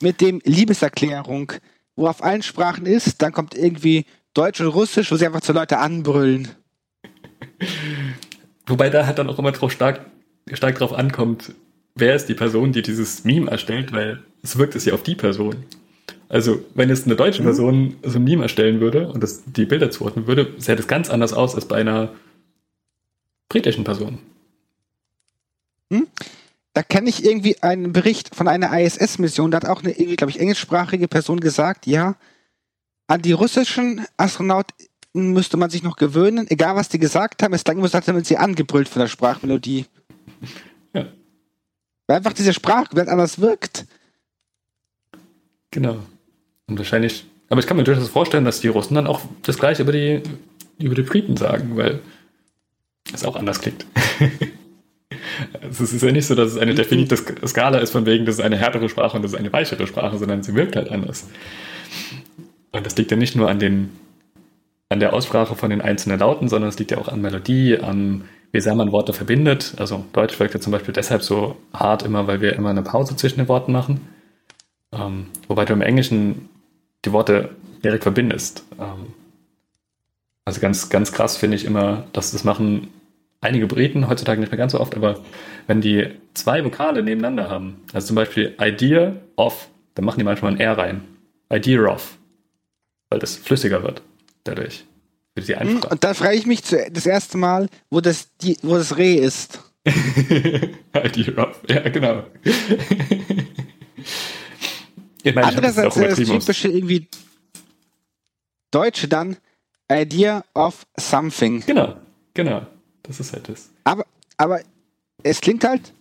[0.00, 1.52] Mit dem Liebeserklärung,
[1.96, 5.52] wo auf allen Sprachen ist, dann kommt irgendwie Deutsch und Russisch, wo sie einfach zu
[5.52, 6.48] Leute anbrüllen.
[8.66, 10.06] wobei da halt dann auch immer drauf stark,
[10.52, 11.52] stark drauf ankommt,
[11.94, 15.14] wer ist die Person, die dieses Meme erstellt, weil es wirkt es ja auf die
[15.14, 15.64] Person.
[16.28, 19.90] Also, wenn jetzt eine deutsche Person so ein Meme erstellen würde und das, die Bilder
[19.90, 22.12] zuordnen würde, sähe das ganz anders aus als bei einer
[23.48, 24.18] britischen Person.
[26.74, 30.32] Da kenne ich irgendwie einen Bericht von einer ISS-Mission, da hat auch eine, irgendwie, glaube
[30.32, 32.16] ich, englischsprachige Person gesagt, ja,
[33.06, 34.74] an die russischen Astronauten
[35.12, 38.08] müsste man sich noch gewöhnen, egal was die gesagt haben, es klang immer so, als
[38.08, 39.86] hätten sie angebrüllt von der Sprachmelodie.
[40.92, 41.06] Ja,
[42.08, 43.86] Weil einfach diese Sprache ganz anders wirkt.
[45.70, 45.98] genau.
[46.66, 49.82] Und wahrscheinlich, aber ich kann mir durchaus vorstellen, dass die Russen dann auch das gleiche
[49.82, 50.22] über die,
[50.78, 52.00] über die Briten sagen, weil
[53.12, 53.86] es auch anders klingt.
[55.62, 58.24] Also es ist ja nicht so, dass es eine definierte Sk- Skala ist, von wegen,
[58.26, 60.90] das ist eine härtere Sprache und das ist eine weichere Sprache, sondern sie wirkt halt
[60.90, 61.28] anders.
[62.72, 63.90] Und das liegt ja nicht nur an, den,
[64.88, 68.24] an der Aussprache von den einzelnen Lauten, sondern es liegt ja auch an Melodie, an
[68.52, 69.74] wie sehr man Worte verbindet.
[69.78, 73.16] Also Deutsch wirkt ja zum Beispiel deshalb so hart immer, weil wir immer eine Pause
[73.16, 74.00] zwischen den Worten machen.
[74.92, 76.48] Ähm, wobei du im Englischen
[77.04, 77.50] die Worte
[77.82, 78.64] direkt verbindest.
[78.78, 79.12] Ähm,
[80.44, 82.88] also ganz, ganz krass finde ich immer, dass das machen
[83.44, 85.20] einige Briten, heutzutage nicht mehr ganz so oft, aber
[85.66, 90.52] wenn die zwei Vokale nebeneinander haben, also zum Beispiel Idea of, dann machen die manchmal
[90.52, 91.02] ein R rein.
[91.52, 92.16] Idea of.
[93.10, 94.02] Weil das flüssiger wird
[94.44, 94.84] dadurch.
[95.36, 95.88] Für die Hm, Einfache.
[95.92, 99.60] Und da frage ich mich das erste Mal, wo das, die, wo das Reh ist.
[99.86, 102.24] Idea of, ja, genau.
[105.22, 107.08] ich meine, das Andererseits ist das aus- typische irgendwie
[108.70, 109.36] Deutsche dann
[109.90, 111.62] Idea of something.
[111.66, 111.96] Genau,
[112.32, 112.66] genau.
[113.04, 113.70] Das ist halt das.
[113.84, 114.04] Aber,
[114.36, 114.60] aber
[115.22, 115.92] es klingt halt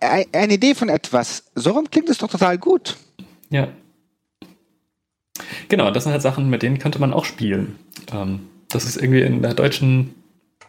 [0.00, 1.44] eine Idee von etwas.
[1.54, 2.96] So rum klingt es doch total gut.
[3.50, 3.68] Ja.
[5.68, 7.78] Genau, das sind halt Sachen, mit denen könnte man auch spielen.
[8.12, 10.14] Ähm, das ist irgendwie in der deutschen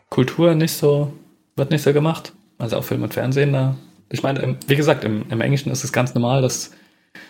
[0.09, 1.13] Kultur nicht so,
[1.55, 2.33] wird nicht so gemacht.
[2.57, 3.75] Also auch Film und Fernsehen da.
[4.09, 6.71] Ich meine, wie gesagt, im, im Englischen ist es ganz normal, dass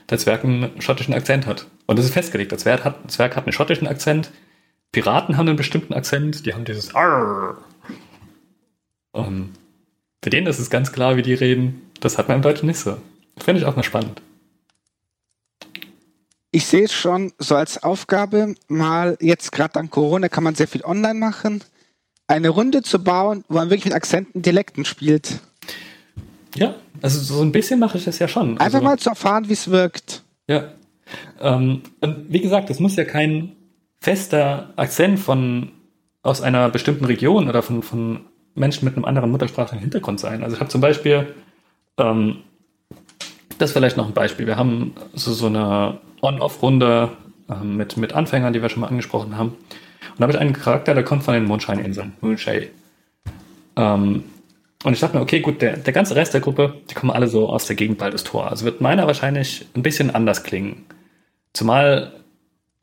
[0.09, 1.67] der Zwerg einen schottischen Akzent hat.
[1.85, 2.51] Und das ist festgelegt.
[2.51, 4.31] Der Zwerg hat, Zwerg hat einen schottischen Akzent.
[4.91, 6.45] Piraten haben einen bestimmten Akzent.
[6.45, 7.57] Die haben dieses Arr.
[9.27, 9.49] Ähm,
[10.23, 11.81] für den ist es ganz klar, wie die reden.
[11.99, 12.97] Das hat man im Deutschen nicht so.
[13.37, 14.21] Finde ich auch mal spannend.
[16.51, 20.67] Ich sehe es schon so als Aufgabe, mal jetzt gerade dank Corona kann man sehr
[20.67, 21.63] viel online machen,
[22.27, 25.39] eine Runde zu bauen, wo man wirklich mit Akzenten, Dialekten spielt.
[26.55, 28.57] Ja, also so ein bisschen mache ich das ja schon.
[28.57, 30.23] Einfach also, mal zu erfahren, wie es wirkt.
[30.47, 30.69] Ja.
[31.39, 33.55] Ähm, und wie gesagt, es muss ja kein
[33.99, 35.71] fester Akzent von
[36.23, 38.21] aus einer bestimmten Region oder von, von
[38.59, 40.43] Menschen mit einem anderen muttersprachlichen Hintergrund sein.
[40.43, 41.33] Also ich habe zum Beispiel,
[41.97, 42.37] ähm,
[43.57, 47.09] das ist vielleicht noch ein Beispiel, wir haben so, so eine On-Off-Runde
[47.49, 49.49] ähm, mit, mit Anfängern, die wir schon mal angesprochen haben.
[49.49, 52.69] Und da habe ich einen Charakter, der kommt von den Mondscheininseln, Moonshay.
[53.75, 54.23] Ähm,
[54.83, 57.27] und ich dachte mir, okay, gut, der, der ganze Rest der Gruppe, die kommen alle
[57.27, 58.49] so aus der Gegend Baldus Tor.
[58.49, 60.85] Also wird meiner wahrscheinlich ein bisschen anders klingen.
[61.53, 62.13] Zumal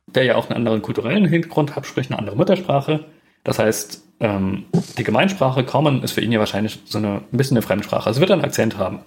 [0.06, 3.04] der ja auch einen anderen kulturellen Hintergrund hat, sprich eine andere Muttersprache.
[3.44, 4.64] Das heißt, ähm,
[4.96, 8.06] die Gemeinsprache Common ist für ihn ja wahrscheinlich so eine, ein bisschen eine Fremdsprache.
[8.06, 9.00] Also wird er einen Akzent haben.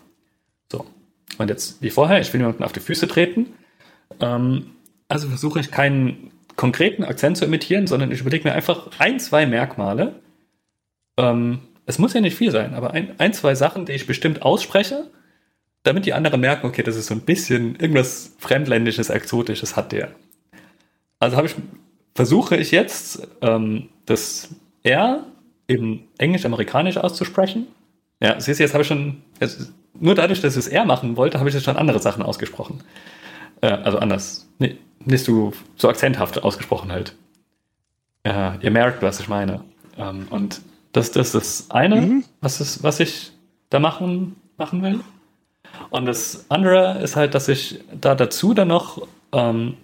[0.72, 0.86] So.
[1.38, 3.48] Und jetzt, wie vorher, ich will jemanden auf die Füße treten.
[4.20, 4.72] Ähm,
[5.08, 9.46] also versuche ich keinen konkreten Akzent zu imitieren, sondern ich überlege mir einfach ein, zwei
[9.46, 10.20] Merkmale.
[11.18, 14.44] Ähm, es muss ja nicht viel sein, aber ein, ein, zwei Sachen, die ich bestimmt
[14.44, 15.10] ausspreche,
[15.84, 20.12] damit die anderen merken, okay, das ist so ein bisschen irgendwas Fremdländisches, Exotisches hat der.
[21.20, 21.56] Also habe ich,
[22.14, 24.50] versuche ich jetzt, ähm, das
[24.84, 25.24] R
[25.68, 27.68] eben englisch-amerikanisch auszusprechen.
[28.22, 31.16] Ja, siehst du, jetzt habe ich schon, jetzt, nur dadurch, dass ich es R machen
[31.16, 32.84] wollte, habe ich jetzt schon andere Sachen ausgesprochen.
[33.62, 34.50] Äh, also anders.
[34.58, 37.16] Nee, nicht so, so akzenthaft ausgesprochen halt.
[38.24, 39.64] Äh, ihr merkt, was ich meine.
[39.98, 40.62] Ähm, und
[40.92, 42.24] das, das ist das eine, mhm.
[42.42, 43.32] was, ist, was ich
[43.70, 45.02] da machen, machen will.
[45.90, 49.78] Und das andere ist halt, dass ich da dazu dann noch ähm,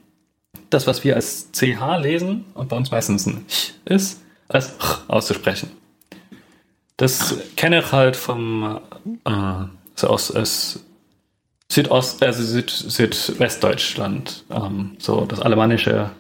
[0.70, 5.02] das, was wir als CH lesen und bei uns meistens ein Ch ist, als Ch
[5.08, 5.72] auszusprechen.
[6.98, 8.80] Das kenne ich halt vom
[9.26, 9.66] äh,
[9.96, 10.80] so aus, aus
[11.72, 16.12] Südost, also Süd, Südwestdeutschland, ähm, so das Alemannische,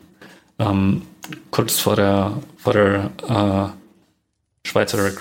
[0.59, 1.03] ähm,
[1.51, 5.11] kurz vor der, vor der äh, Schweizer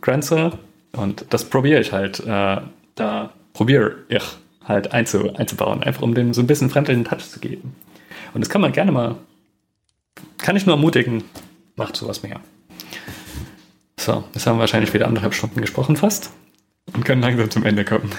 [0.00, 0.52] Grenze.
[0.92, 2.60] Und das probiere ich halt, äh,
[2.96, 4.24] da probiere ich
[4.64, 7.74] halt einzu, einzubauen, einfach um dem so ein bisschen fremdlichen Touch zu geben.
[8.34, 9.16] Und das kann man gerne mal,
[10.38, 11.24] kann ich nur ermutigen,
[11.78, 12.40] macht sowas mehr.
[13.98, 16.30] So, jetzt haben wir wahrscheinlich wieder anderthalb Stunden gesprochen fast
[16.94, 18.10] und können langsam zum Ende kommen.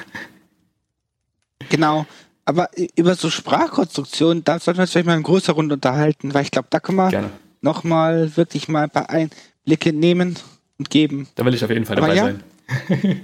[1.70, 2.06] Genau.
[2.46, 6.44] Aber über so Sprachkonstruktionen, da sollten wir uns vielleicht mal in größerer Runde unterhalten, weil
[6.44, 7.30] ich glaube, da können wir
[7.62, 10.38] nochmal wirklich mal ein paar Einblicke nehmen
[10.80, 11.28] und geben.
[11.36, 12.24] Da will ich auf jeden Fall dabei ja.
[12.26, 12.44] sein.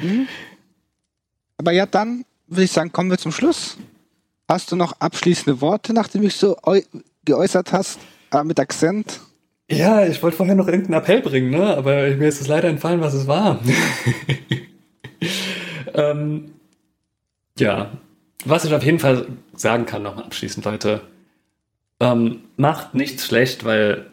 [0.00, 0.28] hm?
[1.56, 3.76] Aber ja, dann würde ich sagen, kommen wir zum Schluss.
[4.48, 6.56] Hast du noch abschließende Worte, nachdem ich so
[7.24, 7.98] geäußert hast,
[8.32, 9.20] äh, mit Akzent?
[9.70, 11.76] Ja, ich wollte vorher noch irgendeinen Appell bringen, ne?
[11.76, 13.60] aber mir ist es leider entfallen, was es war.
[15.94, 16.52] ähm,
[17.58, 17.92] ja,
[18.44, 21.00] was ich auf jeden Fall sagen kann, nochmal abschließend, Leute,
[22.00, 24.06] ähm, macht nichts schlecht, weil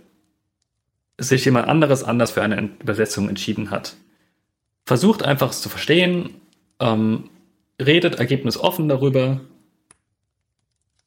[1.17, 3.95] sich jemand anderes anders für eine Übersetzung entschieden hat.
[4.85, 6.35] Versucht einfach es zu verstehen,
[6.79, 7.29] ähm,
[7.81, 9.41] redet ergebnisoffen darüber,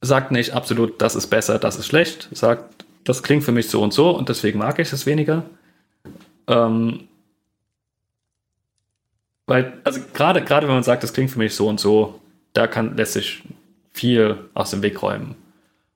[0.01, 3.83] sagt nicht absolut, das ist besser, das ist schlecht, sagt, das klingt für mich so
[3.83, 5.45] und so und deswegen mag ich es weniger.
[6.47, 7.09] Ähm,
[9.47, 12.21] weil, also gerade, gerade wenn man sagt, das klingt für mich so und so,
[12.53, 13.43] da kann, lässt sich
[13.93, 15.35] viel aus dem Weg räumen.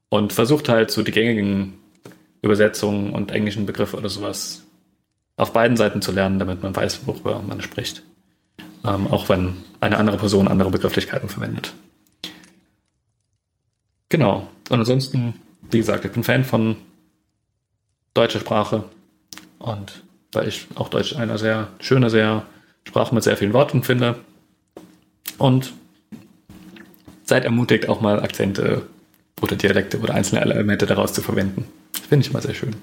[0.09, 1.79] Und versucht halt so die gängigen
[2.43, 4.63] Übersetzungen und englischen Begriffe oder sowas
[5.37, 8.03] auf beiden Seiten zu lernen, damit man weiß, worüber man spricht.
[8.85, 11.75] Ähm, auch wenn eine andere Person andere Begrifflichkeiten verwendet.
[14.09, 14.49] Genau.
[14.71, 15.35] Und ansonsten,
[15.71, 16.77] wie gesagt, ich bin Fan von
[18.17, 18.85] deutscher Sprache
[19.59, 20.03] und
[20.33, 22.47] weil ich auch Deutsch eine sehr schöne, sehr
[22.85, 24.17] Sprache mit sehr vielen Worten finde.
[25.39, 25.73] Und
[27.25, 28.87] seid ermutigt, auch mal Akzente
[29.43, 31.67] oder Dialekte oder einzelne Elemente daraus zu verwenden.
[32.09, 32.77] Finde ich immer sehr schön.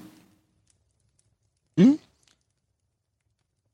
[1.78, 1.98] Hm?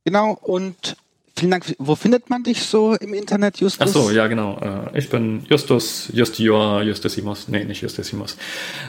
[0.04, 0.96] Genau, und
[1.36, 1.74] vielen Dank.
[1.78, 3.88] Wo findet man dich so im Internet, Justus?
[3.88, 4.58] Ach so, ja, genau.
[4.58, 7.48] Äh, ich bin Justus, Justior, Justisimos.
[7.48, 8.36] Nee, nicht Justisimos.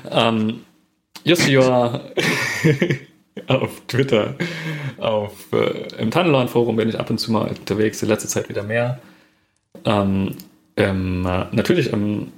[0.10, 0.62] Ähm,
[1.24, 2.02] Justior
[3.48, 4.36] auf Twitter.
[4.98, 8.64] Auf, äh, Im Tunnelorn-Forum bin ich ab und zu mal unterwegs, in letzter Zeit wieder
[8.64, 9.00] mehr.
[9.86, 10.36] Ähm,
[10.78, 12.32] ähm, natürlich im,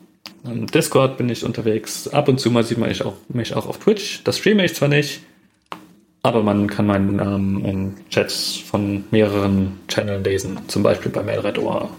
[0.43, 2.07] im, Discord bin ich unterwegs.
[2.07, 4.23] Ab und zu mal sieht man mich auch, mich auch auf Twitch.
[4.23, 5.21] Das streame ich zwar nicht,
[6.21, 11.57] aber man kann meinen Namen in Chats von mehreren Channeln lesen, zum Beispiel bei Mailred
[11.59, 11.89] Ohr.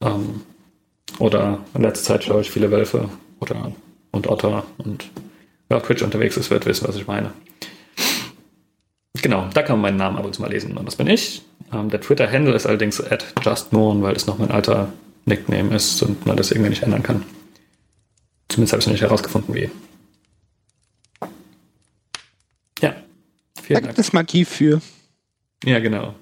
[0.00, 0.42] Ähm,
[1.18, 3.08] oder in letzter Zeit schaue ich viele Wölfe
[3.40, 3.72] oder
[4.12, 5.10] und Otter und
[5.72, 7.32] wer auf Twitch unterwegs ist, wird wissen, was ich meine.
[9.14, 10.76] Genau, da kann man meinen Namen ab und zu mal lesen.
[10.76, 11.42] Und das bin ich.
[11.72, 14.92] Ähm, der Twitter-Handle ist allerdings at justmoon, weil es noch mein alter
[15.24, 17.24] Nickname ist und man das irgendwie nicht ändern kann.
[18.48, 19.70] Zumindest habe ich es noch nicht herausgefunden, wie.
[22.80, 22.94] Ja.
[23.62, 23.86] Vielen da Dank.
[23.86, 24.82] gibt es Magie für.
[25.64, 26.14] Ja, genau.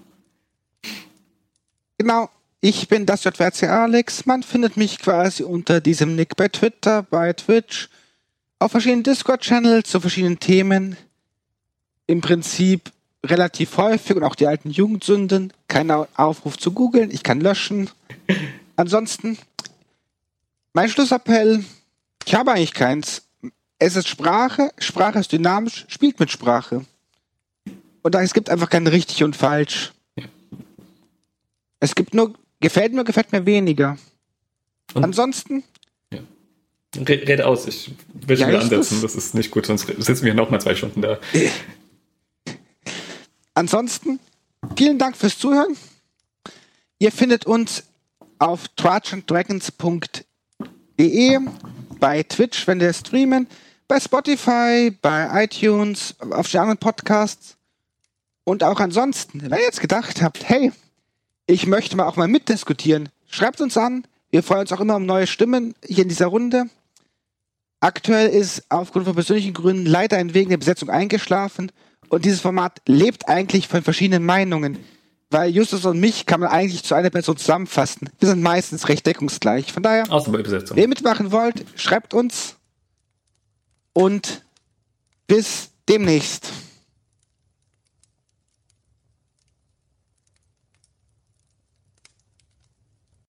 [1.98, 2.30] Genau.
[2.60, 4.26] Ich bin das JWC Alex.
[4.26, 7.88] Man findet mich quasi unter diesem Nick bei Twitter, bei Twitch,
[8.60, 10.96] auf verschiedenen Discord-Channels zu verschiedenen Themen.
[12.06, 12.92] Im Prinzip
[13.26, 15.52] relativ häufig und auch die alten Jugendsünden.
[15.66, 17.90] Kein Aufruf zu googeln, ich kann löschen.
[18.76, 19.36] Ansonsten,
[20.72, 21.64] mein Schlussappell,
[22.24, 23.22] ich habe eigentlich keins.
[23.78, 26.84] Es ist Sprache, Sprache ist dynamisch, spielt mit Sprache.
[28.02, 29.92] Und es gibt einfach kein richtig und falsch.
[31.80, 33.96] Es gibt nur Gefällt mir, gefällt mir weniger.
[34.92, 35.64] Und Ansonsten.
[36.94, 37.02] Ja.
[37.02, 39.14] Red, aus, ich will schon ja, wieder ansetzen, das?
[39.14, 41.20] das ist nicht gut, sonst sitzen wir noch mal zwei Stunden da.
[43.54, 44.18] Ansonsten,
[44.76, 45.76] vielen Dank fürs Zuhören.
[46.98, 47.84] Ihr findet uns
[48.38, 51.38] auf trachanddragons.de,
[52.00, 53.46] bei Twitch, wenn wir streamen,
[53.86, 57.56] bei Spotify, bei iTunes, auf den anderen Podcasts.
[58.44, 60.72] Und auch ansonsten, wenn ihr jetzt gedacht habt, hey,
[61.46, 63.08] ich möchte mal auch mal mitdiskutieren.
[63.28, 64.06] Schreibt uns an.
[64.30, 66.64] Wir freuen uns auch immer um neue Stimmen hier in dieser Runde.
[67.80, 71.72] Aktuell ist aufgrund von persönlichen Gründen leider ein wegen der Besetzung eingeschlafen
[72.10, 74.78] und dieses Format lebt eigentlich von verschiedenen Meinungen.
[75.30, 78.10] Weil Justus und mich kann man eigentlich zu einer Person zusammenfassen.
[78.18, 79.72] Wir sind meistens recht deckungsgleich.
[79.72, 80.76] Von daher, Außer bei Besetzung.
[80.76, 82.56] wenn ihr mitmachen wollt, schreibt uns
[83.92, 84.44] und
[85.26, 86.48] bis demnächst.